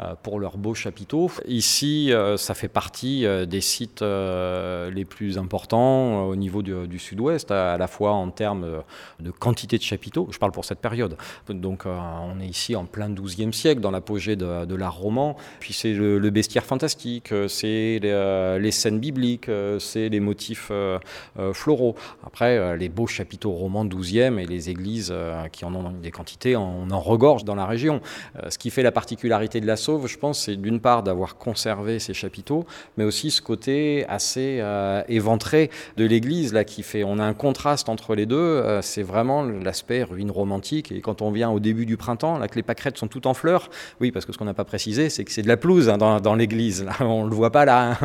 euh, 0.00 0.14
pour 0.22 0.40
leurs 0.40 0.56
beaux 0.56 0.72
chapiteaux. 0.72 1.30
Ici, 1.46 2.10
euh, 2.10 2.38
ça 2.38 2.54
fait 2.54 2.68
partie 2.68 3.26
des 3.46 3.60
sites 3.60 4.00
les 4.00 5.04
plus 5.04 5.36
importants 5.36 6.24
au 6.24 6.36
niveau 6.36 6.62
du, 6.62 6.98
sud-ouest, 6.98 7.50
à 7.50 7.76
la 7.76 7.86
fois 7.86 8.12
en 8.12 8.30
termes 8.30 8.82
de 9.20 9.30
quantité 9.30 9.76
de 9.76 9.82
chapiteaux, 9.82 10.28
je 10.30 10.38
parle 10.38 10.52
pour 10.52 10.64
cette 10.64 10.78
période. 10.78 11.16
Donc 11.48 11.84
on 11.84 12.40
est 12.40 12.46
ici 12.46 12.74
en 12.74 12.86
plein 12.86 13.10
XIIe 13.10 13.52
siècle, 13.52 13.80
dans 13.80 13.90
l'apogée 13.90 14.36
de, 14.36 14.74
l'art 14.74 14.96
roman. 14.96 15.36
Puis 15.60 15.74
c'est 15.74 15.92
le, 15.92 16.30
bestiaire 16.30 16.64
fantastique, 16.64 17.34
c'est 17.48 17.98
les, 18.00 18.58
les, 18.58 18.70
scènes 18.70 19.00
bibliques, 19.00 19.50
c'est 19.78 20.08
les 20.08 20.20
motifs 20.20 20.72
floraux. 21.52 21.94
Après, 22.26 22.78
les 22.78 22.88
beaux 22.88 23.06
chapiteaux 23.06 23.52
romans 23.52 23.84
XIIe 23.84 24.38
et 24.38 24.46
les 24.46 24.70
églises 24.70 25.09
églises 25.10 25.50
qui 25.52 25.64
en 25.64 25.74
ont 25.74 25.90
des 25.90 26.10
quantités, 26.10 26.56
on 26.56 26.90
en 26.90 27.00
regorge 27.00 27.44
dans 27.44 27.54
la 27.54 27.66
région. 27.66 28.00
ce 28.48 28.58
qui 28.58 28.70
fait 28.70 28.82
la 28.82 28.92
particularité 28.92 29.60
de 29.60 29.66
la 29.66 29.76
Sauve, 29.76 30.06
je 30.06 30.18
pense, 30.18 30.40
c'est 30.40 30.56
d'une 30.56 30.80
part 30.80 31.02
d'avoir 31.02 31.36
conservé 31.36 31.98
ces 31.98 32.14
chapiteaux, 32.14 32.64
mais 32.96 33.04
aussi 33.04 33.30
ce 33.30 33.42
côté 33.42 34.04
assez 34.08 34.62
éventré 35.08 35.70
de 35.96 36.04
l'église 36.04 36.52
là 36.52 36.64
qui 36.64 36.82
fait. 36.82 37.04
On 37.04 37.18
a 37.18 37.24
un 37.24 37.34
contraste 37.34 37.88
entre 37.88 38.14
les 38.14 38.26
deux. 38.26 38.80
c'est 38.82 39.02
vraiment 39.02 39.42
l'aspect 39.42 40.02
ruine 40.02 40.30
romantique. 40.30 40.92
Et 40.92 41.00
quand 41.00 41.22
on 41.22 41.30
vient 41.30 41.50
au 41.50 41.60
début 41.60 41.86
du 41.86 41.96
printemps, 41.96 42.38
là 42.38 42.48
que 42.48 42.56
les 42.56 42.62
pâquerettes 42.62 42.98
sont 42.98 43.08
toutes 43.08 43.26
en 43.26 43.34
fleurs, 43.34 43.70
oui, 44.00 44.10
parce 44.10 44.24
que 44.24 44.32
ce 44.32 44.38
qu'on 44.38 44.44
n'a 44.44 44.54
pas 44.54 44.64
précisé, 44.64 45.10
c'est 45.10 45.24
que 45.24 45.32
c'est 45.32 45.42
de 45.42 45.48
la 45.48 45.56
pelouse 45.56 45.88
hein, 45.88 45.98
dans, 45.98 46.34
l'église. 46.34 46.86
On 47.00 47.24
le 47.24 47.34
voit 47.34 47.50
pas 47.50 47.64
là 47.64 47.98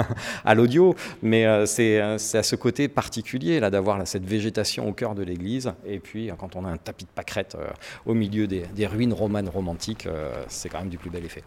à 0.45 0.55
l'audio, 0.55 0.95
mais 1.21 1.65
c'est 1.65 1.99
à 1.99 2.17
ce 2.17 2.55
côté 2.55 2.87
particulier 2.87 3.59
là 3.59 3.69
d'avoir 3.69 4.07
cette 4.07 4.25
végétation 4.25 4.87
au 4.87 4.93
cœur 4.93 5.15
de 5.15 5.23
l'église. 5.23 5.73
Et 5.85 5.99
puis 5.99 6.29
quand 6.37 6.55
on 6.55 6.65
a 6.65 6.69
un 6.69 6.77
tapis 6.77 6.94
de 7.03 7.09
pâquerettes 7.09 7.57
au 8.05 8.13
milieu 8.13 8.47
des, 8.47 8.87
ruines 8.87 9.13
romanes 9.13 9.49
romantiques, 9.49 10.07
c'est 10.47 10.69
quand 10.69 10.79
même 10.79 10.89
du 10.89 10.97
plus 10.97 11.09
bel 11.09 11.25
effet. 11.25 11.43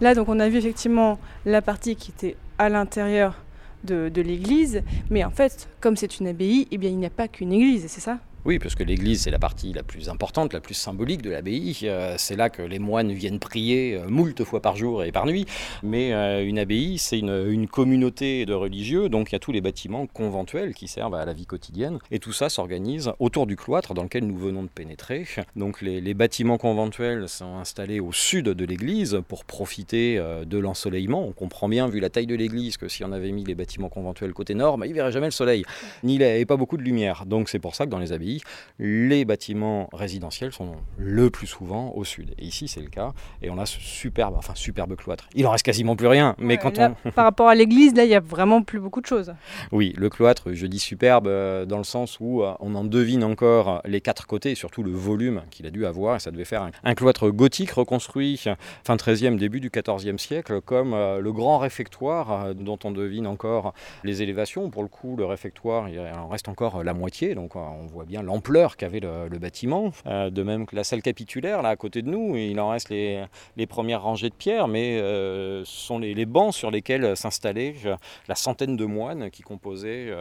Là, 0.00 0.16
donc, 0.16 0.28
on 0.28 0.40
a 0.40 0.48
vu 0.48 0.56
effectivement 0.58 1.20
la 1.44 1.62
partie 1.62 1.94
qui 1.94 2.10
était 2.10 2.36
à 2.58 2.68
l'intérieur 2.68 3.36
de, 3.84 4.10
l'église, 4.20 4.82
mais 5.10 5.24
en 5.24 5.30
fait, 5.30 5.68
comme 5.80 5.96
c'est 5.96 6.18
une 6.18 6.26
abbaye, 6.26 6.66
eh 6.70 6.74
il 6.74 6.98
n'y 6.98 7.06
a 7.06 7.10
pas 7.10 7.28
qu'une 7.28 7.52
église, 7.52 7.86
c'est 7.88 8.00
ça? 8.00 8.18
Oui, 8.44 8.58
parce 8.58 8.74
que 8.74 8.82
l'église, 8.82 9.22
c'est 9.22 9.30
la 9.30 9.38
partie 9.38 9.72
la 9.72 9.84
plus 9.84 10.08
importante, 10.08 10.52
la 10.52 10.60
plus 10.60 10.74
symbolique 10.74 11.22
de 11.22 11.30
l'abbaye. 11.30 11.78
Euh, 11.84 12.16
c'est 12.18 12.34
là 12.34 12.50
que 12.50 12.62
les 12.62 12.80
moines 12.80 13.12
viennent 13.12 13.38
prier 13.38 13.94
euh, 13.94 14.08
moult 14.08 14.42
fois 14.42 14.60
par 14.60 14.74
jour 14.74 15.04
et 15.04 15.12
par 15.12 15.26
nuit. 15.26 15.46
Mais 15.84 16.12
euh, 16.12 16.44
une 16.44 16.58
abbaye, 16.58 16.98
c'est 16.98 17.20
une, 17.20 17.68
communauté 17.68 18.44
de 18.44 18.54
religieux, 18.54 19.08
donc 19.08 19.30
il 19.30 19.34
y 19.34 19.36
a 19.36 19.38
tous 19.38 19.52
les 19.52 19.60
bâtiments 19.60 20.06
conventuels 20.06 20.74
qui 20.74 20.88
servent 20.88 21.14
à 21.14 21.24
la 21.24 21.32
vie 21.32 21.46
quotidienne. 21.46 21.98
Et 22.10 22.18
tout 22.18 22.32
ça 22.32 22.48
s'organise 22.48 23.12
autour 23.20 23.46
du 23.46 23.54
cloître 23.54 23.94
dans 23.94 24.02
lequel 24.02 24.26
nous 24.26 24.36
venons 24.36 24.64
de 24.64 24.68
pénétrer. 24.68 25.24
Donc 25.54 25.80
les, 25.80 26.14
bâtiments 26.14 26.58
conventuels 26.58 27.28
sont 27.28 27.56
installés 27.56 28.00
au 28.00 28.12
sud 28.12 28.46
de 28.46 28.64
l'église 28.64 29.20
pour 29.28 29.44
profiter 29.44 30.20
de 30.44 30.58
l'ensoleillement. 30.58 31.24
On 31.24 31.32
comprend 31.32 31.68
bien, 31.68 31.88
vu 31.88 32.00
la 32.00 32.10
taille 32.10 32.26
de 32.26 32.34
l'église, 32.34 32.76
que 32.76 32.88
si 32.88 33.04
on 33.04 33.12
avait 33.12 33.30
mis 33.30 33.44
les 33.44 33.54
bâtiments 33.54 33.88
conventuels 33.88 34.32
côté 34.32 34.54
nord, 34.54 34.76
bah, 34.76 34.86
il 34.86 34.90
ne 34.90 34.94
verrait 34.94 35.12
jamais 35.12 35.26
le 35.26 35.32
soleil, 35.32 35.64
ni 36.02 36.16
il 36.16 36.46
pas 36.46 36.56
beaucoup 36.56 36.76
de 36.76 36.82
lumière. 36.82 37.24
Donc 37.26 37.48
c'est 37.48 37.58
pour 37.58 37.74
ça 37.74 37.86
que 37.86 37.90
dans 37.90 37.98
les 37.98 38.12
abbayes, 38.12 38.31
les 38.78 39.24
bâtiments 39.24 39.88
résidentiels 39.92 40.52
sont 40.52 40.72
le 40.96 41.30
plus 41.30 41.46
souvent 41.46 41.92
au 41.94 42.04
sud. 42.04 42.34
Et 42.38 42.44
ici, 42.44 42.68
c'est 42.68 42.80
le 42.80 42.88
cas. 42.88 43.12
Et 43.42 43.50
on 43.50 43.58
a 43.58 43.66
ce 43.66 43.80
superbe, 43.80 44.34
enfin 44.36 44.54
superbe 44.54 44.96
cloître. 44.96 45.28
Il 45.34 45.46
en 45.46 45.50
reste 45.50 45.64
quasiment 45.64 45.96
plus 45.96 46.06
rien. 46.06 46.34
Mais 46.38 46.58
quand 46.58 46.78
on... 46.78 46.94
par 47.14 47.24
rapport 47.24 47.48
à 47.48 47.54
l'église, 47.54 47.94
là, 47.94 48.04
il 48.04 48.10
y 48.10 48.14
a 48.14 48.20
vraiment 48.20 48.62
plus 48.62 48.80
beaucoup 48.80 49.00
de 49.00 49.06
choses. 49.06 49.34
Oui, 49.70 49.92
le 49.96 50.08
cloître, 50.08 50.52
je 50.52 50.66
dis 50.66 50.78
superbe 50.78 51.26
euh, 51.26 51.64
dans 51.64 51.78
le 51.78 51.84
sens 51.84 52.18
où 52.20 52.42
euh, 52.42 52.54
on 52.60 52.74
en 52.74 52.84
devine 52.84 53.24
encore 53.24 53.82
les 53.84 54.00
quatre 54.00 54.26
côtés, 54.26 54.52
et 54.52 54.54
surtout 54.54 54.82
le 54.82 54.92
volume 54.92 55.42
qu'il 55.50 55.66
a 55.66 55.70
dû 55.70 55.86
avoir. 55.86 56.16
Et 56.16 56.20
ça 56.20 56.30
devait 56.30 56.44
faire 56.44 56.68
un, 56.84 56.94
cloître 56.94 57.30
gothique 57.30 57.72
reconstruit 57.72 58.44
fin 58.84 58.96
13e, 58.96 59.36
début 59.36 59.60
du 59.60 59.70
14e 59.70 60.18
siècle, 60.18 60.60
comme 60.60 60.94
euh, 60.94 61.20
le 61.20 61.32
grand 61.32 61.58
réfectoire 61.58 62.54
dont 62.54 62.78
on 62.84 62.90
devine 62.90 63.26
encore 63.26 63.74
les 64.04 64.22
élévations. 64.22 64.70
Pour 64.70 64.82
le 64.82 64.88
coup, 64.88 65.16
le 65.16 65.24
réfectoire, 65.24 65.88
il 65.88 65.98
en 66.00 66.28
reste 66.28 66.48
encore 66.48 66.82
la 66.82 66.94
moitié. 66.94 67.34
Donc 67.34 67.56
on 67.56 67.86
voit 67.86 68.04
bien 68.04 68.21
l'ampleur 68.22 68.76
qu'avait 68.76 69.00
le, 69.00 69.38
bâtiment. 69.38 69.92
Euh, 70.06 70.30
de 70.30 70.42
même 70.42 70.66
que 70.66 70.76
la 70.76 70.84
salle 70.84 71.02
capitulaire, 71.02 71.62
là 71.62 71.70
à 71.70 71.76
côté 71.76 72.02
de 72.02 72.08
nous, 72.08 72.36
il 72.36 72.58
en 72.60 72.70
reste 72.70 72.90
les, 72.90 73.24
les 73.56 73.66
premières 73.66 74.02
rangées 74.02 74.28
de 74.28 74.34
pierres, 74.34 74.68
mais 74.68 75.00
euh, 75.00 75.64
ce 75.64 75.86
sont 75.86 75.98
les, 75.98 76.26
bancs 76.26 76.54
sur 76.54 76.70
lesquels 76.70 77.16
s'installaient 77.16 77.74
euh, 77.84 77.96
la 78.28 78.34
centaine 78.34 78.76
de 78.76 78.84
moines 78.84 79.30
qui 79.30 79.42
composaient 79.42 80.12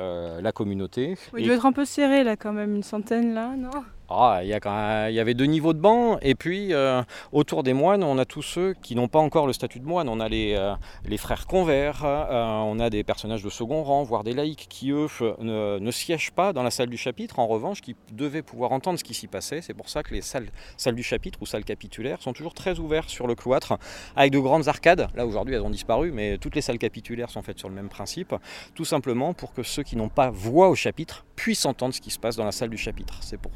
la 0.41 0.51
communauté. 0.51 1.15
il 1.37 1.45
doit 1.45 1.55
être 1.55 1.65
un 1.65 1.71
peu 1.71 1.85
serré 1.85 2.23
là 2.23 2.35
quand 2.35 2.53
même, 2.53 2.75
une 2.75 2.83
centaine 2.83 3.33
là, 3.33 3.55
non? 3.55 3.69
Ah, 4.13 4.43
il, 4.43 4.47
y 4.47 5.15
y 5.15 5.19
avait 5.19 5.34
deux 5.34 5.45
niveaux 5.45 5.74
de 5.74 5.80
bancs, 5.80 6.19
et 6.21 6.36
puis 6.36 6.74
euh, 6.74 7.02
autour 7.32 7.63
des 7.63 7.74
moines, 7.74 8.04
on 8.04 8.17
a 8.17 8.26
tous 8.26 8.41
ceux 8.41 8.74
qui 8.82 8.95
n'ont 8.95 9.08
pas 9.08 9.19
encore 9.19 9.47
le 9.47 9.54
statut 9.54 9.80
de 9.80 9.86
moine. 9.86 10.10
On 10.10 10.19
a 10.19 10.28
les, 10.28 10.56
euh, 10.56 10.76
frères 11.17 11.47
convers, 11.47 12.04
euh, 12.04 12.34
on 12.65 12.80
a 12.80 12.89
des 12.89 13.04
personnages 13.04 13.43
de 13.43 13.50
second 13.50 13.84
rang, 13.84 14.04
voire 14.04 14.24
des 14.24 14.34
laïcs 14.34 14.67
qui, 14.69 14.91
eux, 14.91 15.08
ne, 15.39 15.91
siègent 15.91 16.32
pas 16.32 16.54
dans 16.54 16.63
la 16.63 16.71
salle 16.71 16.89
du 16.89 16.97
chapitre, 16.97 17.39
en 17.39 17.47
revanche, 17.47 17.82
qui 17.82 17.95
devaient 18.12 18.41
pouvoir 18.41 18.71
entendre 18.71 18.97
ce 18.97 19.04
qui 19.04 19.13
s'y 19.13 19.28
passait. 19.28 19.62
C'est 19.62 19.74
pour 19.74 19.89
ça 19.89 20.04
que 20.04 20.13
les 20.13 20.21
salles, 20.21 20.47
salles 20.78 20.95
du 20.95 21.04
chapitre 21.04 21.39
ou 21.41 21.45
salles 21.45 21.65
capitulaires 21.65 22.21
sont 22.21 22.34
toujours 22.34 22.54
très 22.54 22.80
ouvertes 22.80 23.10
sur 23.10 23.28
le 23.28 23.36
cloître, 23.36 23.78
avec 24.15 24.32
de 24.32 24.39
grandes 24.39 24.67
arcades. 24.67 25.08
Là, 25.15 25.26
aujourd'hui, 25.26 25.56
elles 25.56 25.62
ont 25.62 25.69
disparu, 25.69 26.12
mais 26.12 26.38
toutes 26.38 26.56
les 26.56 26.62
salles 26.62 26.80
capitulaires 26.80 27.30
sont 27.30 27.41
faites 27.41 27.60
sur 27.60 27.69
le 27.69 27.76
même 27.76 27.89
principe, 27.89 28.36
tout 28.76 28.86
simplement 28.86 29.34
pour 29.34 29.54
que 29.54 29.63
ceux 29.63 29.84
qui 29.84 29.95
n'ont 29.95 30.10
pas 30.10 30.30
voix 30.30 30.69
au 30.69 30.76
chapitre 30.76 31.26
puissent 31.36 31.65
entendre 31.65 31.93
ce 31.93 32.02
qui 32.02 32.12
se 32.12 32.19
passe 32.19 32.36
dans 32.36 32.45
la 32.45 32.52
salle 32.52 32.69
du 32.69 32.78
chapitre. 32.78 33.17
C'est 33.21 33.38
pour 33.38 33.52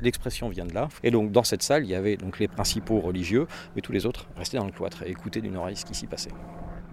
l'expression 0.00 0.48
vient 0.48 0.66
de 0.66 0.74
là. 0.74 0.88
Et 1.02 1.10
donc 1.10 1.32
dans 1.32 1.44
cette 1.44 1.62
salle, 1.62 1.84
il 1.84 1.90
y 1.90 1.94
avait 1.94 2.16
donc 2.16 2.38
les 2.38 2.48
principaux 2.48 3.00
religieux, 3.00 3.46
mais 3.74 3.82
tous 3.82 3.92
les 3.92 4.06
autres 4.06 4.26
restaient 4.36 4.58
dans 4.58 4.66
le 4.66 4.72
cloître 4.72 5.02
et 5.04 5.10
écoutaient 5.10 5.40
d'une 5.40 5.56
oreille 5.56 5.76
ce 5.76 5.84
qui 5.84 5.94
s'y 5.94 6.06
passait. 6.06 6.30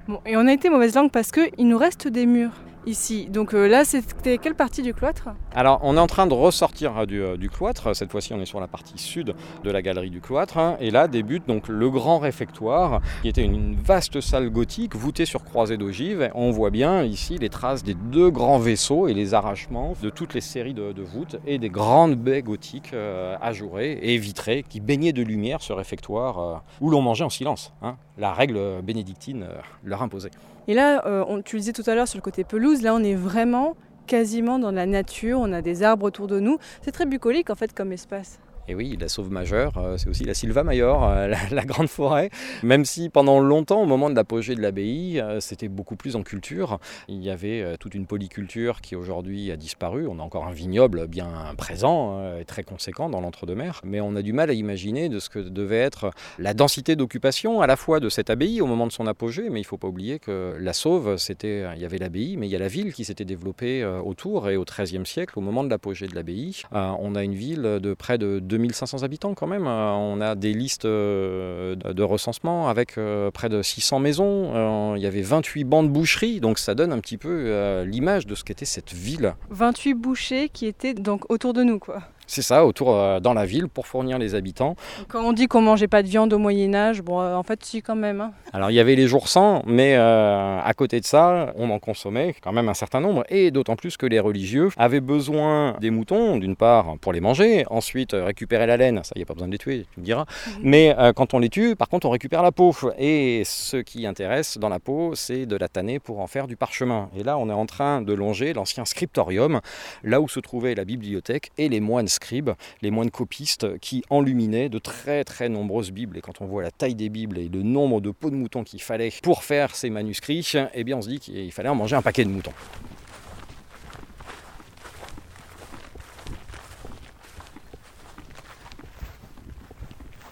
Bon, 0.07 0.19
et 0.25 0.35
on 0.35 0.47
a 0.47 0.53
été 0.53 0.69
mauvaise 0.69 0.95
langue 0.95 1.11
parce 1.11 1.31
qu'il 1.31 1.67
nous 1.67 1.77
reste 1.77 2.07
des 2.07 2.25
murs 2.25 2.53
ici. 2.85 3.27
Donc 3.29 3.53
euh, 3.53 3.67
là, 3.67 3.85
c'était 3.85 4.37
quelle 4.37 4.55
partie 4.55 4.81
du 4.81 4.93
cloître? 4.93 5.29
Alors, 5.55 5.79
on 5.83 5.97
est 5.97 5.99
en 5.99 6.07
train 6.07 6.27
de 6.27 6.33
ressortir 6.33 6.97
euh, 6.97 7.05
euh, 7.11 7.37
du, 7.37 7.49
cloître. 7.49 7.95
Cette 7.95 8.11
fois-ci, 8.11 8.33
on 8.33 8.39
est 8.39 8.45
sur 8.45 8.59
la 8.59 8.67
partie 8.67 8.97
sud 8.97 9.33
de 9.63 9.71
la 9.71 9.81
galerie 9.81 10.09
du 10.09 10.21
cloître. 10.21 10.57
Hein. 10.57 10.77
et 10.79 10.91
là 10.91 11.07
débute 11.07 11.47
donc 11.47 11.67
le 11.67 11.89
grand 11.89 12.19
réfectoire, 12.19 13.01
qui 13.21 13.29
était 13.29 13.43
une, 13.43 13.75
vaste 13.75 14.21
salle 14.21 14.49
gothique 14.49 14.95
voûtée 14.95 15.25
sur 15.25 15.43
croisée 15.43 15.77
d'ogives. 15.77 16.29
On 16.35 16.51
voit 16.51 16.69
bien 16.69 17.03
ici 17.03 17.37
les 17.37 17.49
traces 17.49 17.83
des 17.83 17.93
deux 17.93 18.29
grands 18.29 18.59
vaisseaux 18.59 19.07
et 19.07 19.13
les 19.13 19.33
arrachements 19.33 19.93
de 20.01 20.09
toutes 20.09 20.33
les 20.33 20.41
séries 20.41 20.73
de, 20.73 21.01
voûtes 21.01 21.37
et 21.45 21.57
des 21.57 21.69
grandes 21.69 22.15
baies 22.15 22.41
gothiques 22.41 22.93
ajourées 23.41 23.99
et 24.01 24.17
vitrées 24.17 24.63
qui 24.67 24.79
baignaient 24.79 25.13
de 25.13 25.23
lumière 25.23 25.61
ce 25.61 25.73
réfectoire 25.73 26.63
où 26.81 26.89
l'on 26.89 27.01
mangeait 27.01 27.25
en 27.25 27.29
silence. 27.29 27.73
Hein. 27.81 27.95
La 28.17 28.33
règle 28.33 28.81
bénédictine 28.81 29.47
leur 29.83 30.01
imposait. 30.01 30.31
Et 30.67 30.73
là, 30.73 31.05
euh, 31.05 31.25
on, 31.27 31.41
tu 31.41 31.55
le 31.55 31.59
disais 31.61 31.73
tout 31.73 31.83
à 31.87 31.95
l'heure 31.95 32.07
sur 32.07 32.17
le 32.17 32.23
côté 32.23 32.43
pelouse, 32.43 32.81
là 32.81 32.93
on 32.95 33.03
est 33.03 33.15
vraiment 33.15 33.75
quasiment 34.07 34.59
dans 34.59 34.71
la 34.71 34.85
nature, 34.85 35.39
on 35.39 35.51
a 35.53 35.61
des 35.61 35.83
arbres 35.83 36.05
autour 36.05 36.27
de 36.27 36.39
nous. 36.39 36.57
C'est 36.81 36.91
très 36.91 37.05
bucolique 37.05 37.49
en 37.49 37.55
fait 37.55 37.73
comme 37.73 37.91
espace. 37.91 38.39
Et 38.69 38.75
oui, 38.75 38.95
la 38.97 39.09
sauve 39.09 39.29
majeure, 39.29 39.73
euh, 39.77 39.97
c'est 39.97 40.07
aussi 40.07 40.23
la 40.23 40.33
Silva 40.33 40.63
Major, 40.63 41.03
euh, 41.03 41.27
la, 41.51 41.65
grande 41.65 41.89
forêt. 41.89 42.29
Même 42.63 42.85
si 42.85 43.09
pendant 43.09 43.41
longtemps, 43.41 43.81
au 43.81 43.85
moment 43.85 44.09
de 44.09 44.15
l'apogée 44.15 44.55
de 44.55 44.61
l'abbaye, 44.61 45.19
euh, 45.19 45.41
c'était 45.41 45.67
beaucoup 45.67 45.97
plus 45.97 46.15
en 46.15 46.23
culture. 46.23 46.79
Il 47.09 47.21
y 47.21 47.29
avait 47.29 47.77
toute 47.77 47.93
une 47.93 48.05
polyculture 48.05 48.79
qui 48.79 48.95
aujourd'hui 48.95 49.51
a 49.51 49.57
disparu. 49.57 50.07
On 50.07 50.19
a 50.19 50.21
encore 50.21 50.45
un 50.47 50.53
vignoble 50.53 51.07
bien 51.07 51.29
présent 51.57 52.37
et 52.39 52.45
très 52.45 52.63
conséquent 52.63 53.09
dans 53.09 53.19
l'entre-deux-mers. 53.19 53.81
Mais 53.83 53.99
on 53.99 54.15
a 54.15 54.21
du 54.21 54.31
mal 54.31 54.49
à 54.49 54.53
imaginer 54.53 55.09
de 55.09 55.19
ce 55.19 55.29
que 55.29 55.39
devait 55.39 55.79
être 55.79 56.11
la 56.39 56.53
densité 56.53 56.95
d'occupation 56.95 57.61
à 57.61 57.67
la 57.67 57.75
fois 57.75 57.99
de 57.99 58.09
cette 58.09 58.29
abbaye 58.29 58.61
au 58.61 58.65
moment 58.65 58.87
de 58.87 58.91
son 58.91 59.07
apogée. 59.07 59.49
Mais 59.49 59.59
il 59.59 59.63
ne 59.63 59.67
faut 59.67 59.77
pas 59.77 59.87
oublier 59.87 60.19
que 60.19 60.55
la 60.59 60.73
sauve, 60.73 61.17
c'était, 61.17 61.65
il 61.75 61.81
y 61.81 61.85
avait 61.85 61.97
l'abbaye, 61.97 62.37
mais 62.37 62.47
il 62.47 62.51
y 62.51 62.55
a 62.55 62.59
la 62.59 62.67
ville 62.67 62.93
qui 62.93 63.03
s'était 63.03 63.25
développée 63.25 63.83
autour. 63.85 64.49
Et 64.49 64.55
au 64.55 64.63
XIIIe 64.63 65.05
siècle, 65.05 65.37
au 65.37 65.41
moment 65.41 65.63
de 65.63 65.69
l'apogée 65.69 66.07
de 66.07 66.15
l'abbaye, 66.15 66.61
on 66.71 67.15
a 67.15 67.23
une 67.23 67.35
ville 67.35 67.79
de 67.81 67.93
près 67.93 68.17
de 68.17 68.39
2500 68.57 69.03
habitants 69.03 69.33
quand 69.33 69.47
même. 69.47 69.67
Euh, 69.67 69.91
on 69.91 70.21
a 70.21 70.35
des 70.35 70.53
listes 70.53 70.85
euh, 70.85 71.75
de 71.75 72.03
recensement 72.03 72.69
avec 72.69 72.97
euh, 72.97 73.31
près 73.31 73.49
de 73.49 73.61
600 73.61 73.99
maisons. 73.99 74.95
Il 74.95 75.01
y 75.01 75.05
avait 75.05 75.21
28 75.21 75.63
bancs 75.63 75.85
de 75.85 75.91
boucherie, 75.91 76.39
donc 76.39 76.59
ça 76.59 76.75
donne 76.75 76.91
un 76.91 76.99
petit 76.99 77.17
peu 77.17 77.83
l'image 77.83 78.27
de 78.27 78.35
ce 78.35 78.43
qu'était 78.43 78.65
cette 78.65 78.93
ville. 78.93 79.35
28 79.49 79.93
bouchers 79.93 80.49
qui 80.49 80.65
étaient 80.65 80.93
donc 80.93 81.29
autour 81.31 81.53
de 81.53 81.63
nous, 81.63 81.79
quoi. 81.79 82.03
C'est 82.27 82.41
ça, 82.41 82.65
autour 82.65 82.95
euh, 82.95 83.19
dans 83.19 83.33
la 83.33 83.45
ville 83.45 83.67
pour 83.67 83.87
fournir 83.87 84.17
les 84.17 84.35
habitants. 84.35 84.75
Quand 85.07 85.23
on 85.23 85.33
dit 85.33 85.47
qu'on 85.47 85.61
mangeait 85.61 85.87
pas 85.87 86.03
de 86.03 86.07
viande 86.07 86.33
au 86.33 86.37
Moyen 86.37 86.73
Âge, 86.73 87.01
bon, 87.01 87.21
euh, 87.21 87.35
en 87.35 87.43
fait, 87.43 87.63
si 87.63 87.81
quand 87.81 87.95
même. 87.95 88.21
Hein. 88.21 88.31
Alors 88.53 88.71
il 88.71 88.75
y 88.75 88.79
avait 88.79 88.95
les 88.95 89.07
jours 89.07 89.27
sans, 89.27 89.63
mais 89.65 89.95
euh, 89.95 90.59
à 90.63 90.73
côté 90.73 90.99
de 90.99 91.05
ça, 91.05 91.53
on 91.55 91.69
en 91.69 91.79
consommait 91.79 92.35
quand 92.41 92.51
même 92.51 92.69
un 92.69 92.73
certain 92.73 93.01
nombre, 93.01 93.23
et 93.29 93.51
d'autant 93.51 93.75
plus 93.75 93.97
que 93.97 94.05
les 94.05 94.19
religieux 94.19 94.69
avaient 94.77 95.01
besoin 95.01 95.75
des 95.79 95.91
moutons, 95.91 96.37
d'une 96.37 96.55
part 96.55 96.97
pour 97.01 97.13
les 97.13 97.21
manger, 97.21 97.65
ensuite 97.69 98.11
récupérer 98.13 98.67
la 98.67 98.77
laine, 98.77 99.01
ça 99.03 99.11
il 99.15 99.19
n'y 99.19 99.23
a 99.23 99.25
pas 99.25 99.33
besoin 99.33 99.47
de 99.47 99.53
les 99.53 99.57
tuer, 99.57 99.85
tu 99.93 99.99
me 99.99 100.05
diras. 100.05 100.25
Mhm. 100.47 100.53
Mais 100.63 100.95
quand 101.15 101.33
on 101.33 101.39
les 101.39 101.49
tue, 101.49 101.75
par 101.75 101.89
contre, 101.89 102.07
on 102.07 102.11
récupère 102.11 102.43
la 102.43 102.51
peau, 102.51 102.73
et 102.97 103.43
ce 103.45 103.77
qui 103.77 104.05
intéresse 104.05 104.57
dans 104.57 104.69
la 104.69 104.79
peau, 104.79 105.13
c'est 105.15 105.45
de 105.45 105.55
la 105.55 105.67
tanner 105.67 105.99
pour 105.99 106.19
en 106.19 106.27
faire 106.27 106.47
du 106.47 106.55
parchemin. 106.55 107.09
Et 107.15 107.23
là, 107.23 107.37
on 107.37 107.49
est 107.49 107.53
en 107.53 107.65
train 107.65 108.01
de 108.01 108.13
longer 108.13 108.53
l'ancien 108.53 108.85
scriptorium, 108.85 109.61
là 110.03 110.21
où 110.21 110.27
se 110.27 110.39
trouvait 110.39 110.75
la 110.75 110.85
bibliothèque 110.85 111.51
et 111.57 111.69
les 111.69 111.79
moines 111.79 112.07
scribes, 112.13 112.51
les 112.81 112.91
moines 112.91 113.11
copistes, 113.11 113.77
qui 113.79 114.03
enluminaient 114.09 114.69
de 114.69 114.79
très 114.79 115.23
très 115.23 115.49
nombreuses 115.49 115.91
Bibles. 115.91 116.17
Et 116.17 116.21
quand 116.21 116.41
on 116.41 116.45
voit 116.45 116.63
la 116.63 116.71
taille 116.71 116.95
des 116.95 117.09
Bibles 117.09 117.37
et 117.37 117.49
le 117.49 117.63
nombre 117.63 118.01
de 118.01 118.11
peaux 118.11 118.29
de 118.29 118.35
moutons 118.35 118.63
qu'il 118.63 118.81
fallait 118.81 119.11
pour 119.21 119.43
faire 119.43 119.75
ces 119.75 119.89
manuscrits, 119.89 120.53
eh 120.73 120.83
bien 120.83 120.97
on 120.97 121.01
se 121.01 121.09
dit 121.09 121.19
qu'il 121.19 121.51
fallait 121.51 121.69
en 121.69 121.75
manger 121.75 121.95
un 121.95 122.01
paquet 122.01 122.23
de 122.23 122.29
moutons. 122.29 122.53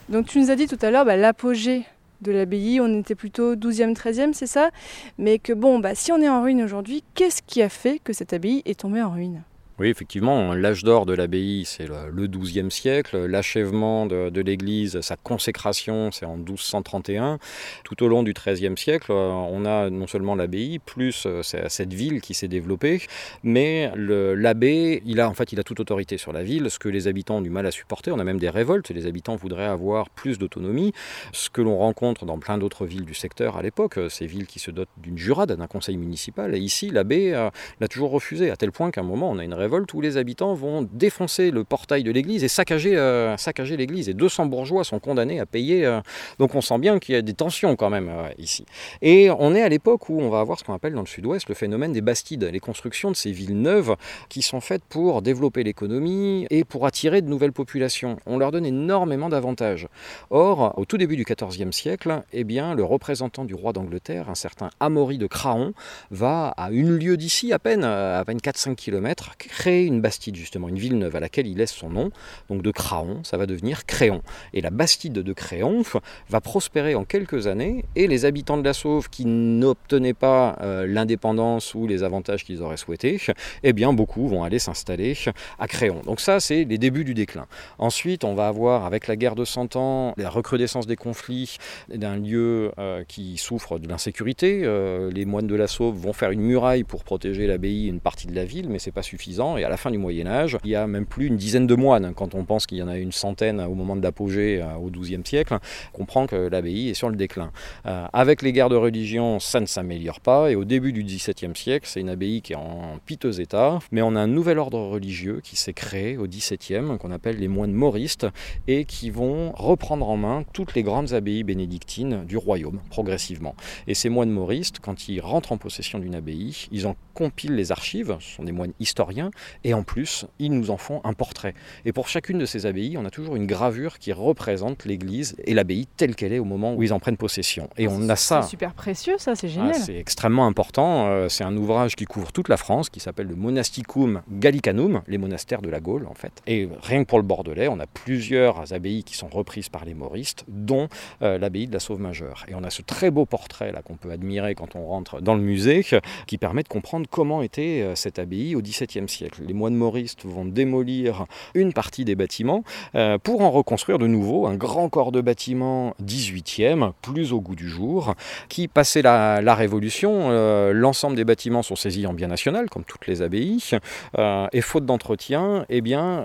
Donc 0.10 0.28
tu 0.28 0.40
nous 0.40 0.52
as 0.52 0.56
dit 0.56 0.68
tout 0.68 0.78
à 0.82 0.92
l'heure 0.92 1.06
bah, 1.06 1.16
l'apogée 1.16 1.86
de 2.22 2.32
l'abbaye, 2.32 2.80
on 2.82 3.00
était 3.00 3.16
plutôt 3.16 3.56
12e, 3.56 3.96
13e, 3.96 4.34
c'est 4.34 4.46
ça? 4.46 4.70
Mais 5.18 5.40
que 5.40 5.54
bon, 5.54 5.80
bah, 5.80 5.96
si 5.96 6.12
on 6.12 6.22
est 6.22 6.30
en 6.30 6.44
ruine 6.44 6.62
aujourd'hui, 6.62 7.04
qu'est-ce 7.16 7.42
qui 7.42 7.62
a 7.62 7.70
fait 7.70 8.00
que 8.00 8.14
cette 8.14 8.34
abbaye 8.34 8.62
est 8.66 8.82
tombée 8.82 9.02
en 9.02 9.12
ruine? 9.12 9.42
Oui, 9.82 9.90
effectivement, 9.90 10.54
l'âge 10.54 10.84
d'or 10.84 11.08
de 11.08 11.14
l'abbaye, 11.16 11.66
c'est 11.66 11.88
le 11.88 12.28
XIIe 12.28 12.70
siècle. 12.70 13.26
L'achèvement 13.26 14.06
de, 14.06 14.40
l'église, 14.40 15.02
sa 15.02 15.16
consécration, 15.16 16.12
c'est 16.12 16.28
en 16.28 16.38
1231. 16.38 17.40
Tout 17.84 18.04
au 18.04 18.08
long 18.08 18.22
du 18.22 18.34
XIIIe 18.34 18.78
siècle, 18.78 19.12
euh, 19.12 19.32
on 19.32 19.66
a 19.66 19.90
non 19.90 20.06
seulement 20.06 20.36
l'abbaye, 20.36 20.78
plus 20.78 21.24
euh, 21.26 21.42
cette 21.42 21.96
ville 21.96 22.22
qui 22.22 22.36
s'est 22.36 22.48
développée, 22.48 23.02
mais 23.42 23.92
l'abbé, 23.96 25.02
il 25.04 25.20
a 25.20 25.28
en 25.28 25.34
fait, 25.34 25.52
il 25.52 25.60
a 25.60 25.64
toute 25.64 25.80
autorité 25.80 26.20
sur 26.20 26.32
la 26.32 26.44
ville, 26.44 26.70
ce 26.70 26.78
que 26.78 26.88
les 26.88 27.08
habitants 27.08 27.38
ont 27.38 27.42
du 27.42 27.50
mal 27.50 27.66
à 27.66 27.72
supporter. 27.72 28.12
On 28.12 28.20
a 28.20 28.24
même 28.24 28.38
des 28.38 28.52
révoltes. 28.52 28.92
Les 28.92 29.08
habitants 29.08 29.36
voudraient 29.36 29.66
avoir 29.66 30.12
plus 30.12 30.38
d'autonomie, 30.38 30.94
ce 31.32 31.50
que 31.50 31.64
l'on 31.64 31.80
rencontre 31.80 32.28
dans 32.28 32.38
plein 32.38 32.60
d'autres 32.60 32.86
villes 32.86 33.06
du 33.06 33.16
secteur 33.16 33.58
à 33.58 33.64
l'époque, 33.64 34.00
ces 34.10 34.28
villes 34.28 34.46
qui 34.46 34.60
se 34.60 34.70
dotent 34.70 34.90
d'une 34.98 35.18
jurade, 35.18 35.54
d'un 35.54 35.66
conseil 35.66 35.98
municipal. 35.98 36.54
Et 36.54 36.60
ici, 36.60 36.92
l'abbé 36.92 37.34
euh, 37.34 37.50
l'a 37.80 37.88
toujours 37.88 38.12
refusé, 38.12 38.52
à 38.52 38.56
tel 38.58 38.72
point 38.72 38.92
qu'à 38.92 39.02
un 39.02 39.06
moment, 39.06 39.32
on 39.32 39.40
a 39.40 39.44
une 39.44 39.56
révolte 39.56 39.71
tous 39.88 40.02
les 40.02 40.18
habitants 40.18 40.54
vont 40.54 40.88
défoncer 40.92 41.52
le 41.52 41.64
portail 41.64 42.04
de 42.04 42.12
l'église 42.12 42.44
et 42.44 42.48
saccager, 42.48 42.98
euh, 42.98 43.38
saccager 43.38 43.78
l'église. 43.78 44.10
Et 44.10 44.14
200 44.14 44.48
bourgeois 44.48 44.84
sont 44.84 45.00
condamnés 45.00 45.40
à 45.40 45.46
payer. 45.46 45.86
Euh, 45.86 46.02
donc 46.40 46.56
on 46.56 46.62
sent 46.62 46.78
bien 46.78 47.00
qu'il 47.00 47.16
y 47.16 47.18
a 47.18 47.22
des 47.22 47.34
tensions 47.34 47.76
quand 47.76 47.90
même 47.90 48.10
euh, 48.10 48.30
ici. 48.38 48.66
Et 49.02 49.30
on 49.32 49.56
est 49.56 49.62
à 49.62 49.70
l'époque 49.70 50.10
où 50.10 50.20
on 50.20 50.30
va 50.30 50.40
avoir 50.40 50.60
ce 50.60 50.64
qu'on 50.64 50.74
appelle 50.74 50.94
dans 50.94 51.02
le 51.02 51.08
sud-ouest 51.08 51.48
le 51.50 51.56
phénomène 51.56 51.94
des 51.94 52.02
bastides, 52.02 52.44
les 52.44 52.60
constructions 52.60 53.12
de 53.12 53.16
ces 53.16 53.32
villes 53.32 53.60
neuves 53.60 53.96
qui 54.30 54.42
sont 54.42 54.62
faites 54.62 54.84
pour 54.84 55.22
développer 55.22 55.64
l'économie 55.64 56.46
et 56.50 56.64
pour 56.64 56.86
attirer 56.86 57.22
de 57.22 57.30
nouvelles 57.30 57.54
populations. 57.54 58.18
On 58.26 58.38
leur 58.38 58.52
donne 58.52 58.66
énormément 58.66 59.30
d'avantages. 59.30 59.88
Or, 60.30 60.74
au 60.78 60.86
tout 60.86 60.98
début 60.98 61.16
du 61.16 61.24
XIVe 61.24 61.72
siècle, 61.72 62.24
eh 62.34 62.44
bien, 62.44 62.76
le 62.76 62.84
représentant 62.84 63.46
du 63.46 63.56
roi 63.56 63.74
d'Angleterre, 63.74 64.30
un 64.30 64.36
certain 64.36 64.70
Amaury 64.80 65.18
de 65.18 65.28
Craon, 65.28 65.74
va 66.10 66.50
à 66.58 66.72
une 66.72 66.98
lieue 66.98 67.18
d'ici, 67.18 67.54
à 67.54 67.60
peine, 67.60 67.84
à 67.84 68.24
24-5 68.24 68.76
km, 68.76 69.32
créer 69.52 69.86
une 69.86 70.02
bastide 70.02 70.36
justement, 70.36 70.70
une 70.70 70.80
ville 70.80 70.98
neuve 70.98 71.16
à 71.16 71.20
laquelle 71.20 71.46
il 71.46 71.58
laisse 71.58 71.74
son 71.74 71.90
nom, 71.90 72.10
donc 72.50 72.62
de 72.62 72.72
Craon, 72.72 73.20
ça 73.24 73.38
va 73.38 73.46
devenir 73.46 73.86
Créon. 73.86 74.22
Et 74.54 74.62
la 74.62 74.70
bastide 74.70 75.14
de 75.14 75.34
Créon 75.34 75.84
va 76.30 76.42
prospérer 76.42 76.96
en 76.96 77.04
quelques 77.04 77.48
années, 77.48 77.84
et 77.96 78.08
les 78.08 78.26
habitants 78.26 78.58
de 78.58 78.64
la 78.64 78.74
Sauve 78.74 79.10
qui 79.10 79.26
n'obtenaient 79.26 80.14
pas 80.14 80.58
euh, 80.62 80.88
l'indépendance 80.88 81.76
ou 81.76 81.86
les 81.86 82.04
avantages 82.04 82.46
qu'ils 82.46 82.62
auraient 82.62 82.78
souhaités, 82.78 83.20
eh 83.64 83.74
bien 83.74 83.92
beaucoup 83.94 84.28
vont 84.28 84.44
aller 84.44 84.60
s'installer 84.60 85.18
à 85.60 85.68
Créon. 85.68 86.02
Donc 86.06 86.22
ça, 86.22 86.40
c'est 86.40 86.64
les 86.64 86.78
débuts 86.78 87.04
du 87.04 87.14
déclin. 87.14 87.46
Ensuite, 87.78 88.24
on 88.24 88.34
va 88.34 88.48
avoir, 88.48 88.86
avec 88.86 89.08
la 89.08 89.16
guerre 89.18 89.36
de 89.36 89.46
Cent 89.46 89.76
Ans, 89.76 90.14
la 90.18 90.30
recrudescence 90.30 90.88
des 90.88 90.96
conflits 90.96 91.58
d'un 91.94 92.16
lieu 92.16 92.72
euh, 92.80 93.04
qui 93.08 93.38
souffre 93.38 93.80
de 93.80 93.88
l'insécurité. 93.90 94.62
Euh, 94.64 95.12
les 95.12 95.26
moines 95.26 95.48
de 95.48 95.56
la 95.56 95.68
Sauve 95.68 95.98
vont 95.98 96.14
faire 96.14 96.32
une 96.32 96.42
muraille 96.42 96.86
pour 96.86 97.04
protéger 97.04 97.48
l'abbaye 97.48 97.88
et 97.88 97.90
une 97.90 98.00
partie 98.00 98.28
de 98.28 98.36
la 98.36 98.46
ville, 98.46 98.70
mais 98.70 98.80
c'est 98.80 98.92
pas 98.92 99.04
suffisant. 99.04 99.41
Et 99.58 99.64
à 99.64 99.70
la 99.70 99.78
fin 99.78 99.92
du 99.92 99.98
Moyen 99.98 100.28
Âge, 100.28 100.58
il 100.64 100.70
y 100.70 100.76
a 100.76 100.86
même 100.88 101.06
plus 101.06 101.26
une 101.26 101.38
dizaine 101.38 101.68
de 101.68 101.76
moines. 101.76 102.14
Quand 102.16 102.36
on 102.36 102.46
pense 102.46 102.68
qu'il 102.68 102.78
y 102.78 102.84
en 102.84 102.88
a 102.88 102.98
une 102.98 103.12
centaine 103.12 103.60
au 103.62 103.74
moment 103.74 103.96
de 103.96 104.02
l'apogée 104.02 104.62
euh, 104.62 104.76
au 104.76 104.90
XIIe 104.90 105.22
siècle, 105.26 105.58
on 105.94 105.98
comprend 105.98 106.28
que 106.28 106.36
l'abbaye 106.36 106.90
est 106.90 106.94
sur 106.94 107.10
le 107.10 107.16
déclin. 107.16 107.52
Euh, 107.86 108.06
avec 108.14 108.42
les 108.42 108.54
guerres 108.54 108.70
de 108.70 108.76
religion, 108.76 109.40
ça 109.40 109.60
ne 109.60 109.66
s'améliore 109.66 110.20
pas. 110.20 110.52
Et 110.52 110.56
au 110.56 110.64
début 110.64 110.94
du 110.94 111.04
XVIIe 111.04 111.56
siècle, 111.56 111.88
c'est 111.90 112.02
une 112.02 112.10
abbaye 112.10 112.42
qui 112.42 112.54
est 112.54 112.58
en 112.58 113.00
piteux 113.06 113.40
état. 113.40 113.80
Mais 113.92 114.02
on 114.02 114.16
a 114.16 114.20
un 114.20 114.28
nouvel 114.28 114.60
ordre 114.60 114.80
religieux 114.80 115.42
qui 115.44 115.56
s'est 115.56 115.74
créé 115.74 116.18
au 116.18 116.28
XVIIe, 116.28 116.98
qu'on 117.00 117.12
appelle 117.12 117.38
les 117.38 117.48
moines 117.48 117.74
moristes, 117.74 118.28
et 118.68 118.86
qui 118.86 119.10
vont 119.10 119.52
reprendre 119.54 120.08
en 120.08 120.18
main 120.18 120.44
toutes 120.54 120.76
les 120.76 120.84
grandes 120.84 121.14
abbayes 121.14 121.44
bénédictines 121.44 122.26
du 122.26 122.38
royaume, 122.38 122.80
progressivement. 122.90 123.56
Et 123.88 123.96
ces 123.96 124.10
moines 124.10 124.30
moristes, 124.30 124.80
quand 124.80 125.10
ils 125.10 125.20
rentrent 125.20 125.52
en 125.52 125.58
possession 125.58 126.00
d'une 126.00 126.16
abbaye, 126.16 126.68
ils 126.72 126.88
en 126.88 126.96
compilent 127.14 127.56
les 127.56 127.72
archives, 127.72 128.18
ce 128.20 128.36
sont 128.36 128.44
des 128.44 128.52
moines 128.52 128.74
historiens, 128.80 129.31
et 129.64 129.74
en 129.74 129.84
plus, 129.84 130.26
ils 130.40 130.52
nous 130.52 130.72
en 130.72 130.78
font 130.78 131.02
un 131.04 131.14
portrait. 131.14 131.54
Et 131.86 131.94
pour 131.94 132.08
chacune 132.08 132.38
de 132.38 132.46
ces 132.46 132.66
abbayes, 132.66 132.98
on 132.98 133.06
a 133.06 133.10
toujours 133.10 133.36
une 133.36 133.48
gravure 133.48 134.00
qui 134.00 134.14
représente 134.14 134.86
l'église 134.86 135.36
et 135.46 135.54
l'abbaye 135.54 135.88
telle 135.98 136.16
qu'elle 136.16 136.34
est 136.34 136.40
au 136.40 136.46
moment 136.46 136.74
où 136.74 136.84
ils 136.84 136.94
en 136.94 137.00
prennent 137.00 137.18
possession. 137.18 137.70
Et 137.78 137.88
on 137.88 138.10
a 138.10 138.16
ça. 138.16 138.42
C'est 138.42 138.50
super 138.50 138.74
précieux, 138.74 139.16
ça, 139.18 139.36
c'est 139.36 139.48
génial. 139.48 139.74
Ah, 139.76 139.80
c'est 139.80 139.98
extrêmement 139.98 140.48
important. 140.48 141.08
Euh, 141.08 141.30
c'est 141.30 141.44
un 141.44 141.56
ouvrage 141.56 141.96
qui 141.96 142.06
couvre 142.06 142.32
toute 142.32 142.50
la 142.50 142.58
France, 142.58 142.90
qui 142.90 143.00
s'appelle 143.00 143.28
le 143.28 143.36
Monasticum 143.36 144.22
Gallicanum, 144.32 145.02
les 145.08 145.18
monastères 145.18 145.62
de 145.62 145.70
la 145.70 145.80
Gaule, 145.80 146.08
en 146.08 146.14
fait. 146.14 146.34
Et 146.48 146.70
rien 146.82 147.04
que 147.04 147.10
pour 147.10 147.20
le 147.20 147.24
Bordelais, 147.24 147.68
on 147.68 147.80
a 147.80 147.88
plusieurs 147.88 148.74
abbayes 148.74 149.04
qui 149.04 149.16
sont 149.16 149.28
reprises 149.28 149.70
par 149.70 149.86
les 149.86 149.94
moristes, 149.94 150.46
dont 150.48 150.88
euh, 151.22 151.38
l'abbaye 151.38 151.68
de 151.68 151.74
la 151.74 151.80
Sauve 151.80 152.00
Majeure. 152.00 152.46
Et 152.48 152.56
on 152.56 152.64
a 152.64 152.70
ce 152.70 152.82
très 152.82 153.12
beau 153.12 153.26
portrait 153.26 153.72
là 153.72 153.82
qu'on 153.82 153.96
peut 153.96 154.12
admirer 154.12 154.56
quand 154.56 154.76
on 154.76 154.86
rentre 154.86 155.22
dans 155.22 155.36
le 155.36 155.42
musée, 155.42 155.86
qui 156.28 156.38
permet 156.38 156.64
de 156.64 156.68
comprendre 156.68 157.08
comment 157.10 157.42
était 157.42 157.82
euh, 157.82 157.96
cette 157.96 158.20
abbaye 158.20 158.56
au 158.56 158.62
XVIIe 158.62 159.08
siècle 159.08 159.21
les 159.46 159.54
moines 159.54 159.76
moristes 159.76 160.26
vont 160.26 160.46
démolir 160.46 161.26
une 161.54 161.74
partie 161.74 162.06
des 162.06 162.16
bâtiments 162.16 162.64
euh, 162.96 163.18
pour 163.18 163.42
en 163.42 163.52
reconstruire 163.52 163.98
de 163.98 164.08
nouveau 164.08 164.48
un 164.48 164.56
grand 164.56 164.90
corps 164.90 165.12
de 165.12 165.22
bâtiment 165.22 165.96
18e, 166.04 166.92
plus 167.02 167.34
au 167.34 167.42
goût 167.42 167.56
du 167.56 167.70
jour, 167.70 168.16
qui, 168.50 168.68
passé 168.68 169.02
la, 169.02 169.56
Révolution, 169.62 170.30
euh, 170.32 170.72
l'ensemble 170.72 171.16
des 171.16 171.26
bâtiments 171.26 171.62
sont 171.62 171.76
saisis 171.76 172.08
en 172.08 172.14
bien 172.14 172.28
national, 172.28 172.70
comme 172.70 172.84
toutes 172.84 173.06
les 173.06 173.22
abbayes, 173.22 173.72
euh, 174.18 174.48
et 174.54 174.62
faute 174.62 174.86
d'entretien, 174.86 175.66
eh 175.70 175.82
bien, 175.82 176.24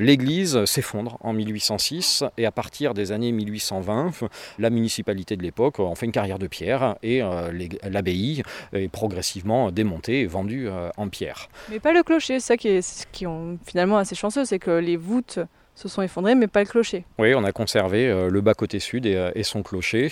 l'église 0.00 0.64
s'effondre 0.64 1.18
en 1.20 1.32
1806, 1.32 2.24
et 2.38 2.46
à 2.46 2.50
partir 2.50 2.94
des 2.94 3.12
années 3.12 3.32
1820, 3.32 4.24
la 4.58 4.70
municipalité 4.70 5.36
de 5.36 5.42
l'époque 5.42 5.78
en 5.78 5.94
fait 5.94 6.06
une 6.06 6.12
carrière 6.12 6.38
de 6.38 6.46
pierre, 6.46 6.96
et 7.02 7.20
l'abbaye 7.88 8.42
est 8.72 8.88
progressivement 8.88 9.70
démontée 9.70 10.20
et 10.20 10.26
vendue 10.26 10.68
en 10.96 11.08
pierre. 11.08 11.48
Mais 11.70 11.80
pas 11.80 11.92
le 11.92 12.02
clocher, 12.02 12.23
ça 12.40 12.56
qui 12.56 12.68
est, 12.68 13.06
qui 13.12 13.26
ont 13.26 13.58
finalement 13.66 13.98
assez 13.98 14.14
chanceux, 14.14 14.44
c'est 14.44 14.58
que 14.58 14.70
les 14.70 14.96
voûtes 14.96 15.38
se 15.74 15.88
sont 15.88 16.02
effondrés, 16.02 16.34
mais 16.34 16.46
pas 16.46 16.60
le 16.60 16.66
clocher. 16.66 17.04
Oui, 17.18 17.34
on 17.34 17.44
a 17.44 17.52
conservé 17.52 18.08
euh, 18.08 18.30
le 18.30 18.40
bas 18.40 18.54
côté 18.54 18.78
sud 18.78 19.06
et, 19.06 19.16
euh, 19.16 19.30
son 19.42 19.62
clocher. 19.62 20.10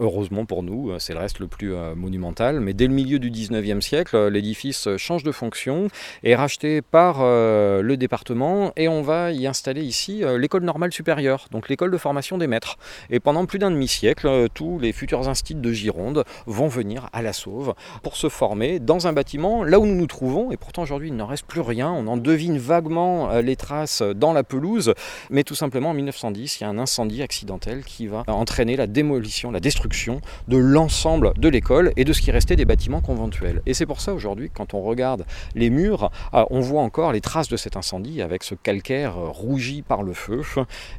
Heureusement 0.00 0.44
pour 0.44 0.62
nous, 0.62 0.90
euh, 0.90 0.98
c'est 0.98 1.14
le 1.14 1.18
reste 1.18 1.40
le 1.40 1.46
plus 1.46 1.74
monumental. 1.96 2.60
Mais 2.60 2.74
dès 2.74 2.86
le 2.86 2.92
milieu 2.92 3.18
du 3.18 3.30
19e 3.30 3.80
siècle, 3.80 4.28
l'édifice 4.28 4.88
change 4.96 5.22
de 5.22 5.32
fonction, 5.32 5.88
est 6.22 6.34
racheté 6.34 6.82
par 6.82 7.22
le 7.22 7.94
département 7.96 8.72
et 8.76 8.88
on 8.88 9.02
va 9.02 9.32
y 9.32 9.46
installer 9.46 9.82
ici 9.82 10.22
l'école 10.38 10.62
normale 10.62 10.92
supérieure, 10.92 11.46
donc 11.50 11.68
l'école 11.68 11.90
de 11.90 11.96
formation 11.96 12.38
des 12.38 12.46
maîtres. 12.46 12.76
Et 13.10 13.20
pendant 13.20 13.46
plus 13.46 13.58
d'un 13.58 13.70
demi-siècle, 13.70 14.46
tous 14.54 14.78
les 14.78 14.92
futurs 14.92 15.28
instituts 15.28 15.60
de 15.60 15.72
Gironde 15.72 16.24
vont 16.46 16.68
venir 16.68 17.08
à 17.12 17.22
la 17.22 17.32
Sauve 17.32 17.74
pour 18.02 18.16
se 18.16 18.28
former 18.28 18.78
dans 18.78 19.06
un 19.06 19.12
bâtiment 19.12 19.64
là 19.64 19.80
où 19.80 19.86
nous 19.86 19.96
nous 19.96 20.06
trouvons. 20.06 20.52
Et 20.52 20.56
pourtant 20.56 20.82
aujourd'hui, 20.82 21.08
il 21.08 21.16
n'en 21.16 21.26
reste 21.26 21.46
plus 21.46 21.60
rien. 21.60 21.90
On 21.90 22.06
en 22.06 22.16
devine 22.16 22.58
vaguement 22.58 23.38
les 23.40 23.56
traces 23.56 24.02
dans 24.02 24.32
la 24.32 24.44
pelouse 24.44 24.94
mais 25.30 25.44
tout 25.44 25.54
simplement 25.54 25.90
en 25.90 25.94
1910, 25.94 26.60
il 26.60 26.62
y 26.62 26.66
a 26.66 26.68
un 26.68 26.78
incendie 26.78 27.22
accidentel 27.22 27.84
qui 27.84 28.06
va 28.06 28.24
entraîner 28.26 28.76
la 28.76 28.86
démolition, 28.86 29.50
la 29.50 29.60
destruction 29.60 30.20
de 30.48 30.56
l'ensemble 30.56 31.32
de 31.36 31.48
l'école 31.48 31.92
et 31.96 32.04
de 32.04 32.12
ce 32.12 32.20
qui 32.20 32.30
restait 32.30 32.56
des 32.56 32.64
bâtiments 32.64 33.00
conventuels. 33.00 33.62
Et 33.66 33.74
c'est 33.74 33.86
pour 33.86 34.00
ça 34.00 34.14
aujourd'hui, 34.14 34.50
quand 34.52 34.74
on 34.74 34.82
regarde 34.82 35.24
les 35.54 35.70
murs, 35.70 36.10
ah, 36.32 36.46
on 36.50 36.60
voit 36.60 36.82
encore 36.82 37.12
les 37.12 37.20
traces 37.20 37.48
de 37.48 37.56
cet 37.56 37.76
incendie 37.76 38.22
avec 38.22 38.42
ce 38.42 38.54
calcaire 38.54 39.16
rougi 39.16 39.82
par 39.82 40.02
le 40.02 40.12
feu. 40.12 40.42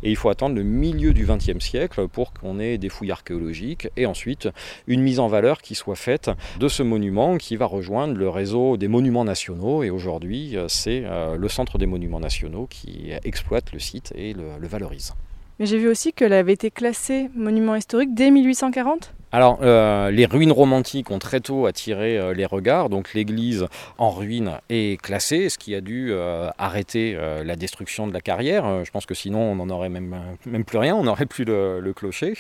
Et 0.04 0.10
il 0.10 0.16
faut 0.16 0.30
attendre 0.30 0.56
le 0.56 0.64
milieu 0.64 1.14
du 1.14 1.26
XXe 1.26 1.64
siècle 1.64 2.08
pour 2.08 2.34
qu'on 2.34 2.60
ait 2.60 2.78
des 2.78 2.90
fouilles 2.90 3.12
archéologiques 3.12 3.88
et 3.98 4.06
ensuite 4.06 4.50
une 4.88 5.02
mise 5.02 5.20
en 5.20 5.28
valeur 5.28 5.62
qui 5.62 5.76
soit 5.76 5.96
faite 5.96 6.30
de 6.60 6.68
ce 6.68 6.84
monument 6.84 7.38
qui 7.38 7.56
va 7.56 7.66
rejoindre 7.66 8.16
le 8.16 8.30
réseau 8.30 8.78
des 8.78 8.88
monuments 8.88 9.26
nationaux. 9.26 9.84
Et 9.84 9.90
aujourd'hui, 9.90 10.58
c'est 10.68 11.04
euh, 11.06 11.38
le 11.38 11.50
centre 11.50 11.78
des 11.78 11.86
monuments 11.86 12.20
nationaux 12.20 12.68
qui 12.70 13.12
exploite 13.24 13.72
le 13.74 13.80
site 13.80 13.89
et 14.16 14.34
le, 14.34 14.68
valorise. 14.68 15.14
Mais 15.60 15.66
j'ai 15.66 15.78
vu 15.78 15.88
aussi 15.88 16.14
qu'elle 16.14 16.34
avait 16.34 16.54
été 16.54 16.72
classée 16.72 17.30
monument 17.36 17.76
historique 17.76 18.14
dès 18.14 18.32
1840 18.32 19.14
alors, 19.32 19.60
euh, 19.62 20.10
les 20.10 20.26
ruines 20.26 20.52
romantiques 20.52 21.12
ont 21.12 21.20
très 21.20 21.40
tôt 21.40 21.68
attiré 21.68 22.18
euh, 22.18 22.34
les 22.34 22.48
regards. 22.48 22.90
Donc, 22.90 23.14
l'église 23.14 23.68
en 24.00 24.10
ruine 24.10 24.54
est 24.70 25.00
classée, 25.00 25.50
ce 25.50 25.60
qui 25.60 25.76
a 25.76 25.82
dû 25.82 26.08
euh, 26.10 26.50
arrêter 26.58 27.16
la 27.44 27.56
destruction 27.56 28.08
de 28.08 28.14
la 28.14 28.22
carrière. 28.22 28.84
je 28.84 28.90
pense 28.92 29.06
que 29.06 29.14
sinon, 29.14 29.40
on 29.40 29.56
n'en 29.56 29.70
aurait 29.70 29.90
même, 29.90 30.16
même 30.46 30.64
plus 30.66 30.80
rien, 30.80 30.96
on 30.96 31.04
n'aurait 31.04 31.28
plus 31.28 31.44
le, 31.44 31.80
le, 31.80 31.94
clocher. 31.94 32.34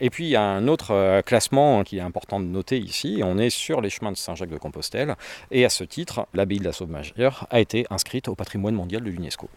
Et 0.00 0.08
puis, 0.08 0.24
il 0.24 0.30
y 0.30 0.36
a 0.36 0.42
un 0.42 0.66
autre 0.66 1.20
classement 1.22 1.84
qui 1.84 1.98
est 1.98 2.00
important 2.00 2.40
de 2.40 2.46
noter 2.46 2.78
ici. 2.78 3.20
On 3.22 3.36
est 3.36 3.50
sur 3.50 3.80
les 3.80 3.90
chemins 3.90 4.12
de 4.12 4.16
Saint-Jacques-de-Compostelle. 4.16 5.16
Et 5.50 5.64
à 5.64 5.68
ce 5.68 5.84
titre, 5.84 6.26
l'abbaye 6.32 6.58
de 6.58 6.64
la 6.64 6.72
Sauve-Majeure 6.72 7.46
a 7.50 7.60
été 7.60 7.86
inscrite 7.90 8.28
au 8.28 8.34
patrimoine 8.34 8.74
mondial 8.74 9.02
de 9.02 9.10
l'UNESCO. 9.10 9.48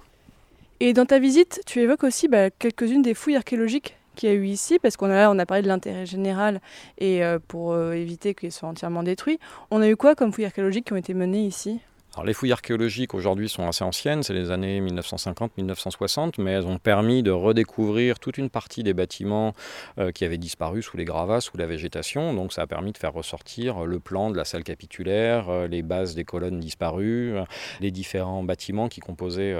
Et 0.79 0.93
dans 0.93 1.05
ta 1.05 1.17
visite, 1.17 1.61
tu 1.65 1.79
évoques 1.79 2.03
aussi 2.03 2.27
bah, 2.27 2.51
quelques-unes 2.51 3.01
des 3.01 3.15
fouilles 3.15 3.35
archéologiques 3.35 3.97
qu'il 4.15 4.29
y 4.29 4.31
a 4.31 4.35
eu 4.35 4.45
ici, 4.45 4.77
parce 4.79 4.95
qu'on 4.95 5.09
a, 5.09 5.29
on 5.29 5.45
parlé 5.45 5.63
de 5.63 5.67
l'intérêt 5.67 6.05
général 6.05 6.61
et 6.97 7.23
euh, 7.23 7.39
pour 7.47 7.71
euh, 7.71 7.93
éviter 7.93 8.35
qu'ils 8.35 8.51
soient 8.51 8.69
entièrement 8.69 9.03
détruits. 9.03 9.39
On 9.71 9.81
a 9.81 9.89
eu 9.89 9.95
quoi 9.95 10.15
comme 10.15 10.31
fouilles 10.31 10.45
archéologiques 10.45 10.85
qui 10.85 10.93
ont 10.93 10.97
été 10.97 11.13
menées 11.13 11.45
ici? 11.45 11.79
Les 12.23 12.33
fouilles 12.33 12.51
archéologiques 12.51 13.13
aujourd'hui 13.13 13.49
sont 13.49 13.67
assez 13.67 13.83
anciennes, 13.83 14.23
c'est 14.23 14.33
les 14.33 14.51
années 14.51 14.81
1950-1960, 14.81 16.33
mais 16.39 16.51
elles 16.51 16.65
ont 16.65 16.77
permis 16.77 17.23
de 17.23 17.31
redécouvrir 17.31 18.19
toute 18.19 18.37
une 18.37 18.49
partie 18.49 18.83
des 18.83 18.93
bâtiments 18.93 19.53
euh, 19.99 20.11
qui 20.11 20.25
avaient 20.25 20.37
disparu 20.37 20.81
sous 20.81 20.97
les 20.97 21.05
gravats, 21.05 21.41
sous 21.41 21.57
la 21.57 21.65
végétation. 21.65 22.33
Donc 22.33 22.53
ça 22.53 22.63
a 22.63 22.67
permis 22.67 22.91
de 22.91 22.97
faire 22.97 23.13
ressortir 23.13 23.85
le 23.85 23.99
plan 23.99 24.31
de 24.31 24.37
la 24.37 24.45
salle 24.45 24.63
capitulaire, 24.63 25.49
euh, 25.49 25.67
les 25.67 25.81
bases 25.81 26.15
des 26.15 26.23
colonnes 26.23 26.59
disparues, 26.59 27.35
les 27.81 27.91
différents 27.91 28.43
bâtiments 28.43 28.87
qui 28.87 28.99
composaient 28.99 29.55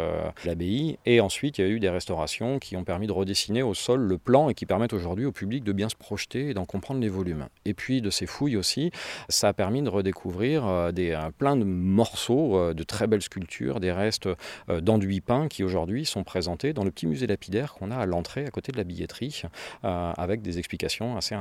l'abbaye. 0.45 0.97
Et 1.05 1.19
ensuite, 1.19 1.57
il 1.57 1.61
y 1.61 1.67
a 1.67 1.69
eu 1.69 1.79
des 1.79 1.89
restaurations 1.89 2.59
qui 2.59 2.75
ont 2.75 2.83
permis 2.83 3.07
de 3.07 3.11
redessiner 3.11 3.63
au 3.63 3.73
sol 3.73 4.01
le 4.01 4.17
plan 4.17 4.49
et 4.49 4.53
qui 4.53 4.65
permettent 4.65 4.93
aujourd'hui 4.93 5.25
au 5.25 5.31
public 5.31 5.63
de 5.63 5.71
bien 5.71 5.89
se 5.89 5.95
projeter 5.95 6.49
et 6.49 6.53
d'en 6.53 6.65
comprendre 6.65 7.01
les 7.01 7.09
volumes. 7.09 7.47
Et 7.65 7.73
puis 7.73 8.01
de 8.01 8.09
ces 8.09 8.25
fouilles 8.25 8.57
aussi, 8.57 8.91
ça 9.29 9.49
a 9.49 9.53
permis 9.53 9.81
de 9.81 9.89
redécouvrir 9.89 10.93
des, 10.93 11.17
plein 11.37 11.55
de 11.55 11.63
morceaux 11.63 12.46
euh, 12.55 12.73
de 12.73 12.83
très 12.83 13.07
belles 13.07 13.21
sculptures, 13.21 13.79
des 13.79 13.91
restes 13.91 14.29
euh, 14.69 14.81
d'enduits 14.81 15.21
peints 15.21 15.47
qui 15.47 15.63
aujourd'hui 15.63 16.05
sont 16.05 16.23
présentés 16.23 16.73
dans 16.73 16.83
le 16.83 16.91
petit 16.91 17.07
musée 17.07 17.27
lapidaire 17.27 17.73
qu'on 17.73 17.91
a 17.91 17.97
à 17.97 18.05
l'entrée 18.05 18.45
à 18.45 18.49
côté 18.49 18.71
de 18.71 18.77
la 18.77 18.83
billetterie, 18.83 19.43
euh, 19.83 20.13
avec 20.17 20.41
des 20.41 20.59
explications 20.59 21.17
assez 21.17 21.35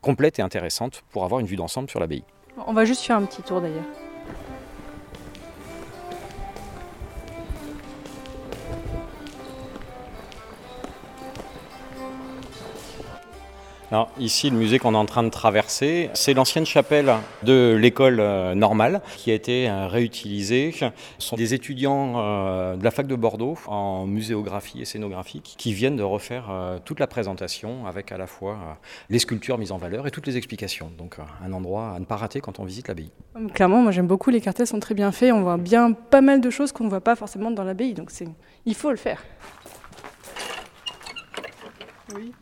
complètes 0.00 0.38
et 0.38 0.42
intéressantes 0.42 1.02
pour 1.10 1.24
avoir 1.24 1.40
une 1.40 1.46
vue 1.46 1.56
d'ensemble 1.56 1.88
sur 1.88 2.00
l'abbaye. 2.00 2.24
On 2.66 2.72
va 2.72 2.84
juste 2.84 3.02
faire 3.02 3.16
un 3.16 3.24
petit 3.24 3.42
tour 3.42 3.60
d'ailleurs. 3.60 3.84
Alors, 13.92 14.08
ici, 14.18 14.48
le 14.48 14.56
musée 14.56 14.78
qu'on 14.78 14.94
est 14.94 14.96
en 14.96 15.04
train 15.04 15.22
de 15.22 15.28
traverser, 15.28 16.08
c'est 16.14 16.32
l'ancienne 16.32 16.64
chapelle 16.64 17.12
de 17.42 17.76
l'école 17.78 18.20
euh, 18.20 18.54
normale 18.54 19.02
qui 19.18 19.30
a 19.30 19.34
été 19.34 19.68
euh, 19.68 19.86
réutilisée. 19.86 20.72
Ce 20.72 20.86
sont 21.18 21.36
des 21.36 21.52
étudiants 21.52 22.14
euh, 22.16 22.76
de 22.76 22.82
la 22.82 22.90
fac 22.90 23.06
de 23.06 23.14
Bordeaux 23.14 23.58
en 23.66 24.06
muséographie 24.06 24.80
et 24.80 24.86
scénographie 24.86 25.42
qui 25.42 25.74
viennent 25.74 25.96
de 25.96 26.02
refaire 26.02 26.50
toute 26.86 27.00
la 27.00 27.06
présentation 27.06 27.86
avec 27.86 28.12
à 28.12 28.16
la 28.16 28.26
fois 28.26 28.78
les 29.10 29.18
sculptures 29.18 29.58
mises 29.58 29.72
en 29.72 29.76
valeur 29.76 30.06
et 30.06 30.10
toutes 30.10 30.26
les 30.26 30.38
explications. 30.38 30.90
Donc, 30.96 31.18
un 31.44 31.52
endroit 31.52 31.92
à 31.94 31.98
ne 31.98 32.06
pas 32.06 32.16
rater 32.16 32.40
quand 32.40 32.60
on 32.60 32.64
visite 32.64 32.88
l'abbaye. 32.88 33.10
Clairement, 33.52 33.82
moi 33.82 33.92
j'aime 33.92 34.06
beaucoup, 34.06 34.30
les 34.30 34.40
cartels 34.40 34.66
sont 34.66 34.80
très 34.80 34.94
bien 34.94 35.12
faits. 35.12 35.34
On 35.34 35.42
voit 35.42 35.58
bien 35.58 35.92
pas 35.92 36.22
mal 36.22 36.40
de 36.40 36.48
choses 36.48 36.72
qu'on 36.72 36.84
ne 36.84 36.88
voit 36.88 37.02
pas 37.02 37.14
forcément 37.14 37.50
dans 37.50 37.64
l'abbaye. 37.64 37.92
Donc, 37.92 38.10
il 38.64 38.74
faut 38.74 38.90
le 38.90 38.96
faire. 38.96 39.22
Oui 42.14 42.32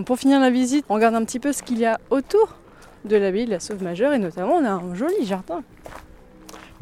pour 0.00 0.18
finir 0.18 0.40
la 0.40 0.50
visite, 0.50 0.84
on 0.88 0.94
regarde 0.94 1.14
un 1.14 1.24
petit 1.24 1.38
peu 1.38 1.52
ce 1.52 1.62
qu'il 1.62 1.78
y 1.78 1.84
a 1.84 2.00
autour 2.10 2.56
de 3.04 3.16
l'abbaye 3.16 3.46
de 3.46 3.50
la 3.50 3.60
Sauve 3.60 3.82
Majeure 3.82 4.14
et 4.14 4.18
notamment 4.18 4.54
on 4.54 4.64
a 4.64 4.70
un 4.70 4.94
joli 4.94 5.26
jardin. 5.26 5.62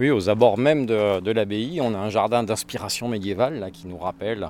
Oui, 0.00 0.10
aux 0.10 0.30
abords 0.30 0.56
même 0.56 0.86
de, 0.86 1.30
l'abbaye, 1.30 1.78
on 1.82 1.92
a 1.92 1.98
un 1.98 2.08
jardin 2.08 2.42
d'inspiration 2.42 3.06
médiévale 3.06 3.68
qui 3.70 3.86
nous 3.86 3.98
rappelle 3.98 4.48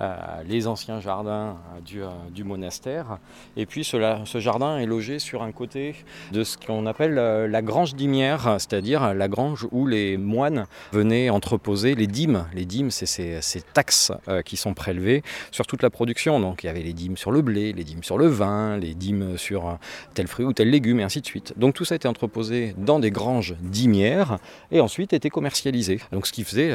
euh, 0.00 0.16
les 0.46 0.68
anciens 0.68 1.00
jardins 1.00 1.56
euh, 1.74 1.96
euh, 1.96 2.08
du, 2.30 2.44
monastère. 2.44 3.18
Et 3.56 3.66
puis 3.66 3.82
ce, 3.82 4.20
jardin 4.38 4.78
est 4.78 4.86
logé 4.86 5.18
sur 5.18 5.42
un 5.42 5.50
côté 5.50 5.96
de 6.32 6.44
ce 6.44 6.56
qu'on 6.56 6.86
appelle 6.86 7.14
la 7.14 7.62
grange 7.62 7.94
dimière, 7.94 8.56
c'est-à-dire 8.58 9.14
la 9.14 9.28
grange 9.28 9.66
où 9.72 9.86
les 9.86 10.16
moines 10.16 10.66
venaient 10.92 11.30
entreposer 11.30 11.94
les 11.94 12.06
dîmes. 12.06 12.44
Les 12.54 12.64
dîmes, 12.64 12.90
c'est 12.90 13.06
ces, 13.06 13.62
taxes 13.72 14.12
qui 14.44 14.56
sont 14.56 14.74
prélevées 14.74 15.22
sur 15.50 15.66
toute 15.66 15.82
la 15.82 15.90
production. 15.90 16.38
Donc 16.40 16.62
il 16.62 16.66
y 16.66 16.70
avait 16.70 16.82
les 16.82 16.92
dîmes 16.92 17.16
sur 17.16 17.32
le 17.32 17.42
blé, 17.42 17.72
les 17.72 17.84
dîmes 17.84 18.04
sur 18.04 18.18
le 18.18 18.26
vin, 18.26 18.76
les 18.76 18.94
dîmes 18.94 19.36
sur 19.36 19.78
tel 20.14 20.26
fruit 20.26 20.44
ou 20.44 20.52
tel 20.52 20.70
légume, 20.70 21.00
et 21.00 21.04
ainsi 21.04 21.20
de 21.20 21.26
suite. 21.26 21.54
Donc 21.56 21.74
tout 21.74 21.84
ça 21.84 21.94
a 21.94 21.96
été 21.96 22.08
entreposé 22.08 22.74
dans 22.78 23.00
des 23.00 23.10
granges 23.10 23.56
dimières 23.60 24.38
et 24.70 24.80
ensuite 24.88 25.12
été 25.12 25.28
commercialisé. 25.28 26.00
Donc 26.12 26.26
ce 26.26 26.32
qui 26.32 26.44
faisait 26.44 26.72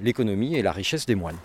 l'économie 0.00 0.54
et 0.54 0.62
la 0.62 0.70
richesse 0.70 1.06
des 1.06 1.16
moines. 1.16 1.38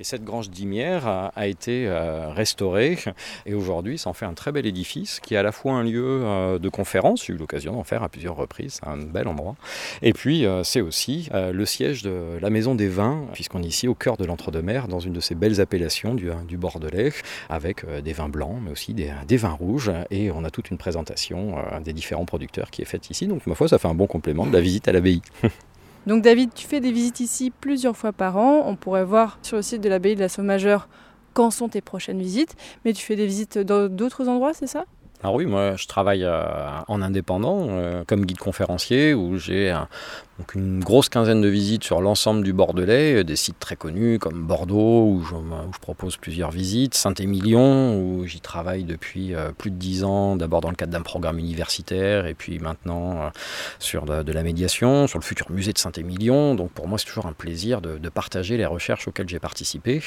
Et 0.00 0.04
cette 0.04 0.24
grange 0.24 0.48
d'Imière 0.48 1.06
a, 1.06 1.46
été 1.46 1.86
euh, 1.86 2.30
restaurée 2.30 2.96
et 3.44 3.52
aujourd'hui 3.52 3.98
ça 3.98 4.08
en 4.08 4.14
fait 4.14 4.24
un 4.24 4.32
très 4.32 4.50
bel 4.50 4.64
édifice 4.64 5.20
qui 5.20 5.34
est 5.34 5.36
à 5.36 5.42
la 5.42 5.52
fois 5.52 5.74
un 5.74 5.82
lieu 5.82 6.22
euh, 6.24 6.58
de 6.58 6.68
conférence, 6.70 7.26
j'ai 7.26 7.34
eu 7.34 7.36
l'occasion 7.36 7.74
d'en 7.74 7.84
faire 7.84 8.02
à 8.02 8.08
plusieurs 8.08 8.34
reprises, 8.34 8.78
c'est 8.80 8.88
un 8.88 8.96
bel 8.96 9.28
endroit. 9.28 9.56
Et 10.00 10.14
puis 10.14 10.46
euh, 10.46 10.64
c'est 10.64 10.80
aussi 10.80 11.28
le 11.34 11.66
siège 11.66 12.02
de 12.02 12.38
la 12.40 12.48
Maison 12.48 12.74
des 12.74 12.88
Vins, 12.88 13.26
puisqu'on 13.34 13.62
est 13.62 13.66
ici 13.66 13.88
au 13.88 13.94
cœur 13.94 14.16
de 14.16 14.24
l'Entre-deux-Mers, 14.24 14.88
dans 14.88 15.00
une 15.00 15.12
de 15.12 15.20
ces 15.20 15.34
belles 15.34 15.60
appellations 15.60 16.14
du, 16.14 16.30
du 16.48 16.56
Bordelais, 16.56 17.12
avec 17.50 17.84
des 18.02 18.14
vins 18.14 18.30
blancs 18.30 18.56
mais 18.62 18.70
aussi 18.70 18.94
des, 18.94 19.12
des, 19.28 19.36
vins 19.36 19.50
rouges. 19.50 19.92
Et 20.10 20.30
on 20.30 20.44
a 20.44 20.50
toute 20.50 20.70
une 20.70 20.78
présentation 20.78 21.56
des 21.84 21.92
différents 21.92 22.24
producteurs 22.24 22.70
qui 22.70 22.80
est 22.80 22.86
faite 22.86 23.10
ici. 23.10 23.26
Donc 23.26 23.46
ma 23.46 23.54
foi 23.54 23.68
ça 23.68 23.78
fait 23.78 23.88
un 23.88 23.94
bon 23.94 24.06
complément 24.06 24.46
de 24.46 24.52
la 24.52 24.62
visite 24.62 24.88
à 24.88 24.92
l'abbaye. 24.92 25.20
Donc 26.06 26.22
David, 26.22 26.54
tu 26.54 26.66
fais 26.66 26.80
des 26.80 26.92
visites 26.92 27.20
ici 27.20 27.50
plusieurs 27.50 27.96
fois 27.96 28.12
par 28.12 28.36
an. 28.36 28.64
On 28.66 28.76
pourrait 28.76 29.04
voir 29.04 29.38
sur 29.42 29.56
le 29.56 29.62
site 29.62 29.82
de 29.82 29.88
l'abbaye 29.88 30.16
de 30.16 30.20
la 30.20 30.42
Majeure 30.42 30.88
quand 31.34 31.50
sont 31.50 31.68
tes 31.68 31.80
prochaines 31.80 32.18
visites. 32.18 32.56
Mais 32.84 32.92
tu 32.92 33.04
fais 33.04 33.16
des 33.16 33.26
visites 33.26 33.58
dans 33.58 33.88
d'autres 33.88 34.28
endroits, 34.28 34.54
c'est 34.54 34.66
ça? 34.66 34.84
Alors 35.22 35.34
oui, 35.34 35.44
moi 35.44 35.76
je 35.76 35.86
travaille 35.86 36.24
euh, 36.24 36.42
en 36.88 37.02
indépendant 37.02 37.66
euh, 37.68 38.04
comme 38.06 38.24
guide 38.24 38.38
conférencier 38.38 39.12
où 39.12 39.36
j'ai 39.36 39.76
donc 40.40 40.54
une 40.54 40.80
grosse 40.80 41.10
quinzaine 41.10 41.42
de 41.42 41.48
visites 41.48 41.84
sur 41.84 42.00
l'ensemble 42.00 42.42
du 42.42 42.54
Bordelais, 42.54 43.16
euh, 43.16 43.24
des 43.24 43.36
sites 43.36 43.58
très 43.58 43.76
connus 43.76 44.18
comme 44.18 44.46
Bordeaux, 44.46 45.04
où 45.04 45.22
je, 45.22 45.34
propose 45.82 46.16
plusieurs 46.16 46.50
visites, 46.50 46.94
Saint-Émilion, 46.94 48.00
où 48.00 48.26
j'y 48.26 48.40
travaille 48.40 48.84
depuis 48.84 49.34
euh, 49.34 49.50
plus 49.52 49.70
de 49.70 49.76
dix 49.76 50.02
ans, 50.02 50.36
d'abord 50.36 50.62
dans 50.62 50.70
le 50.70 50.76
cadre 50.76 50.92
d'un 50.92 51.02
programme 51.02 51.38
universitaire, 51.38 52.26
et 52.26 52.32
puis 52.32 52.58
maintenant 52.58 53.20
euh, 53.20 53.28
sur 53.78 54.06
de, 54.06 54.32
la 54.32 54.42
médiation, 54.42 55.06
sur 55.06 55.18
le 55.18 55.24
futur 55.24 55.50
musée 55.50 55.74
de 55.74 55.78
Saint-Émilion. 55.78 56.54
Donc 56.54 56.70
pour 56.70 56.88
moi, 56.88 56.96
c'est 56.96 57.06
toujours 57.06 57.26
un 57.26 57.34
plaisir 57.34 57.82
de, 57.82 57.98
partager 58.08 58.56
les 58.56 58.66
recherches 58.66 59.06
auxquelles 59.06 59.28
j'ai 59.28 59.38
participé. 59.38 60.02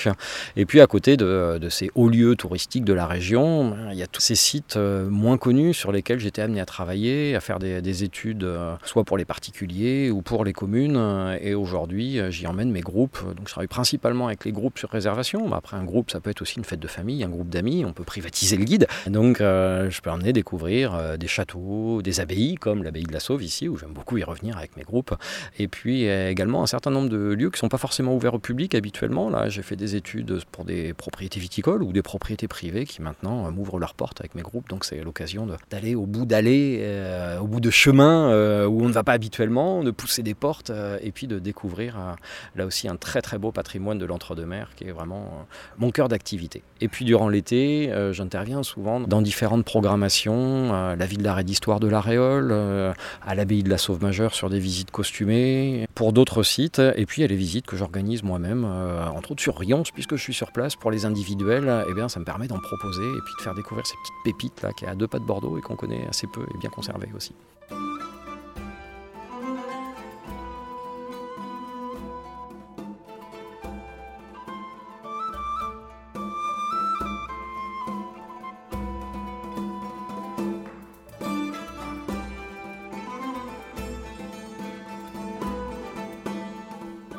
Et 0.57 0.65
puis 0.65 0.81
à 0.81 0.87
côté 0.87 1.15
de, 1.15 1.67
ces 1.69 1.89
hauts 1.95 2.09
lieux 2.09 2.35
touristiques 2.35 2.83
de 2.83 2.91
la 2.91 3.05
région, 3.05 3.75
il 3.91 3.97
y 3.97 4.03
a 4.03 4.07
tous 4.07 4.19
ces 4.19 4.35
sites 4.35 4.75
moins 4.77 5.37
connus 5.37 5.73
sur 5.73 5.91
lesquels 5.91 6.19
j'étais 6.19 6.41
amené 6.41 6.59
à 6.59 6.65
travailler, 6.65 7.35
à 7.35 7.39
faire 7.39 7.59
des, 7.59 7.81
des 7.81 8.03
études, 8.03 8.45
soit 8.83 9.05
pour 9.05 9.17
les 9.17 9.25
particuliers 9.25 10.11
ou 10.11 10.22
pour 10.23 10.43
les 10.43 10.53
communes. 10.53 10.95
Euh, 10.97 11.37
et 11.41 11.53
aujourd'hui, 11.53 12.19
euh, 12.19 12.31
j'y 12.31 12.47
emmène 12.47 12.71
mes 12.71 12.81
groupes. 12.81 13.19
Donc 13.35 13.47
je 13.47 13.51
travaille 13.51 13.67
principalement 13.67 14.27
avec 14.27 14.45
les 14.45 14.51
groupes 14.51 14.79
sur 14.79 14.89
réservation. 14.89 15.53
Après, 15.53 15.77
un 15.77 15.83
groupe, 15.83 16.11
ça 16.11 16.19
peut 16.19 16.29
être 16.29 16.41
aussi 16.41 16.57
une 16.57 16.65
fête 16.65 16.79
de 16.79 16.87
famille, 16.87 17.23
un 17.23 17.29
groupe 17.29 17.49
d'amis. 17.49 17.85
On 17.85 17.93
peut 17.93 18.03
privatiser 18.03 18.57
le 18.57 18.63
guide. 18.63 18.87
Donc 19.07 19.41
euh, 19.41 19.89
je 19.89 20.01
peux 20.01 20.09
emmener 20.09 20.33
découvrir 20.33 21.17
des 21.17 21.27
châteaux, 21.27 22.01
des 22.01 22.19
abbayes, 22.19 22.55
comme 22.55 22.83
l'abbaye 22.83 23.03
de 23.03 23.13
la 23.13 23.19
Sauve 23.19 23.43
ici, 23.43 23.67
où 23.67 23.77
j'aime 23.77 23.93
beaucoup 23.93 24.17
y 24.17 24.23
revenir 24.23 24.57
avec 24.57 24.77
mes 24.77 24.83
groupes. 24.83 25.13
Et 25.59 25.67
puis 25.67 26.05
également 26.05 26.63
un 26.63 26.67
certain 26.67 26.91
nombre 26.91 27.09
de 27.09 27.17
lieux 27.17 27.49
qui 27.49 27.57
ne 27.57 27.59
sont 27.59 27.69
pas 27.69 27.77
forcément 27.77 28.15
ouverts 28.15 28.33
au 28.33 28.39
public 28.39 28.75
habituellement. 28.75 29.29
Là, 29.29 29.49
j'ai 29.49 29.61
fait 29.61 29.75
des 29.75 29.95
études 29.95 30.39
pour 30.51 30.65
des 30.65 30.93
propriétés 30.93 31.39
viticoles 31.39 31.83
ou 31.83 31.91
des 31.91 32.01
propriétés 32.01 32.47
privées 32.47 32.85
qui 32.85 33.01
maintenant 33.01 33.51
m'ouvrent 33.51 33.79
leurs 33.79 33.93
portes 33.93 34.21
avec 34.21 34.35
mes 34.35 34.41
groupes. 34.41 34.69
Donc 34.69 34.85
c'est 34.85 35.01
l'occasion 35.03 35.47
d'aller 35.69 35.95
au 35.95 36.05
bout 36.05 36.25
d'aller, 36.25 37.37
au 37.41 37.47
bout 37.47 37.59
de 37.59 37.69
chemin 37.69 38.65
où 38.65 38.83
on 38.83 38.87
ne 38.87 38.93
va 38.93 39.03
pas 39.03 39.13
habituellement, 39.13 39.83
de 39.83 39.91
pousser 39.91 40.12
c'est 40.13 40.23
des 40.23 40.33
portes 40.33 40.69
euh, 40.69 40.97
et 41.01 41.11
puis 41.11 41.27
de 41.27 41.39
découvrir 41.39 41.97
euh, 41.97 42.13
là 42.55 42.65
aussi 42.65 42.87
un 42.87 42.95
très 42.95 43.21
très 43.21 43.37
beau 43.37 43.51
patrimoine 43.51 43.97
de 43.97 44.05
l'entre-deux-mers 44.05 44.69
qui 44.75 44.85
est 44.85 44.91
vraiment 44.91 45.21
euh, 45.21 45.43
mon 45.77 45.91
cœur 45.91 46.07
d'activité. 46.07 46.63
Et 46.81 46.87
puis 46.87 47.05
durant 47.05 47.29
l'été, 47.29 47.91
j'interviens 48.11 48.61
souvent 48.61 48.99
dans 48.99 49.21
différentes 49.21 49.63
programmations, 49.63 50.71
la 50.71 51.05
ville 51.05 51.23
d'art 51.23 51.39
et 51.39 51.45
d'histoire 51.45 51.79
de 51.79 51.87
l'Aréole, 51.87 52.51
à 52.51 53.35
l'abbaye 53.35 53.63
de 53.63 53.69
la 53.69 53.77
Sauve 53.77 54.01
Majeure 54.01 54.33
sur 54.33 54.49
des 54.49 54.59
visites 54.59 54.91
costumées, 54.91 55.87
pour 55.95 56.11
d'autres 56.11 56.43
sites, 56.43 56.79
et 56.79 57.05
puis 57.05 57.21
il 57.21 57.23
y 57.23 57.25
a 57.25 57.29
les 57.29 57.37
visites 57.37 57.65
que 57.65 57.77
j'organise 57.77 58.21
moi-même, 58.21 58.65
entre 58.65 59.31
autres 59.31 59.41
sur 59.41 59.57
Rions, 59.57 59.83
puisque 59.93 60.17
je 60.17 60.21
suis 60.21 60.33
sur 60.33 60.51
place 60.51 60.75
pour 60.75 60.91
les 60.91 61.05
individuels, 61.05 61.69
et 61.87 61.91
eh 61.91 61.93
bien 61.93 62.09
ça 62.09 62.19
me 62.19 62.25
permet 62.25 62.47
d'en 62.47 62.59
proposer 62.59 63.05
et 63.05 63.21
puis 63.23 63.33
de 63.37 63.43
faire 63.43 63.55
découvrir 63.55 63.87
ces 63.87 63.95
petites 63.95 64.23
pépites 64.25 64.61
là 64.61 64.73
qui 64.73 64.83
est 64.83 64.89
à 64.89 64.95
deux 64.95 65.07
pas 65.07 65.19
de 65.19 65.25
Bordeaux 65.25 65.57
et 65.57 65.61
qu'on 65.61 65.77
connaît 65.77 66.05
assez 66.09 66.27
peu 66.27 66.41
et 66.53 66.57
bien 66.57 66.69
conservées 66.69 67.09
aussi. 67.15 67.33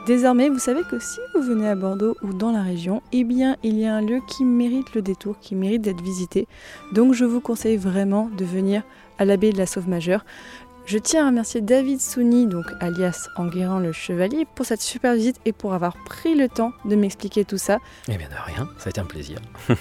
Désormais, 0.06 0.50
vous 0.50 0.58
savez 0.58 0.82
que 0.82 0.98
si 0.98 1.18
vous 1.34 1.40
venez 1.40 1.66
à 1.66 1.74
Bordeaux 1.74 2.14
ou 2.22 2.34
dans 2.34 2.52
la 2.52 2.60
région, 2.60 3.02
eh 3.12 3.24
bien, 3.24 3.56
il 3.62 3.78
y 3.78 3.86
a 3.86 3.94
un 3.94 4.02
lieu 4.02 4.20
qui 4.28 4.44
mérite 4.44 4.94
le 4.94 5.00
détour, 5.00 5.38
qui 5.40 5.54
mérite 5.54 5.80
d'être 5.80 6.02
visité. 6.02 6.46
Donc, 6.92 7.14
je 7.14 7.24
vous 7.24 7.40
conseille 7.40 7.78
vraiment 7.78 8.28
de 8.36 8.44
venir 8.44 8.82
à 9.18 9.24
l'abbaye 9.24 9.54
de 9.54 9.56
la 9.56 9.64
Sauve 9.64 9.88
Majeure. 9.88 10.26
Je 10.84 10.98
tiens 10.98 11.24
à 11.24 11.28
remercier 11.28 11.62
David 11.62 12.02
Souni, 12.02 12.46
donc 12.46 12.66
alias 12.80 13.28
Enguerrand 13.38 13.78
le 13.78 13.92
Chevalier, 13.92 14.46
pour 14.54 14.66
cette 14.66 14.82
super 14.82 15.14
visite 15.14 15.40
et 15.46 15.52
pour 15.52 15.72
avoir 15.72 15.96
pris 16.04 16.34
le 16.34 16.50
temps 16.50 16.72
de 16.84 16.96
m'expliquer 16.96 17.46
tout 17.46 17.56
ça. 17.56 17.78
Eh 18.08 18.18
bien, 18.18 18.28
de 18.28 18.34
rien, 18.44 18.68
ça 18.76 18.88
a 18.88 18.90
été 18.90 19.00
un 19.00 19.06
plaisir. 19.06 19.38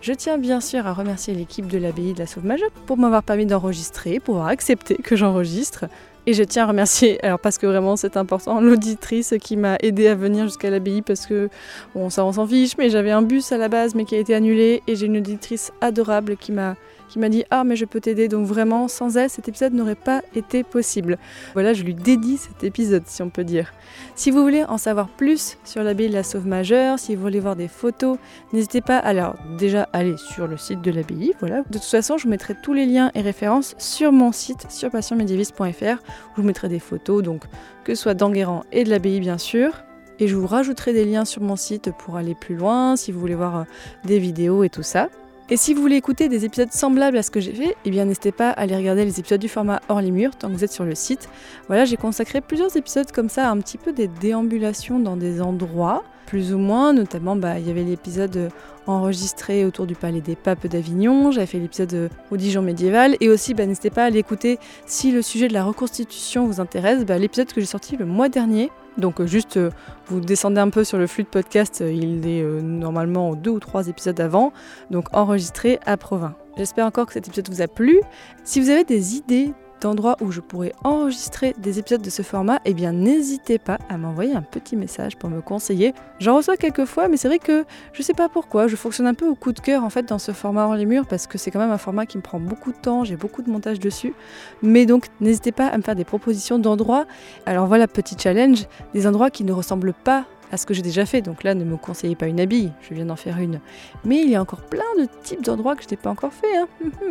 Je 0.00 0.12
tiens 0.14 0.38
bien 0.38 0.62
sûr 0.62 0.86
à 0.86 0.94
remercier 0.94 1.34
l'équipe 1.34 1.66
de 1.66 1.76
l'abbaye 1.76 2.14
de 2.14 2.20
la 2.20 2.26
Sauve 2.26 2.46
Majeure 2.46 2.70
pour 2.86 2.96
m'avoir 2.96 3.22
permis 3.22 3.44
d'enregistrer, 3.44 4.20
pour 4.20 4.36
avoir 4.36 4.48
accepté 4.48 4.96
que 4.96 5.16
j'enregistre. 5.16 5.84
Et 6.28 6.34
je 6.34 6.42
tiens 6.42 6.64
à 6.64 6.66
remercier, 6.66 7.24
alors 7.24 7.38
parce 7.38 7.56
que 7.56 7.66
vraiment 7.66 7.96
c'est 7.96 8.18
important, 8.18 8.60
l'auditrice 8.60 9.32
qui 9.40 9.56
m'a 9.56 9.78
aidé 9.80 10.08
à 10.08 10.14
venir 10.14 10.44
jusqu'à 10.44 10.68
l'abbaye 10.68 11.00
parce 11.00 11.24
que, 11.24 11.48
bon, 11.94 12.10
ça 12.10 12.22
on 12.22 12.32
s'en 12.32 12.46
fiche, 12.46 12.76
mais 12.76 12.90
j'avais 12.90 13.12
un 13.12 13.22
bus 13.22 13.50
à 13.50 13.56
la 13.56 13.70
base 13.70 13.94
mais 13.94 14.04
qui 14.04 14.14
a 14.14 14.18
été 14.18 14.34
annulé 14.34 14.82
et 14.86 14.94
j'ai 14.94 15.06
une 15.06 15.16
auditrice 15.16 15.72
adorable 15.80 16.36
qui 16.36 16.52
m'a 16.52 16.76
qui 17.08 17.18
m'a 17.18 17.28
dit 17.28 17.44
Ah, 17.50 17.64
mais 17.64 17.76
je 17.76 17.84
peux 17.84 18.00
t'aider. 18.00 18.28
Donc, 18.28 18.46
vraiment, 18.46 18.88
sans 18.88 19.16
elle, 19.16 19.28
cet 19.28 19.48
épisode 19.48 19.74
n'aurait 19.74 19.94
pas 19.94 20.22
été 20.34 20.62
possible. 20.62 21.18
Voilà, 21.54 21.74
je 21.74 21.82
lui 21.82 21.94
dédie 21.94 22.38
cet 22.38 22.64
épisode, 22.64 23.02
si 23.06 23.22
on 23.22 23.30
peut 23.30 23.44
dire. 23.44 23.72
Si 24.14 24.30
vous 24.30 24.42
voulez 24.42 24.64
en 24.64 24.78
savoir 24.78 25.08
plus 25.08 25.58
sur 25.64 25.82
l'abbaye 25.82 26.08
de 26.08 26.14
la 26.14 26.22
Sauve 26.22 26.46
Majeure, 26.46 26.98
si 26.98 27.14
vous 27.14 27.22
voulez 27.22 27.40
voir 27.40 27.56
des 27.56 27.68
photos, 27.68 28.18
n'hésitez 28.52 28.80
pas 28.80 28.98
à 28.98 29.18
alors 29.18 29.36
déjà 29.58 29.88
aller 29.94 30.16
sur 30.16 30.46
le 30.46 30.56
site 30.56 30.82
de 30.82 30.90
l'abbaye. 30.90 31.32
Voilà. 31.40 31.62
De 31.62 31.78
toute 31.78 31.82
façon, 31.82 32.18
je 32.18 32.28
mettrai 32.28 32.54
tous 32.62 32.74
les 32.74 32.86
liens 32.86 33.10
et 33.14 33.20
références 33.20 33.74
sur 33.78 34.12
mon 34.12 34.32
site 34.32 34.70
sur 34.70 34.90
passionmédiéviste.fr 34.90 35.62
où 35.62 36.36
je 36.36 36.40
vous 36.40 36.46
mettrai 36.46 36.68
des 36.68 36.78
photos, 36.78 37.22
donc 37.22 37.42
que 37.84 37.94
ce 37.94 38.02
soit 38.02 38.14
d'Enguerrand 38.14 38.64
et 38.70 38.84
de 38.84 38.90
l'abbaye, 38.90 39.18
bien 39.18 39.38
sûr. 39.38 39.72
Et 40.20 40.28
je 40.28 40.36
vous 40.36 40.46
rajouterai 40.46 40.92
des 40.92 41.04
liens 41.04 41.24
sur 41.24 41.42
mon 41.42 41.56
site 41.56 41.90
pour 41.98 42.16
aller 42.16 42.34
plus 42.34 42.54
loin, 42.54 42.96
si 42.96 43.12
vous 43.12 43.18
voulez 43.18 43.34
voir 43.34 43.56
euh, 43.56 43.62
des 44.04 44.18
vidéos 44.18 44.62
et 44.62 44.68
tout 44.68 44.82
ça. 44.82 45.08
Et 45.50 45.56
si 45.56 45.72
vous 45.72 45.80
voulez 45.80 45.96
écouter 45.96 46.28
des 46.28 46.44
épisodes 46.44 46.70
semblables 46.70 47.16
à 47.16 47.22
ce 47.22 47.30
que 47.30 47.40
j'ai 47.40 47.54
fait, 47.54 47.74
eh 47.86 47.90
bien 47.90 48.04
n'hésitez 48.04 48.32
pas 48.32 48.50
à 48.50 48.60
aller 48.60 48.76
regarder 48.76 49.06
les 49.06 49.18
épisodes 49.18 49.40
du 49.40 49.48
format 49.48 49.80
hors 49.88 50.02
les 50.02 50.10
murs 50.10 50.36
tant 50.36 50.48
que 50.48 50.52
vous 50.52 50.62
êtes 50.62 50.72
sur 50.72 50.84
le 50.84 50.94
site. 50.94 51.30
Voilà, 51.68 51.86
j'ai 51.86 51.96
consacré 51.96 52.42
plusieurs 52.42 52.76
épisodes 52.76 53.10
comme 53.12 53.30
ça, 53.30 53.48
un 53.48 53.56
petit 53.56 53.78
peu 53.78 53.94
des 53.94 54.08
déambulations 54.08 54.98
dans 54.98 55.16
des 55.16 55.40
endroits, 55.40 56.04
plus 56.26 56.52
ou 56.52 56.58
moins, 56.58 56.92
notamment 56.92 57.34
bah, 57.34 57.58
il 57.58 57.66
y 57.66 57.70
avait 57.70 57.82
l'épisode 57.82 58.50
enregistré 58.86 59.64
autour 59.64 59.86
du 59.86 59.94
palais 59.94 60.20
des 60.20 60.36
papes 60.36 60.66
d'Avignon, 60.66 61.30
j'avais 61.30 61.46
fait 61.46 61.58
l'épisode 61.58 62.10
au 62.30 62.36
Dijon 62.36 62.60
médiéval, 62.60 63.16
et 63.22 63.30
aussi 63.30 63.54
bah, 63.54 63.64
n'hésitez 63.64 63.88
pas 63.88 64.04
à 64.04 64.10
l'écouter 64.10 64.58
si 64.84 65.12
le 65.12 65.22
sujet 65.22 65.48
de 65.48 65.54
la 65.54 65.64
reconstitution 65.64 66.44
vous 66.44 66.60
intéresse, 66.60 67.06
bah, 67.06 67.16
l'épisode 67.16 67.50
que 67.50 67.60
j'ai 67.62 67.66
sorti 67.66 67.96
le 67.96 68.04
mois 68.04 68.28
dernier 68.28 68.70
donc 68.98 69.20
euh, 69.20 69.26
juste, 69.26 69.56
euh, 69.56 69.70
vous 70.06 70.20
descendez 70.20 70.60
un 70.60 70.70
peu 70.70 70.84
sur 70.84 70.98
le 70.98 71.06
flux 71.06 71.22
de 71.22 71.28
podcast, 71.28 71.80
euh, 71.80 71.90
il 71.90 72.26
est 72.26 72.42
normalement 72.42 73.34
deux 73.34 73.50
ou 73.50 73.60
trois 73.60 73.88
épisodes 73.88 74.20
avant, 74.20 74.52
donc 74.90 75.06
enregistré 75.12 75.78
à 75.86 75.96
Provins. 75.96 76.34
J'espère 76.56 76.86
encore 76.86 77.06
que 77.06 77.12
cet 77.12 77.28
épisode 77.28 77.48
vous 77.48 77.62
a 77.62 77.68
plu. 77.68 78.00
Si 78.44 78.60
vous 78.60 78.68
avez 78.68 78.84
des 78.84 79.16
idées 79.16 79.52
d'endroits 79.80 80.16
où 80.20 80.32
je 80.32 80.40
pourrais 80.40 80.72
enregistrer 80.84 81.54
des 81.58 81.78
épisodes 81.78 82.02
de 82.02 82.10
ce 82.10 82.22
format, 82.22 82.60
eh 82.64 82.74
bien 82.74 82.92
n'hésitez 82.92 83.58
pas 83.58 83.78
à 83.88 83.96
m'envoyer 83.96 84.34
un 84.34 84.42
petit 84.42 84.76
message 84.76 85.16
pour 85.16 85.30
me 85.30 85.40
conseiller. 85.40 85.94
J'en 86.20 86.36
reçois 86.36 86.56
quelques 86.56 86.84
fois, 86.84 87.08
mais 87.08 87.16
c'est 87.16 87.28
vrai 87.28 87.38
que 87.38 87.64
je 87.92 88.02
sais 88.02 88.14
pas 88.14 88.28
pourquoi, 88.28 88.66
je 88.66 88.76
fonctionne 88.76 89.06
un 89.06 89.14
peu 89.14 89.26
au 89.26 89.34
coup 89.34 89.52
de 89.52 89.60
cœur 89.60 89.84
en 89.84 89.90
fait 89.90 90.04
dans 90.04 90.18
ce 90.18 90.32
format 90.32 90.64
hors 90.66 90.74
les 90.74 90.86
murs 90.86 91.06
parce 91.06 91.26
que 91.26 91.38
c'est 91.38 91.50
quand 91.50 91.60
même 91.60 91.70
un 91.70 91.78
format 91.78 92.06
qui 92.06 92.16
me 92.16 92.22
prend 92.22 92.40
beaucoup 92.40 92.72
de 92.72 92.78
temps, 92.78 93.04
j'ai 93.04 93.16
beaucoup 93.16 93.42
de 93.42 93.50
montage 93.50 93.78
dessus. 93.80 94.14
Mais 94.62 94.86
donc 94.86 95.06
n'hésitez 95.20 95.52
pas 95.52 95.66
à 95.66 95.76
me 95.76 95.82
faire 95.82 95.96
des 95.96 96.04
propositions 96.04 96.58
d'endroits. 96.58 97.06
Alors 97.46 97.66
voilà, 97.66 97.86
petit 97.86 98.16
challenge, 98.18 98.66
des 98.94 99.06
endroits 99.06 99.30
qui 99.30 99.44
ne 99.44 99.52
ressemblent 99.52 99.94
pas 99.94 100.24
à 100.50 100.56
ce 100.56 100.66
que 100.66 100.74
j'ai 100.74 100.82
déjà 100.82 101.06
fait. 101.06 101.22
Donc 101.22 101.44
là, 101.44 101.54
ne 101.54 101.64
me 101.64 101.76
conseillez 101.76 102.16
pas 102.16 102.26
une 102.26 102.40
habille, 102.40 102.72
je 102.82 102.94
viens 102.94 103.06
d'en 103.06 103.16
faire 103.16 103.38
une. 103.38 103.60
Mais 104.04 104.20
il 104.20 104.30
y 104.30 104.36
a 104.36 104.42
encore 104.42 104.62
plein 104.62 104.84
de 104.98 105.06
types 105.22 105.42
d'endroits 105.42 105.76
que 105.76 105.82
je 105.82 105.88
n'ai 105.88 105.96
pas 105.96 106.10
encore 106.10 106.32
fait. 106.32 106.56
Hein. 106.56 106.68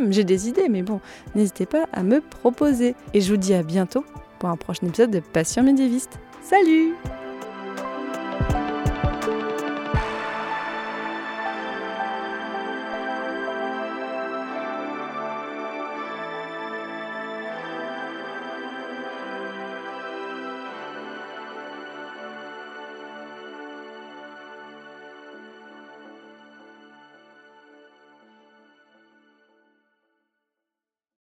j'ai 0.10 0.24
des 0.24 0.50
idées, 0.50 0.70
mais 0.70 0.82
bon, 0.82 1.00
n'hésitez 1.36 1.66
pas 1.66 1.88
à 1.94 2.04
me 2.04 2.22
proposer. 2.22 2.96
Et 3.14 3.22
je 3.22 3.32
vous 3.32 3.38
dis 3.38 3.54
à 3.54 3.64
bientôt 3.64 4.06
pour 4.40 4.50
un 4.50 4.58
prochain 4.58 4.88
épisode 4.88 5.12
de 5.12 5.20
Passion 5.20 5.64
médiéviste. 5.64 6.20
Salut 6.42 6.94